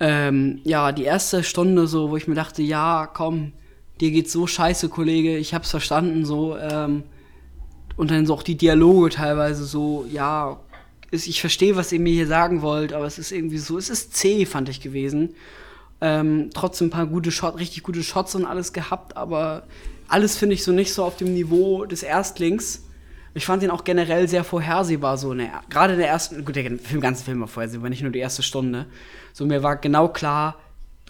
[0.00, 3.52] ähm, ja, die erste Stunde so, wo ich mir dachte, ja, komm,
[4.00, 7.04] dir geht's so scheiße, Kollege, ich hab's verstanden, so, ähm,
[7.96, 10.58] und dann so auch die Dialoge teilweise so, ja,
[11.10, 13.90] ist, ich verstehe, was ihr mir hier sagen wollt, aber es ist irgendwie so, es
[13.90, 15.34] ist zäh, fand ich gewesen.
[16.04, 19.62] Ähm, trotzdem ein paar gute Shots, richtig gute Shots und alles gehabt, aber
[20.08, 22.82] alles finde ich so nicht so auf dem Niveau des Erstlings.
[23.34, 27.24] Ich fand ihn auch generell sehr vorhersehbar, so ne, gerade der ersten, gut, der ganze
[27.24, 28.86] Film war vorhersehbar, nicht nur die erste Stunde.
[29.32, 30.56] So mir war genau klar,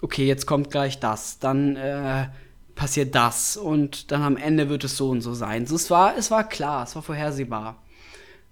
[0.03, 2.27] okay, jetzt kommt gleich das, dann äh,
[2.75, 5.65] passiert das und dann am Ende wird es so und so sein.
[5.65, 7.77] So, es war, es war klar, es war vorhersehbar.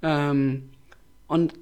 [0.02, 0.72] Ähm,
[1.28, 1.54] und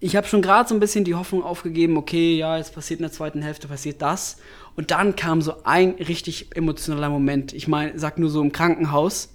[0.00, 3.04] ich habe schon gerade so ein bisschen die Hoffnung aufgegeben, okay, ja, jetzt passiert in
[3.04, 4.38] der zweiten Hälfte, passiert das.
[4.74, 7.52] Und dann kam so ein richtig emotionaler Moment.
[7.52, 9.34] Ich meine, sag nur so im Krankenhaus.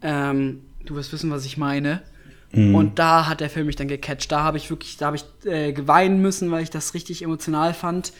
[0.00, 2.02] Ähm, du wirst wissen, was ich meine.
[2.52, 2.76] Mhm.
[2.76, 4.30] Und da hat der Film mich dann gecatcht.
[4.30, 7.74] Da habe ich wirklich, da habe ich äh, geweinen müssen, weil ich das richtig emotional
[7.74, 8.12] fand.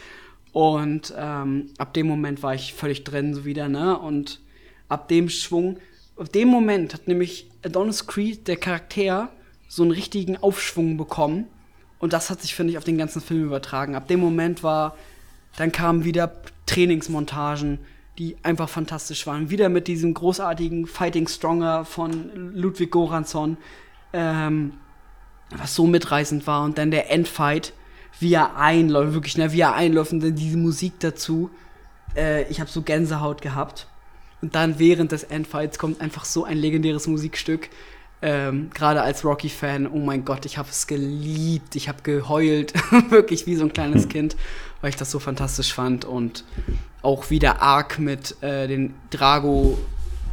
[0.53, 3.97] Und ähm, ab dem Moment war ich völlig drin, so wieder, ne?
[3.97, 4.41] Und
[4.89, 5.79] ab dem Schwung,
[6.17, 9.31] ab dem Moment hat nämlich Adonis Creed, der Charakter,
[9.69, 11.47] so einen richtigen Aufschwung bekommen
[11.99, 13.95] und das hat sich, finde ich, auf den ganzen Film übertragen.
[13.95, 14.97] Ab dem Moment war,
[15.57, 16.33] dann kamen wieder
[16.67, 17.79] Trainingsmontagen,
[18.19, 19.51] die einfach fantastisch waren.
[19.51, 23.57] Wieder mit diesem großartigen Fighting Stronger von Ludwig Goransson,
[24.13, 24.75] ähm,
[25.57, 26.65] was so mitreißend war.
[26.65, 27.73] Und dann der Endfight,
[28.21, 31.51] wie er einläuft, wirklich, ne, wie er einläuft und dann diese Musik dazu.
[32.17, 33.89] Äh, ich habe so Gänsehaut gehabt.
[34.41, 37.71] Und dann während des Endfights kommt einfach so ein legendäres Musikstück.
[38.21, 41.77] Ähm, Gerade als Rocky-Fan, oh mein Gott, ich habe es geliebt.
[41.77, 42.73] Ich habe geheult,
[43.11, 44.09] wirklich wie so ein kleines hm.
[44.09, 44.37] Kind,
[44.81, 46.05] weil ich das so fantastisch fand.
[46.05, 46.45] Und
[47.03, 49.79] auch wie der Arc mit äh, den Drago,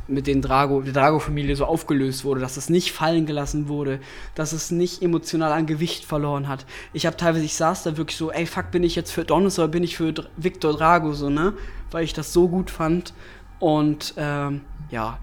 [0.07, 3.99] mit den Drago, der Drago-Familie so aufgelöst wurde, dass es nicht fallen gelassen wurde,
[4.33, 6.65] dass es nicht emotional an Gewicht verloren hat.
[6.93, 9.59] Ich habe teilweise, ich saß da wirklich so, ey, fuck, bin ich jetzt für Donis
[9.59, 11.53] oder bin ich für Dr Victor Drago, so, ne?
[11.91, 13.13] Weil ich das so gut fand.
[13.59, 14.61] Und ähm,
[14.91, 15.17] ja,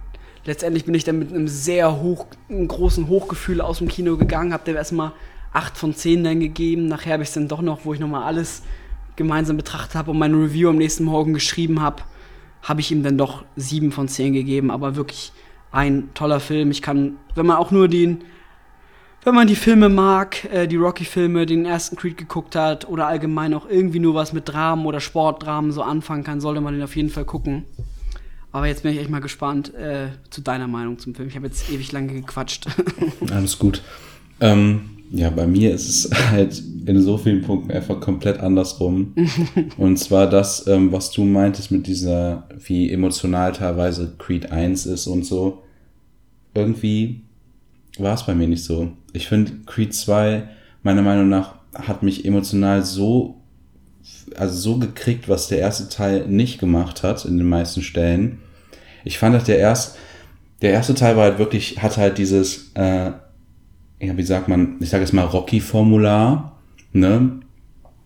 [0.45, 4.53] letztendlich bin ich dann mit einem sehr hoch, einem großen Hochgefühl aus dem Kino gegangen,
[4.53, 5.12] habe dem erstmal
[5.53, 6.86] 8 von 10 dann gegeben.
[6.86, 8.62] Nachher habe ich es dann doch noch, wo ich nochmal alles
[9.16, 12.03] gemeinsam betrachtet habe und meine Review am nächsten Morgen geschrieben habe,
[12.62, 14.70] habe ich ihm dann doch sieben von zehn gegeben.
[14.70, 15.32] Aber wirklich
[15.70, 16.70] ein toller Film.
[16.70, 18.24] Ich kann, wenn man auch nur den,
[19.24, 23.55] wenn man die Filme mag, äh, die Rocky-Filme, den ersten Creed geguckt hat oder allgemein
[23.55, 26.97] auch irgendwie nur was mit Dramen oder Sportdramen so anfangen kann, sollte man den auf
[26.97, 27.64] jeden Fall gucken.
[28.53, 31.28] Aber jetzt bin ich echt mal gespannt äh, zu deiner Meinung zum Film.
[31.28, 32.66] Ich habe jetzt ewig lange gequatscht.
[33.30, 33.82] Alles gut.
[34.40, 39.14] Ähm, ja, bei mir ist es halt in so vielen Punkten einfach komplett andersrum.
[39.76, 45.07] und zwar das, ähm, was du meintest mit dieser, wie emotional teilweise Creed 1 ist
[45.07, 45.62] und so.
[46.55, 47.22] Irgendwie
[47.98, 48.92] war es bei mir nicht so.
[49.12, 50.48] Ich finde, Creed 2,
[50.82, 53.40] meiner Meinung nach, hat mich emotional so,
[54.36, 58.38] also so gekriegt, was der erste Teil nicht gemacht hat in den meisten Stellen.
[59.05, 59.98] Ich fand, dass der erste,
[60.62, 63.11] der erste Teil war halt wirklich, hat halt dieses, äh,
[64.00, 66.59] ja, wie sagt man, ich sage jetzt mal Rocky-Formular,
[66.92, 67.40] ne?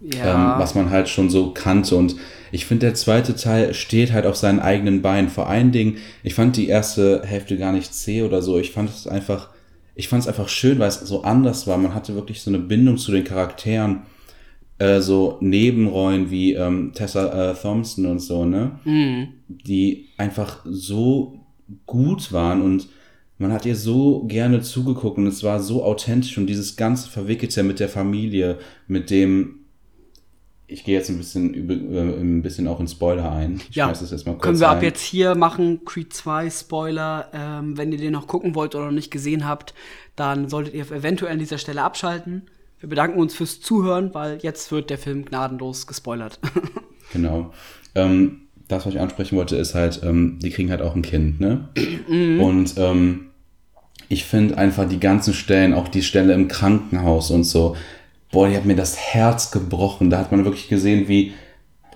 [0.01, 0.55] Ja.
[0.55, 1.97] Ähm, was man halt schon so kannte.
[1.97, 2.17] Und
[2.53, 5.31] ich finde, der zweite Teil steht halt auf seinen eigenen Beinen.
[5.31, 8.59] Vor allen Dingen, ich fand die erste Hälfte gar nicht zäh oder so.
[8.59, 9.49] Ich fand es einfach,
[9.95, 11.79] ich fand es einfach schön, weil es so anders war.
[11.79, 14.03] Man hatte wirklich so eine Bindung zu den Charakteren.
[14.79, 18.79] Äh, so Nebenrollen wie ähm, Tessa äh, Thompson und so, ne?
[18.85, 19.29] Mhm.
[19.49, 21.41] Die einfach so
[21.87, 22.89] gut waren und
[23.39, 27.63] man hat ihr so gerne zugeguckt und es war so authentisch und dieses ganze Verwickelte
[27.63, 29.67] mit der Familie, mit dem
[30.69, 33.61] ich gehe jetzt ein bisschen über, äh, ein bisschen auch in Spoiler ein.
[33.71, 33.93] Ich ja,
[34.41, 37.31] können wir ab jetzt hier machen, Creed 2 Spoiler.
[37.33, 39.75] Ähm, wenn ihr den noch gucken wollt oder noch nicht gesehen habt,
[40.17, 42.43] dann solltet ihr eventuell an dieser Stelle abschalten.
[42.79, 46.39] Wir bedanken uns fürs Zuhören, weil jetzt wird der Film gnadenlos gespoilert.
[47.13, 47.53] genau.
[47.95, 51.41] Ähm, das, was ich ansprechen wollte, ist halt, ähm, die kriegen halt auch ein Kind,
[51.41, 51.69] ne?
[52.09, 52.41] Mhm.
[52.41, 53.27] Und ähm,
[54.09, 57.77] ich finde einfach die ganzen Stellen, auch die Stelle im Krankenhaus und so,
[58.31, 60.11] boah, die hat mir das Herz gebrochen.
[60.11, 61.33] Da hat man wirklich gesehen, wie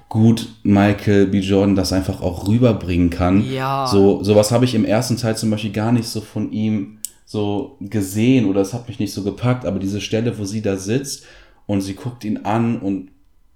[0.09, 1.39] gut Michael B.
[1.41, 3.49] Jordan das einfach auch rüberbringen kann.
[3.51, 3.87] Ja.
[3.87, 7.00] So, sowas habe ich im ersten Teil zum Beispiel gar nicht so von ihm
[7.31, 10.77] so gesehen oder es hat mich nicht so gepackt, aber diese Stelle, wo sie da
[10.77, 11.27] sitzt
[11.67, 13.13] und sie guckt ihn an und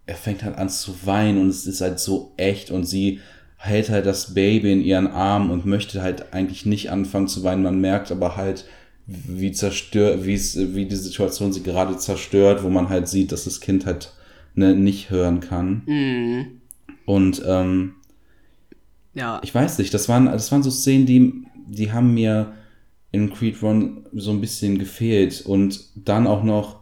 [0.07, 3.19] er fängt halt an zu weinen und es ist halt so echt und sie
[3.57, 7.65] hält halt das Baby in ihren Arm und möchte halt eigentlich nicht anfangen zu weinen.
[7.65, 8.65] Man merkt aber halt,
[9.09, 13.43] wie zerstört, wie es, wie die Situation sie gerade zerstört, wo man halt sieht, dass
[13.43, 14.13] das Kind halt
[14.55, 15.83] ne, nicht hören kann.
[15.87, 16.61] Mm.
[17.07, 17.95] Und ähm,
[19.15, 19.41] ja.
[19.43, 22.53] ich weiß nicht, das waren, das waren so Szenen, die, die haben mir
[23.15, 25.43] in Creed Run so ein bisschen gefehlt.
[25.47, 26.81] Und dann auch noch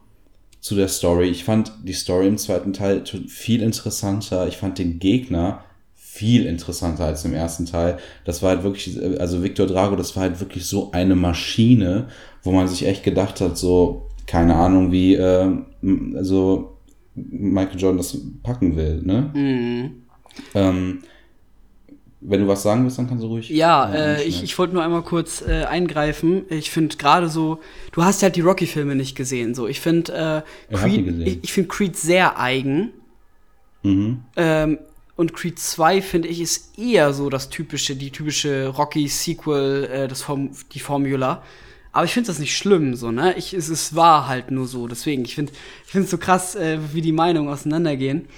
[0.60, 1.28] zu der Story.
[1.28, 4.48] Ich fand die Story im zweiten Teil viel interessanter.
[4.48, 5.64] Ich fand den Gegner
[5.94, 7.98] viel interessanter als im ersten Teil.
[8.24, 12.08] Das war halt wirklich, also Victor Drago, das war halt wirklich so eine Maschine,
[12.42, 15.50] wo man sich echt gedacht hat, so, keine Ahnung, wie, äh,
[16.14, 16.76] also
[17.14, 19.30] Michael Jordan das packen will, ne?
[19.34, 19.90] Mhm.
[20.54, 20.98] Ähm,
[22.24, 23.48] wenn du was sagen willst, dann kannst du ruhig.
[23.50, 26.44] Ja, äh, ich, ich wollte nur einmal kurz äh, eingreifen.
[26.50, 27.58] Ich finde gerade so,
[27.92, 29.54] du hast halt die Rocky-Filme nicht gesehen.
[29.54, 32.92] So, ich finde äh, Creed, ich, ich finde Creed sehr eigen.
[33.82, 34.20] Mhm.
[34.36, 34.78] Ähm,
[35.16, 40.22] und Creed 2 finde ich ist eher so das typische, die typische Rocky-Sequel, äh, das
[40.22, 41.42] Form, die Formula.
[41.90, 43.34] Aber ich finde das nicht schlimm, so, ne?
[43.36, 44.86] Ich, es, es war halt nur so.
[44.88, 45.52] Deswegen, ich finde
[45.84, 48.28] ich finde so krass, äh, wie die Meinungen auseinandergehen.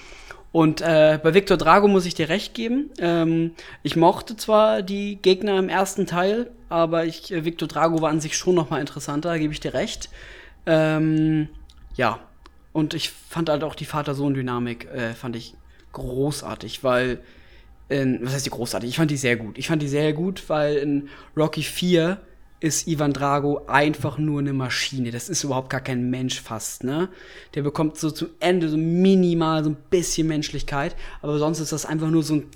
[0.55, 2.89] Und äh, bei Victor Drago muss ich dir recht geben.
[2.99, 3.51] Ähm,
[3.83, 8.21] ich mochte zwar die Gegner im ersten Teil, aber ich, äh, Victor Drago war an
[8.21, 10.07] sich schon noch mal interessanter, gebe ich dir recht.
[10.65, 11.49] Ähm,
[11.97, 12.21] ja,
[12.71, 15.55] und ich fand halt auch die Vater-Sohn-Dynamik, äh, fand ich
[15.91, 17.19] großartig, weil,
[17.89, 18.91] in, was heißt die großartig?
[18.91, 19.57] Ich fand die sehr gut.
[19.57, 22.17] Ich fand die sehr gut, weil in Rocky 4
[22.65, 25.11] ist Ivan Drago einfach nur eine Maschine.
[25.11, 27.09] Das ist überhaupt gar kein Mensch fast, ne?
[27.53, 31.85] Der bekommt so zum Ende so minimal so ein bisschen Menschlichkeit, aber sonst ist das
[31.85, 32.47] einfach nur so ein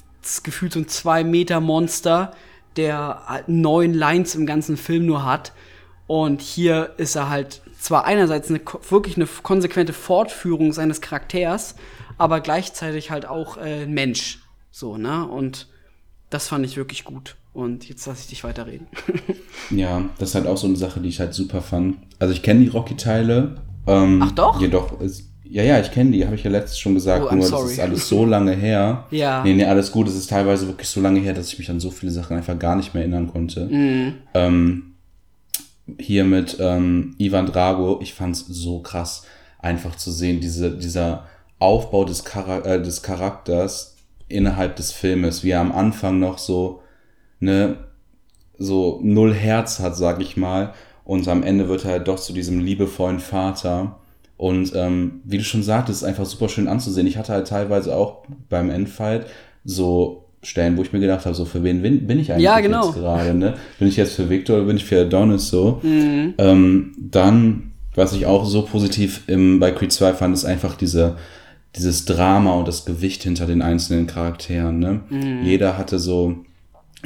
[0.43, 2.31] gefühlt so ein zwei Meter Monster,
[2.75, 5.53] der halt neun Lines im ganzen Film nur hat.
[6.07, 11.75] Und hier ist er halt zwar einerseits eine, wirklich eine konsequente Fortführung seines Charakters,
[12.17, 14.39] aber gleichzeitig halt auch äh, Mensch.
[14.71, 15.27] So, ne?
[15.27, 15.67] Und
[16.31, 17.35] das fand ich wirklich gut.
[17.53, 18.87] Und jetzt lasse ich dich weiterreden.
[19.71, 21.97] ja, das ist halt auch so eine Sache, die ich halt super fand.
[22.19, 23.55] Also ich kenne die Rocky-Teile.
[23.87, 24.61] Ähm, Ach doch?
[24.61, 27.45] Jedoch ist, ja, ja, ich kenne die, habe ich ja letztens schon gesagt, oh, nur
[27.45, 27.63] sorry.
[27.63, 29.07] das ist alles so lange her.
[29.11, 29.43] ja.
[29.43, 30.07] Nee, nee, alles gut.
[30.07, 32.57] Es ist teilweise wirklich so lange her, dass ich mich an so viele Sachen einfach
[32.57, 33.65] gar nicht mehr erinnern konnte.
[33.65, 34.13] Mhm.
[34.35, 34.83] Ähm,
[35.99, 39.25] hier mit ähm, Ivan Drago, ich fand es so krass,
[39.57, 41.25] einfach zu sehen, diese, dieser
[41.57, 43.95] Aufbau des, Char äh, des Charakters
[44.27, 46.83] innerhalb des Filmes, wie er am Anfang noch so
[47.39, 47.77] ne,
[48.57, 50.73] so null Herz hat, sag ich mal.
[51.05, 53.97] Und am Ende wird er halt doch zu diesem liebevollen Vater.
[54.37, 57.07] Und ähm, wie du schon sagtest, ist einfach super schön anzusehen.
[57.07, 59.25] Ich hatte halt teilweise auch beim Endfight
[59.65, 62.85] so Stellen, wo ich mir gedacht habe, so für wen bin, ich eigentlich Ja, genau.
[62.85, 63.33] jetzt gerade?
[63.33, 63.55] Ne?
[63.77, 65.81] Bin ich jetzt für Victor oder bin ich für Adonis so?
[65.83, 66.35] Mhm.
[66.37, 71.17] Ähm, dann, was ich auch so positiv im, bei Creed 2 fand, ist einfach diese,
[71.75, 74.79] dieses Drama und das Gewicht hinter den einzelnen Charakteren.
[74.79, 75.01] Ne?
[75.09, 75.43] Mhm.
[75.43, 76.37] Jeder hatte so,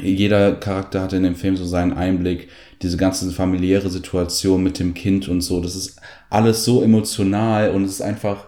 [0.00, 2.48] jeder Charakter hatte in dem Film so seinen Einblick,
[2.82, 5.60] diese ganze familiäre Situation mit dem Kind und so.
[5.60, 6.00] Das ist
[6.30, 8.44] alles so emotional und es ist einfach,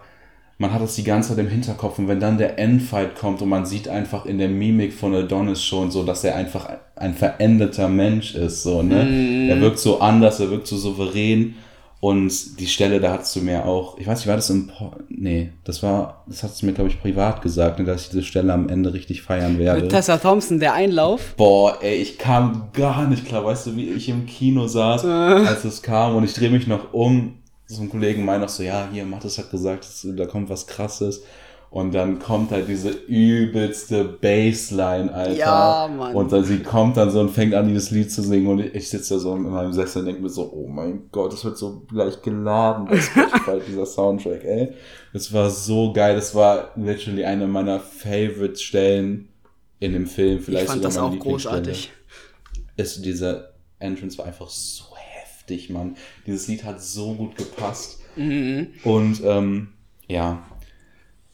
[0.57, 3.49] man hat das die ganze Zeit im Hinterkopf und wenn dann der Endfight kommt und
[3.49, 7.87] man sieht einfach in der Mimik von Adonis schon so, dass er einfach ein veränderter
[7.87, 9.47] Mensch ist, so, ne?
[9.49, 11.55] Er wirkt so anders, er wirkt so souverän
[11.99, 14.91] und die Stelle, da hast du mir auch, ich weiß nicht, war das im, Po-
[15.09, 18.23] nee, das war, das hast du mir, glaube ich, privat gesagt, ne, dass ich diese
[18.23, 19.81] Stelle am Ende richtig feiern werde.
[19.81, 21.33] Mit Tessa Thompson, der Einlauf.
[21.37, 23.43] Boah, ey, ich kam gar nicht klar.
[23.43, 26.93] Weißt du, wie ich im Kino saß, als es kam und ich drehe mich noch
[26.93, 27.39] um.
[27.65, 31.23] So ein Kollegen meint noch so, ja, hier, Mathis hat gesagt, da kommt was krasses.
[31.69, 35.33] Und dann kommt halt diese übelste Bassline, Alter.
[35.33, 36.15] Ja, Mann.
[36.15, 38.47] Und dann sie kommt dann so und fängt an, dieses Lied zu singen.
[38.47, 41.33] Und ich sitze da so in meinem Sessel und denke mir so, oh mein Gott,
[41.33, 44.73] das wird so gleich geladen bei Spotify, dieser Soundtrack, ey.
[45.11, 46.15] Das war so geil.
[46.15, 49.27] Das war literally eine meiner Favorite-Stellen
[49.79, 50.39] in dem Film.
[50.39, 51.91] Vielleicht Ich fand sogar das auch großartig.
[52.77, 55.95] ist dieser Entrance war einfach so heftig, Mann.
[56.25, 57.99] Dieses Lied hat so gut gepasst.
[58.15, 58.67] Mhm.
[58.83, 59.69] Und ähm,
[60.07, 60.43] ja,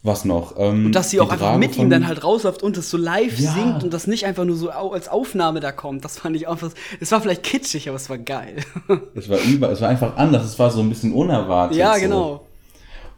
[0.04, 0.56] was noch?
[0.58, 3.40] Ähm, Dass sie auch einfach Trage mit ihm dann halt rausläuft und es so live
[3.40, 3.54] Ja.
[3.54, 6.04] singt und das nicht einfach nur so als Aufnahme da kommt.
[6.04, 6.74] Das fand ich auch was.
[7.00, 8.58] Es war vielleicht kitschig, aber es war geil.
[9.16, 10.44] Es war über, es war einfach anders.
[10.46, 11.78] Es war so ein bisschen unerwartet.
[11.78, 12.02] ja, so.
[12.02, 12.46] genau.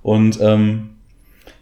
[0.03, 0.91] Und ähm,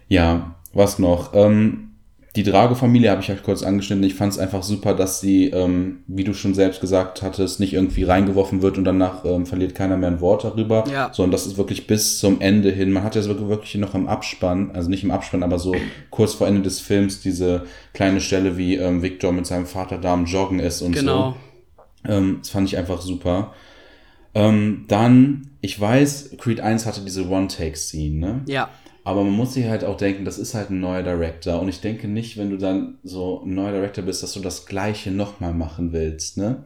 [0.09, 1.33] ja, was noch?
[1.33, 1.92] Ähm,
[2.35, 4.03] die Drago-Familie habe ich halt kurz angeschnitten.
[4.03, 7.73] Ich fand es einfach super, dass sie, ähm, wie du schon selbst gesagt hattest, nicht
[7.73, 11.11] irgendwie reingeworfen wird und danach ähm, verliert keiner mehr ein Wort darüber, Ja.
[11.13, 12.91] sondern das ist wirklich bis zum Ende hin.
[12.91, 15.75] Man hat ja wirklich, wirklich noch im Abspann, also nicht im Abspann, aber so
[16.09, 20.13] kurz vor Ende des Films diese kleine Stelle, wie ähm, Victor mit seinem Vater da
[20.13, 21.01] am Joggen ist und so.
[21.01, 21.35] Genau.
[22.07, 23.53] Ähm, das fand ich einfach super.
[24.33, 28.41] Ähm, dann, ich weiß, Creed 1 hatte diese One-Take-Scene, ne?
[28.47, 28.69] Ja.
[29.05, 31.59] Aber man muss sich halt auch denken, das ist halt ein neuer Director.
[31.59, 34.65] Und ich denke nicht, wenn du dann so ein neuer Director bist, dass du das
[34.65, 36.63] Gleiche nochmal machen willst, ne?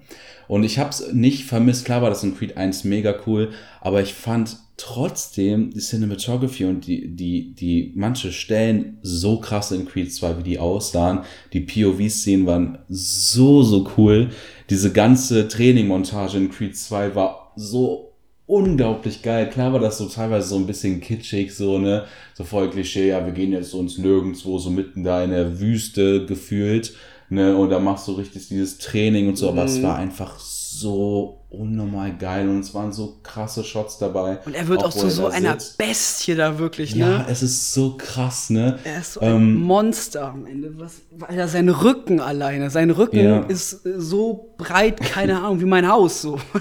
[0.48, 1.86] Und ich hab's nicht vermisst.
[1.86, 3.50] Klar war das in Creed 1 mega cool,
[3.82, 9.86] aber ich fand trotzdem die Cinematography und die, die, die manche Stellen so krass in
[9.86, 11.22] Creed 2, wie die aussahen.
[11.52, 14.30] Die POV-Szenen waren so, so cool.
[14.70, 18.07] Diese ganze Trainingmontage in Creed 2 war so
[18.48, 19.50] unglaublich geil.
[19.50, 23.24] Klar war das so teilweise so ein bisschen kitschig, so, ne, so voll Klischee, ja,
[23.26, 26.94] wir gehen jetzt so ins Nirgendwo, so mitten da in der Wüste gefühlt,
[27.30, 29.68] ne, und da machst du richtig dieses Training und so, aber Mhm.
[29.68, 34.40] es war einfach so unnormal geil und es waren so krasse Shots dabei.
[34.46, 35.78] Und er wird auch, zu so einer sitzt.
[35.78, 37.26] Bestie da wirklich, Ja, ne?
[37.30, 38.78] es ist so krass, ne?
[38.84, 40.74] Er ist so ein Ähm, Monster am Ende.
[40.78, 43.40] Was, weil er sein Rücken alleine, sein Rücken Ja.
[43.48, 46.38] ist so breit, keine Ahnung, wie mein Haus so.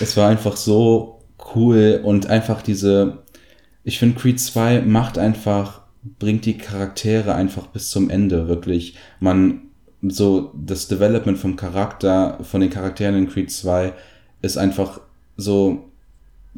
[0.00, 1.20] es war einfach so
[1.54, 3.18] cool und einfach diese,
[3.84, 5.82] ich finde Creed 2 macht einfach,
[6.18, 8.96] bringt die Charaktere einfach bis zum Ende, wirklich.
[9.20, 9.62] Man,
[10.02, 13.92] so, das Development vom Charakter, von den Charakteren in Creed 2
[14.42, 15.00] ist einfach
[15.36, 15.90] so,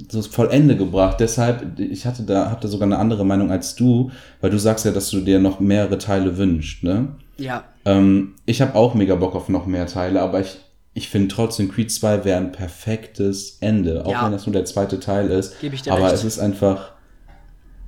[0.08, 1.18] so voll Ende gebracht.
[1.20, 4.10] Deshalb, ich hatte da, hab da sogar eine andere Meinung als du,
[4.40, 7.08] weil du sagst ja, dass du dir noch mehrere Teile wünschst, ne?
[7.38, 7.64] Ja.
[7.84, 10.58] Ähm, ich habe auch mega Bock auf noch mehr Teile, aber ich,
[10.98, 14.24] ich finde trotzdem Creed 2 wäre ein perfektes Ende, auch Ja.
[14.26, 15.60] wenn das nur der zweite Teil ist.
[15.60, 16.14] Gebe ich dir aber recht.
[16.14, 16.92] es ist einfach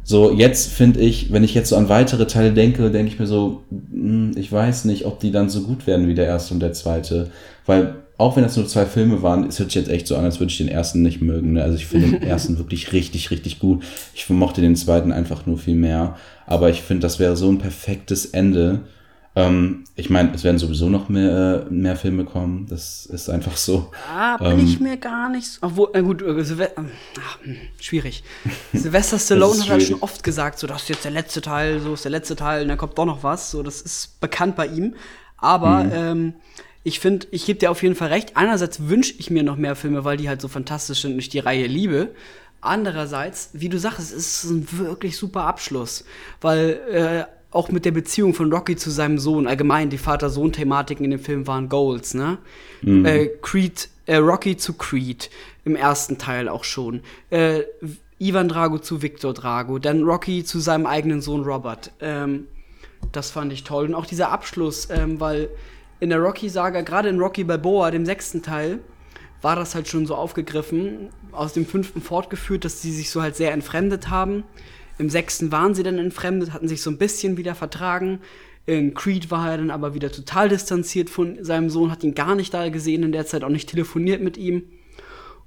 [0.03, 3.27] so, jetzt finde ich, wenn ich jetzt so an weitere Teile denke, denke ich mir
[3.27, 6.61] so, hm, ich weiß nicht, ob die dann so gut werden wie der erste und
[6.61, 7.31] der zweite.
[7.66, 10.24] Weil, auch wenn das nur zwei Filme waren, es hört sich jetzt echt so an,
[10.24, 11.53] als würde ich den ersten nicht mögen.
[11.55, 11.62] Ne?
[11.62, 13.82] Also ich finde den ersten wirklich richtig, richtig gut.
[14.15, 16.16] Ich mochte den zweiten einfach nur viel mehr.
[16.47, 18.81] Aber ich finde, das wäre so ein perfektes Ende.
[19.36, 22.66] Ähm, ich meine, es werden sowieso noch mehr, äh, mehr Filme kommen.
[22.69, 23.93] Das ist einfach so.
[24.12, 25.59] Ah, bin Ähm, ich mir gar nicht so.
[25.66, 26.90] Obwohl, na gut, äh, Silve ähm,
[27.24, 28.24] ach, hm, schwierig.
[28.73, 31.94] Sylvester Stallone hat halt schon oft gesagt, so, das ist jetzt der letzte Teil, so
[31.94, 33.52] ist der letzte Teil, und dann kommt doch noch was.
[33.52, 34.94] So, das ist bekannt bei ihm.
[35.36, 35.90] Aber Mhm.
[35.93, 36.35] ähm,
[36.82, 38.36] ich finde, ich gebe dir auf jeden Fall recht.
[38.36, 41.28] Einerseits wünsche ich mir noch mehr Filme, weil die halt so fantastisch sind und ich
[41.28, 42.09] die Reihe liebe.
[42.62, 46.05] Andererseits, wie du sagst, es ist ein wirklich super Abschluss,
[46.40, 51.10] weil äh, auch mit der Beziehung von Rocky zu seinem Sohn, allgemein die Vater-Sohn-Thematiken in
[51.10, 52.39] dem Film waren Goals, ne?
[53.05, 55.31] Äh, Creed, äh, Rocky zu Creed
[55.64, 57.01] im ersten Teil auch schon.
[57.31, 57.62] Äh,
[58.18, 61.90] Ivan Drago zu Victor Drago, dann Rocky zu seinem eigenen Sohn Robert.
[62.01, 62.47] Ähm,
[63.12, 63.86] das fand ich toll.
[63.86, 65.48] Und auch dieser Abschluss, ähm, weil
[66.01, 68.78] in der Rocky-Saga, gerade in Rocky Balboa, dem sechsten Teil,
[69.43, 73.36] war das halt schon so aufgegriffen, aus dem fünften fortgeführt, dass sie sich so halt
[73.36, 74.44] sehr entfremdet haben.
[75.01, 78.20] Im sechsten waren sie dann entfremdet, hatten sich so ein bisschen wieder vertragen.
[78.66, 82.35] In Creed war er dann aber wieder total distanziert von seinem Sohn, hat ihn gar
[82.35, 84.64] nicht da gesehen, in der Zeit auch nicht telefoniert mit ihm.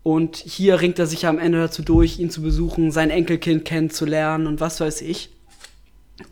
[0.01, 4.47] Und hier ringt er sich am Ende dazu durch, ihn zu besuchen, sein Enkelkind kennenzulernen
[4.47, 5.29] und was weiß ich.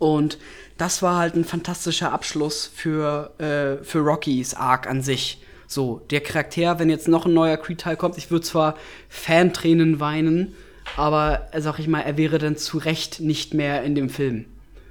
[0.00, 0.36] Und
[0.76, 5.40] das war halt ein fantastischer Abschluss für, äh, für Rockys Arc an sich.
[5.68, 8.76] So, der Charakter, wenn jetzt noch ein neuer Creed-Teil kommt, ich würde zwar
[9.08, 10.54] Fantränen weinen,
[10.96, 14.46] aber sag ich mal, er wäre dann zu Recht nicht mehr in dem Film.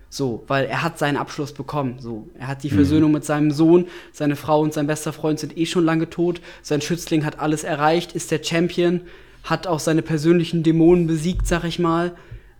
[0.09, 1.95] So, weil er hat seinen Abschluss bekommen.
[1.99, 2.75] So, er hat die mhm.
[2.75, 6.41] Versöhnung mit seinem Sohn, seine Frau und sein bester Freund sind eh schon lange tot.
[6.61, 9.01] Sein Schützling hat alles erreicht, ist der Champion,
[9.43, 12.11] hat auch seine persönlichen Dämonen besiegt, sag ich mal.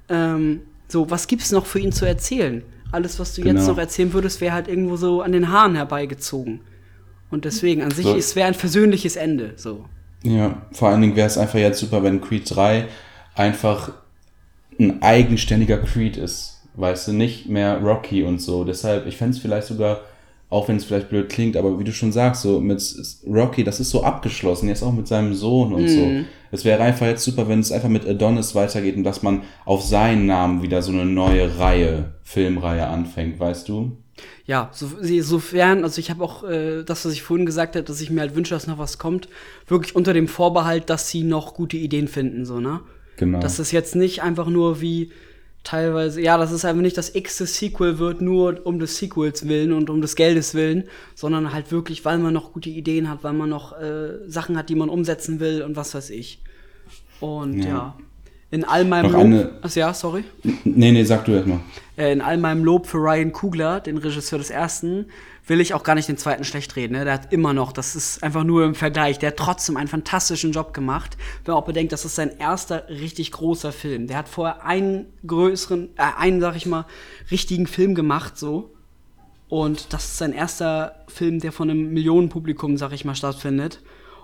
[0.08, 2.64] Ähm, so, was gibt's noch für ihn zu erzählen?
[2.94, 3.60] Alles, was du genau.
[3.60, 6.62] jetzt noch erzählen würdest, wäre halt irgendwo so an den Haaren herbeigezogen.
[7.30, 8.16] Und deswegen, an sich, so.
[8.16, 9.54] es wäre ein versöhnliches Ende.
[9.58, 9.86] So.
[10.24, 12.88] Ja, vor allen Dingen wäre es einfach jetzt super, wenn Creed 3
[13.36, 13.92] einfach
[14.80, 16.62] ein eigenständiger Creed ist.
[16.76, 18.64] Weißt du, nicht mehr Rocky und so.
[18.64, 20.02] Deshalb, ich fände es vielleicht sogar,
[20.50, 22.82] auch wenn es vielleicht blöd klingt, aber wie du schon sagst, so mit
[23.28, 25.88] Rocky, das ist so abgeschlossen, jetzt auch mit seinem Sohn und mm.
[25.88, 26.06] so.
[26.06, 26.26] Mhm.
[26.52, 29.82] Es wäre einfach jetzt super, wenn es einfach mit Adonis weitergeht und dass man auf
[29.82, 33.98] seinen Namen wieder so eine neue Reihe, Filmreihe anfängt, weißt du?
[34.46, 34.88] ja, so,
[35.22, 38.22] sofern, also ich habe auch äh, das, was ich vorhin gesagt habe, dass ich mir
[38.22, 39.30] halt wünsche, dass noch was kommt,
[39.68, 42.82] wirklich unter dem Vorbehalt, dass sie noch gute Ideen finden, so, ne?
[43.18, 43.40] Genau.
[43.40, 45.12] Dass es jetzt nicht einfach nur wie
[45.64, 49.74] teilweise, ja, dass es einfach nicht das x-te Sequel wird, nur um des Sequels willen
[49.74, 53.34] und um des Geldes willen, sondern halt wirklich, weil man noch gute Ideen hat, weil
[53.34, 56.42] man noch äh, Sachen hat, die man umsetzen will und was weiß ich.
[57.20, 57.66] Und ja.
[57.66, 57.98] ja
[58.52, 59.52] in all meinem Noch Lob.
[59.62, 60.26] Ach ja, sorry.
[60.66, 61.62] Nee, nee, sag du erst mal.
[61.98, 65.06] Äh, in all meinem Lob für Ryan Kugler, den Regisseur des ersten,
[65.48, 66.94] will ich auch gar nicht den zweiten schlecht reden.
[66.94, 67.04] Ne?
[67.04, 70.52] Der hat immer noch, das ist einfach nur im Vergleich, der hat trotzdem einen fantastischen
[70.52, 71.18] Job gemacht.
[71.44, 74.08] Wenn man auch bedenkt, das ist sein erster richtig großer Film.
[74.08, 76.86] Der hat vorher einen größeren, äh, einen, sag ich mal,
[77.32, 78.74] richtigen Film gemacht, so.
[79.50, 83.82] Und das ist sein erster Film, der von einem Millionenpublikum, sag ich mal, stattfindet.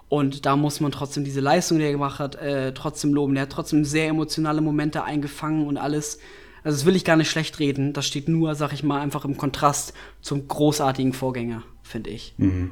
[0.10, 3.34] Und da muss man trotzdem diese Leistung, die er gemacht hat, äh, trotzdem loben.
[3.34, 6.20] Der hat trotzdem sehr emotionale Momente eingefangen und alles.
[6.68, 7.94] Also das will ich gar nicht schlecht reden.
[7.94, 12.34] Das steht nur, sag ich mal, einfach im Kontrast zum großartigen Vorgänger, finde ich.
[12.36, 12.72] Mhm.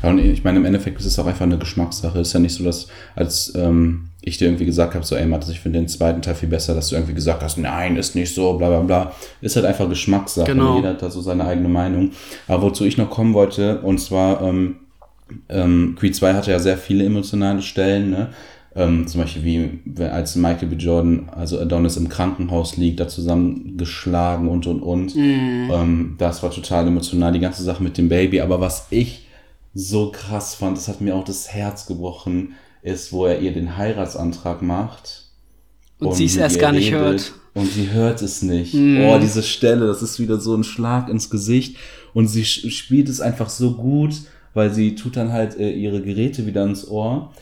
[0.00, 2.20] Ja, und ich meine, im Endeffekt ist es auch einfach eine Geschmackssache.
[2.20, 2.86] Es ist ja nicht so, dass
[3.16, 6.36] als ähm, ich dir irgendwie gesagt habe, so, ey Mathis, ich finde den zweiten Teil
[6.36, 9.12] viel besser, dass du irgendwie gesagt hast, nein, ist nicht so, bla bla bla.
[9.40, 10.46] Ist halt einfach Geschmackssache.
[10.46, 10.76] Genau.
[10.76, 12.12] Jeder hat da so seine eigene Meinung.
[12.46, 14.76] Aber wozu ich noch kommen wollte, und zwar, ähm,
[15.48, 18.28] ähm, Creed 2 hatte ja sehr viele emotionale Stellen, ne?
[18.74, 20.76] Ähm, zum Beispiel wie als Michael B.
[20.76, 25.14] Jordan, also Adonis im Krankenhaus liegt, da zusammengeschlagen und und und.
[25.14, 25.70] Mm.
[25.70, 28.40] Ähm, das war total emotional, die ganze Sache mit dem Baby.
[28.40, 29.26] Aber was ich
[29.74, 33.76] so krass fand, das hat mir auch das Herz gebrochen, ist, wo er ihr den
[33.76, 35.24] Heiratsantrag macht.
[35.98, 37.34] Und, und sie es erst gar nicht hört.
[37.54, 38.72] Und sie hört es nicht.
[38.72, 39.02] Mm.
[39.04, 41.76] Oh, diese Stelle, das ist wieder so ein Schlag ins Gesicht.
[42.14, 44.14] Und sie spielt es einfach so gut
[44.54, 47.32] weil sie tut dann halt äh, ihre Geräte wieder ins Ohr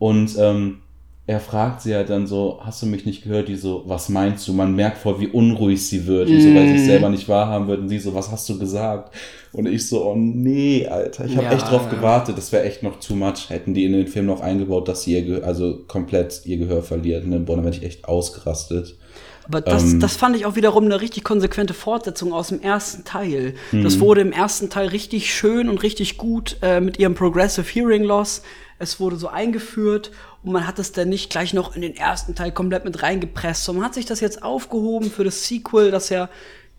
[0.00, 0.78] und ähm,
[1.26, 3.46] er fragt sie halt dann so, hast du mich nicht gehört?
[3.46, 4.52] Die so, was meinst du?
[4.52, 6.32] Man merkt voll, wie unruhig sie wird, mm.
[6.32, 7.80] und so, weil sie es selber nicht wahrhaben wird.
[7.80, 9.14] Und sie so, was hast du gesagt?
[9.52, 11.90] Und ich so, oh nee, Alter, ich habe ja, echt drauf ja.
[11.90, 12.36] gewartet.
[12.36, 13.48] Das wäre echt noch too much.
[13.48, 16.82] Hätten die in den Film noch eingebaut, dass sie ihr, Ge also komplett ihr Gehör
[16.82, 17.26] verliert.
[17.26, 17.38] Ne?
[17.38, 18.96] Boah, dann wäre ich echt ausgerastet.
[19.44, 23.04] Aber das, ähm, das fand ich auch wiederum eine richtig konsequente Fortsetzung aus dem ersten
[23.04, 23.54] Teil.
[23.70, 24.00] Das mhm.
[24.00, 28.42] wurde im ersten Teil richtig schön und richtig gut äh, mit ihrem Progressive Hearing Loss.
[28.80, 30.10] Es wurde so eingeführt
[30.42, 33.64] und man hat es dann nicht gleich noch in den ersten Teil komplett mit reingepresst,
[33.64, 36.28] sondern man hat sich das jetzt aufgehoben für das Sequel, das ja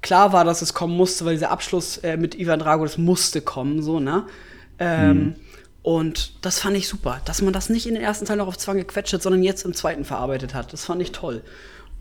[0.01, 3.41] klar war, dass es kommen musste, weil dieser Abschluss äh, mit Ivan Drago, das musste
[3.41, 4.25] kommen, so, ne?
[4.79, 5.35] Ähm, mhm.
[5.83, 8.57] Und das fand ich super, dass man das nicht in den ersten Teil noch auf
[8.57, 10.73] Zwang gequetscht hat, sondern jetzt im zweiten verarbeitet hat.
[10.73, 11.43] Das fand ich toll.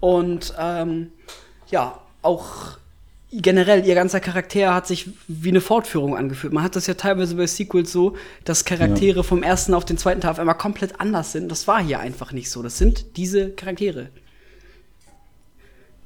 [0.00, 1.12] Und ähm,
[1.70, 2.78] ja, auch
[3.32, 6.52] generell ihr ganzer Charakter hat sich wie eine Fortführung angefühlt.
[6.52, 9.22] Man hat das ja teilweise bei Sequels so, dass Charaktere ja.
[9.22, 11.50] vom ersten auf den zweiten Teil auf einmal komplett anders sind.
[11.50, 12.62] Das war hier einfach nicht so.
[12.62, 14.08] Das sind diese Charaktere.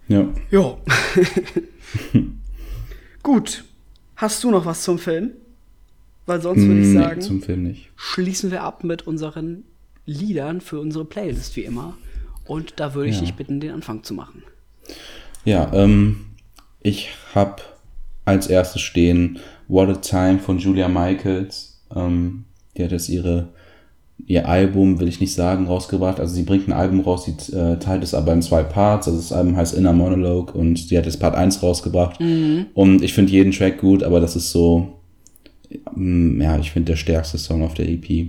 [0.09, 0.29] Ja.
[0.51, 0.79] Jo.
[3.23, 3.65] Gut.
[4.17, 5.33] Hast du noch was zum Film?
[6.27, 7.91] Weil sonst würde ich sagen, nee, zum Film nicht.
[7.97, 9.65] schließen wir ab mit unseren
[10.07, 11.97] Liedern für unsere Playlist wie immer.
[12.47, 13.23] Und da würde ich ja.
[13.23, 14.43] dich bitten, den Anfang zu machen.
[15.45, 16.34] Ja, ähm,
[16.85, 17.63] ich habe
[18.25, 21.81] als erstes stehen What a Time von Julia Michaels.
[21.95, 22.45] Ähm,
[22.77, 23.49] die hat jetzt ihre,
[24.27, 26.21] ihr Album, will ich nicht sagen, rausgebracht.
[26.21, 29.09] Also sie bringt ein Album raus, sie äh, teilt es aber in zwei Parts.
[29.09, 32.21] Also das Album heißt Inner Monologue und sie hat jetzt Part 1 rausgebracht.
[32.21, 32.67] Mhm.
[32.75, 35.01] Und ich finde jeden Track gut, aber das ist so,
[35.95, 38.29] mm, ja, ich finde der stärkste Song auf der EP.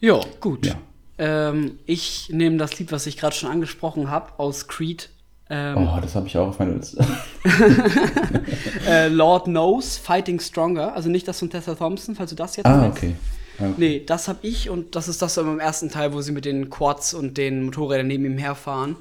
[0.00, 0.66] Ja, gut.
[0.66, 0.74] Ja.
[1.18, 5.10] Ähm, ich nehme das Lied, was ich gerade schon angesprochen habe, aus Creed.
[5.50, 7.04] Ähm, Oh, das habe ich auch auf meiner Liste.
[8.86, 10.94] äh, Lord Knows, Fighting Stronger.
[10.94, 13.16] Also nicht das von Tessa Thompson, falls du das jetzt ah, okay.
[13.58, 13.74] okay.
[13.76, 16.70] Nee, das habe ich und das ist das im ersten Teil, wo sie mit den
[16.70, 18.96] Quads und den Motorrädern neben ihm herfahren.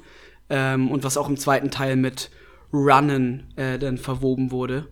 [0.49, 2.31] Ähm, und was auch im zweiten Teil mit
[2.73, 4.87] Runnen äh, dann verwoben wurde.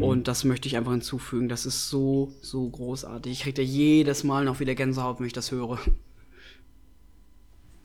[0.00, 1.48] Und das möchte ich einfach hinzufügen.
[1.48, 3.32] Das ist so, so großartig.
[3.32, 5.78] Ich kriege da jedes Mal noch wieder Gänsehaut, wenn ich das höre.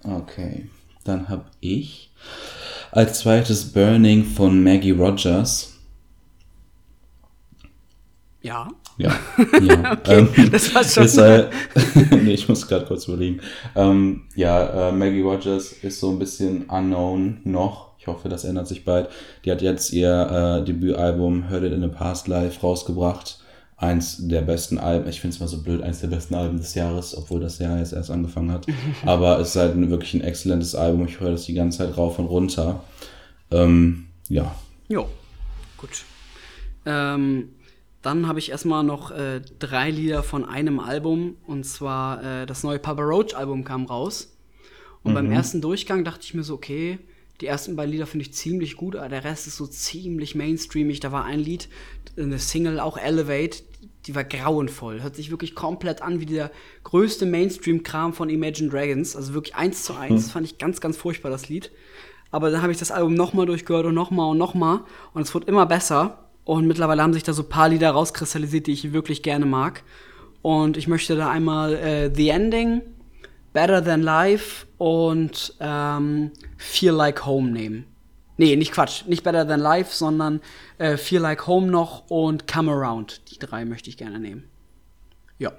[0.04, 0.70] Okay.
[1.04, 2.12] Dann habe ich
[2.92, 5.76] als zweites Burning von Maggie Rogers.
[8.42, 8.68] Ja.
[8.98, 9.16] Ja.
[9.62, 9.98] ja.
[10.08, 11.50] Okay, das war schon- Ist, äh,
[12.12, 13.42] nee, ich muss gerade kurz überlegen.
[13.76, 17.90] Ähm, ja, äh, Maggie Rogers ist so ein bisschen unknown noch.
[18.00, 19.10] Ich hoffe, das ändert sich bald.
[19.44, 23.40] Die hat jetzt ihr äh, Debütalbum Heard It in the Past Live rausgebracht.
[23.82, 26.76] Eins der besten Alben, ich finde es mal so blöd, eins der besten Alben des
[26.76, 28.68] Jahres, obwohl das Jahr jetzt erst angefangen hat.
[29.06, 31.06] Aber es ist halt wirklich ein exzellentes Album.
[31.06, 32.84] Ich höre das die ganze Zeit rauf und runter.
[33.52, 34.54] Ähm, ja.
[34.90, 35.08] Jo,
[35.78, 36.04] gut.
[36.86, 37.50] Ähm,
[38.02, 41.38] dann habe ich erstmal noch äh, drei Lieder von einem Album.
[41.48, 44.36] Und zwar äh, das neue Papa Roach Album kam raus.
[45.04, 47.00] Und beim ersten Durchgang dachte ich mir so, okay,
[47.42, 51.00] die ersten beiden Lieder finde ich ziemlich gut, aber der Rest ist so ziemlich mainstreamig.
[51.00, 51.70] Da war ein Lied,
[52.18, 53.64] eine Single, auch Elevate,
[54.06, 55.02] die war grauenvoll.
[55.02, 56.52] Hört sich wirklich komplett an wie der
[56.84, 59.16] größte Mainstream-Kram von Imagine Dragons.
[59.16, 60.24] Also wirklich eins zu eins.
[60.24, 61.72] Das fand ich ganz, ganz furchtbar, das Lied.
[62.32, 64.82] Aber dann habe ich das Album nochmal durchgehört und nochmal und nochmal.
[65.14, 66.30] Und es wurde immer besser.
[66.44, 69.84] Und mittlerweile haben sich da so ein paar Lieder rauskristallisiert, die ich wirklich gerne mag.
[70.42, 72.82] Und ich möchte da einmal äh, The Ending,
[73.54, 77.86] Better Than Life und ähm, Feel Like Home nehmen.
[78.38, 79.06] Nee, nicht Quatsch.
[79.08, 80.40] Nicht Better Than Life, sondern
[80.78, 83.22] äh, Feel Like Home noch und Come Around.
[83.32, 84.46] Die drei möchte ich gerne nehmen.
[85.40, 85.52] Ja.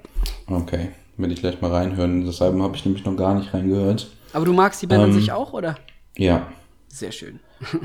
[0.46, 0.90] Okay.
[1.16, 2.24] Will ich gleich mal reinhören.
[2.24, 4.08] Das Album habe ich nämlich noch gar nicht reingehört.
[4.32, 5.14] Aber du magst die Band an Ähm.
[5.20, 5.76] sich auch, oder?
[6.16, 6.46] Ja.
[6.88, 7.40] Sehr schön.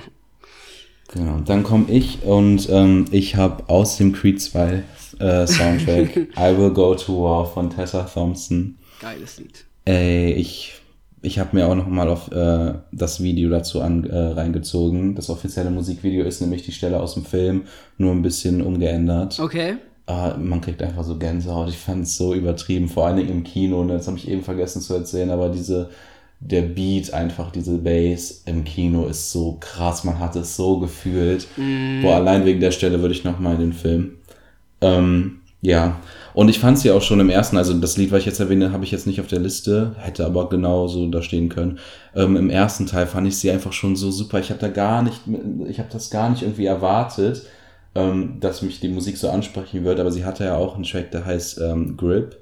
[1.14, 4.84] Genau, dann komme ich und ähm, ich habe aus dem Creed 2
[5.19, 8.80] äh, Soundtrack I Will Go to War von Tessa Thompson.
[8.99, 9.65] Geiles Lied.
[9.86, 10.74] Ey, ich,
[11.22, 15.16] ich habe mir auch noch mal auf äh, das Video dazu an, äh, reingezogen.
[15.16, 17.64] Das offizielle Musikvideo ist nämlich die Stelle aus dem Film,
[17.98, 19.40] nur ein bisschen umgeändert.
[19.40, 19.76] Okay.
[20.07, 21.70] Ah, man kriegt einfach so Gänsehaut.
[21.70, 23.82] Ich fand es so übertrieben, vor allen Dingen im Kino.
[23.82, 25.90] Und das habe ich eben vergessen zu erzählen, aber diese,
[26.40, 30.03] der Beat, einfach diese Bass im Kino ist so krass.
[30.03, 31.48] Man hat es so gefühlt.
[32.02, 34.18] Boah, allein wegen der Stelle würde ich noch mal in den Film.
[34.82, 35.99] Ähm, ja,
[36.36, 38.74] und ich fand sie auch schon im ersten, also das Lied, was ich jetzt erwähne,
[38.74, 41.80] habe ich jetzt nicht auf der Liste, hätte aber genauso da stehen können.
[42.14, 44.40] Ähm, Im ersten Teil fand ich sie einfach schon so super.
[44.40, 45.22] Ich habe da gar nicht,
[45.68, 47.44] ich habe das gar nicht irgendwie erwartet,
[47.95, 51.12] ähm, dass mich die Musik so ansprechen wird, aber sie hatte ja auch einen Track,
[51.12, 52.38] der heißt ähm, Grip.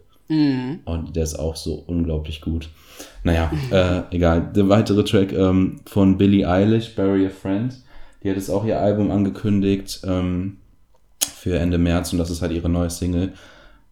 [0.85, 2.69] Und der ist auch so unglaublich gut.
[3.23, 4.51] Naja, äh, egal.
[4.55, 7.75] Der weitere Track ähm, von Billie Eilish, Bury a Friend.
[8.23, 10.57] Die hat jetzt auch ihr Album angekündigt ähm,
[11.19, 13.33] für Ende März und das ist halt ihre neue Single.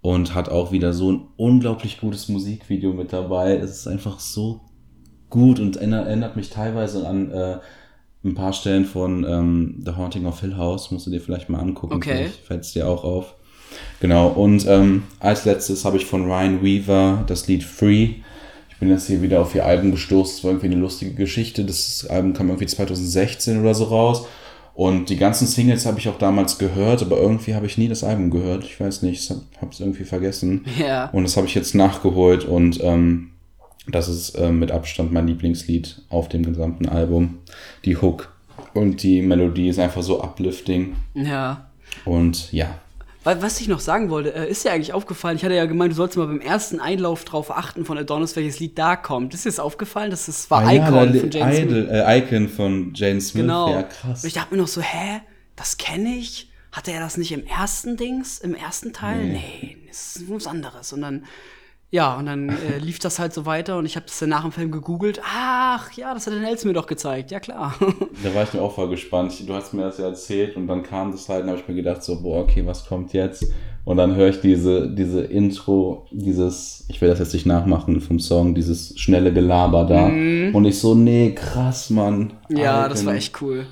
[0.01, 3.55] Und hat auch wieder so ein unglaublich gutes Musikvideo mit dabei.
[3.55, 4.61] Es ist einfach so
[5.29, 7.57] gut und erinnert, mich teilweise an äh,
[8.23, 10.91] ein paar Stellen von ähm, The Haunting of Hill House.
[10.91, 11.93] Musst du dir vielleicht mal angucken.
[11.93, 12.27] Okay.
[12.45, 13.35] Fällt es dir auch auf.
[13.99, 18.15] Genau, und ähm, als letztes habe ich von Ryan Weaver das Lied Free.
[18.69, 20.37] Ich bin jetzt hier wieder auf ihr Album gestoßen.
[20.37, 21.63] Es war irgendwie eine lustige Geschichte.
[21.63, 24.25] Das Album kam irgendwie 2016 oder so raus.
[24.81, 28.03] Und die ganzen Singles habe ich auch damals gehört, aber irgendwie habe ich nie das
[28.03, 28.63] Album gehört.
[28.63, 30.65] Ich weiß nicht, ich habe es irgendwie vergessen.
[30.79, 31.05] Ja.
[31.11, 33.29] Und das habe ich jetzt nachgeholt und ähm,
[33.87, 37.37] das ist ähm, mit Abstand mein Lieblingslied auf dem gesamten Album.
[37.85, 38.33] Die Hook
[38.73, 40.95] und die Melodie ist einfach so uplifting.
[41.13, 41.69] Ja.
[42.03, 42.79] Und ja,
[43.23, 45.91] Weil, was ich noch sagen wollte, äh, ist dir eigentlich aufgefallen, ich hatte ja gemeint,
[45.91, 49.33] du sollst mal beim ersten Einlauf drauf achten von Adonis, welches Lied da kommt.
[49.35, 50.09] Ist dir das aufgefallen?
[50.09, 51.71] Das ist, war Ah ja, Icon der von James Smith.
[51.71, 53.41] Idol, äh, Icon von Jane Smith.
[53.43, 53.69] Genau.
[53.69, 54.23] Ja, krass.
[54.23, 55.21] Und ich dachte mir noch so, hä,
[55.55, 56.49] das kenne ich?
[56.71, 59.23] Hatte er das nicht im ersten Dings, im ersten Teil?
[59.25, 60.91] Nee, das ist was anderes.
[60.93, 61.25] Und dann,
[61.91, 64.43] ja, und dann äh, lief das halt so weiter und ich habe das dann nach
[64.43, 65.21] dem Film gegoogelt.
[65.25, 67.31] Ach, ja, das hat der Nels mir doch gezeigt.
[67.31, 67.75] Ja, klar.
[68.23, 69.33] Da war ich mir auch voll gespannt.
[69.45, 71.75] Du hast mir das ja erzählt und dann kam das halt und habe ich mir
[71.75, 73.45] gedacht so, boah, okay, was kommt jetzt?
[73.83, 78.19] Und dann höre ich diese, diese Intro, dieses, ich will das jetzt nicht nachmachen vom
[78.19, 80.05] Song, dieses schnelle Gelaber da.
[80.05, 82.33] Und ich so, nee, krass, Mann.
[82.47, 82.57] Mhm.
[82.57, 82.89] ja, Icon.
[82.89, 83.65] das war echt cool.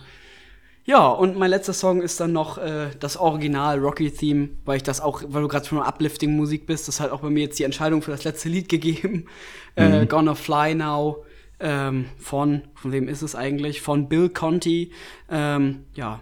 [0.89, 4.81] Ja, und mein letzter Song ist dann noch äh, das Original Rocky Theme, weil ich
[4.81, 7.59] das auch, weil du gerade schon Uplifting Musik bist, das hat auch bei mir jetzt
[7.59, 9.25] die Entscheidung für das letzte Lied gegeben.
[9.75, 11.25] Äh, Gonna Fly Now
[11.59, 13.81] ähm, von, von wem ist es eigentlich?
[13.81, 14.91] Von Bill Conti.
[15.29, 16.21] Ähm, ja,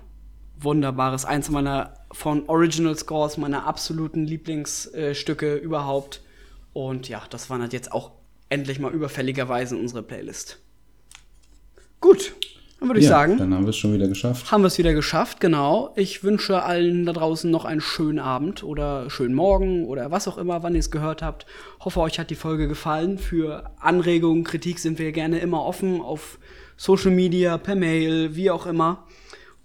[0.59, 6.21] wunderbares, eins meiner von Original Scores, meiner absoluten Lieblingsstücke überhaupt.
[6.73, 8.11] Und ja, das war halt jetzt auch
[8.49, 10.59] endlich mal überfälligerweise in unsere Playlist.
[12.01, 12.35] Gut,
[12.79, 14.51] dann würde ich ja, sagen, Dann haben wir es schon wieder geschafft.
[14.51, 15.93] haben wir es wieder geschafft, genau.
[15.95, 20.37] Ich wünsche allen da draußen noch einen schönen Abend oder schönen Morgen oder was auch
[20.37, 21.47] immer, wann ihr es gehört habt.
[21.79, 23.17] Hoffe, euch hat die Folge gefallen.
[23.17, 26.37] Für Anregungen, Kritik sind wir gerne immer offen auf
[26.75, 29.05] Social Media, per Mail, wie auch immer.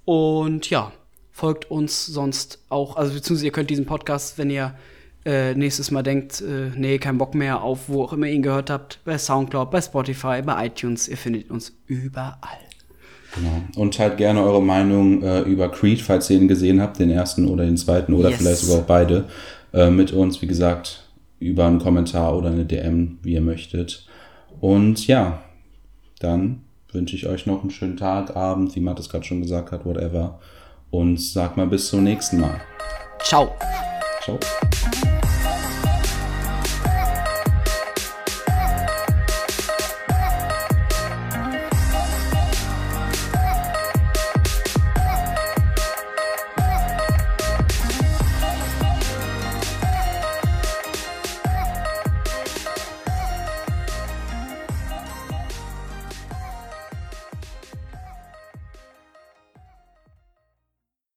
[0.06, 0.92] Und ja,
[1.30, 4.74] folgt uns sonst auch, also beziehungsweise ihr könnt diesen Podcast, wenn ihr
[5.26, 8.42] äh, nächstes Mal denkt, äh, nee, kein Bock mehr auf, wo auch immer ihr ihn
[8.42, 12.71] gehört habt, bei Soundcloud, bei Spotify, bei iTunes, ihr findet uns überall.
[13.34, 13.62] Genau.
[13.76, 17.48] Und teilt gerne eure Meinung äh, über Creed, falls ihr ihn gesehen habt, den ersten
[17.48, 18.38] oder den zweiten oder Yes.
[18.38, 19.24] vielleicht sogar auch beide,
[19.72, 21.04] äh, mit uns, wie gesagt,
[21.38, 24.06] über einen Kommentar oder eine DM, wie ihr möchtet.
[24.60, 25.42] Und ja,
[26.20, 26.60] dann
[26.92, 29.84] wünsche ich euch noch einen schönen Tag, Abend, wie Matt es gerade schon gesagt hat,
[29.86, 30.38] whatever.
[30.90, 32.60] Und sag mal bis zum nächsten Mal.
[33.24, 33.50] Ciao.
[34.22, 34.38] Ciao.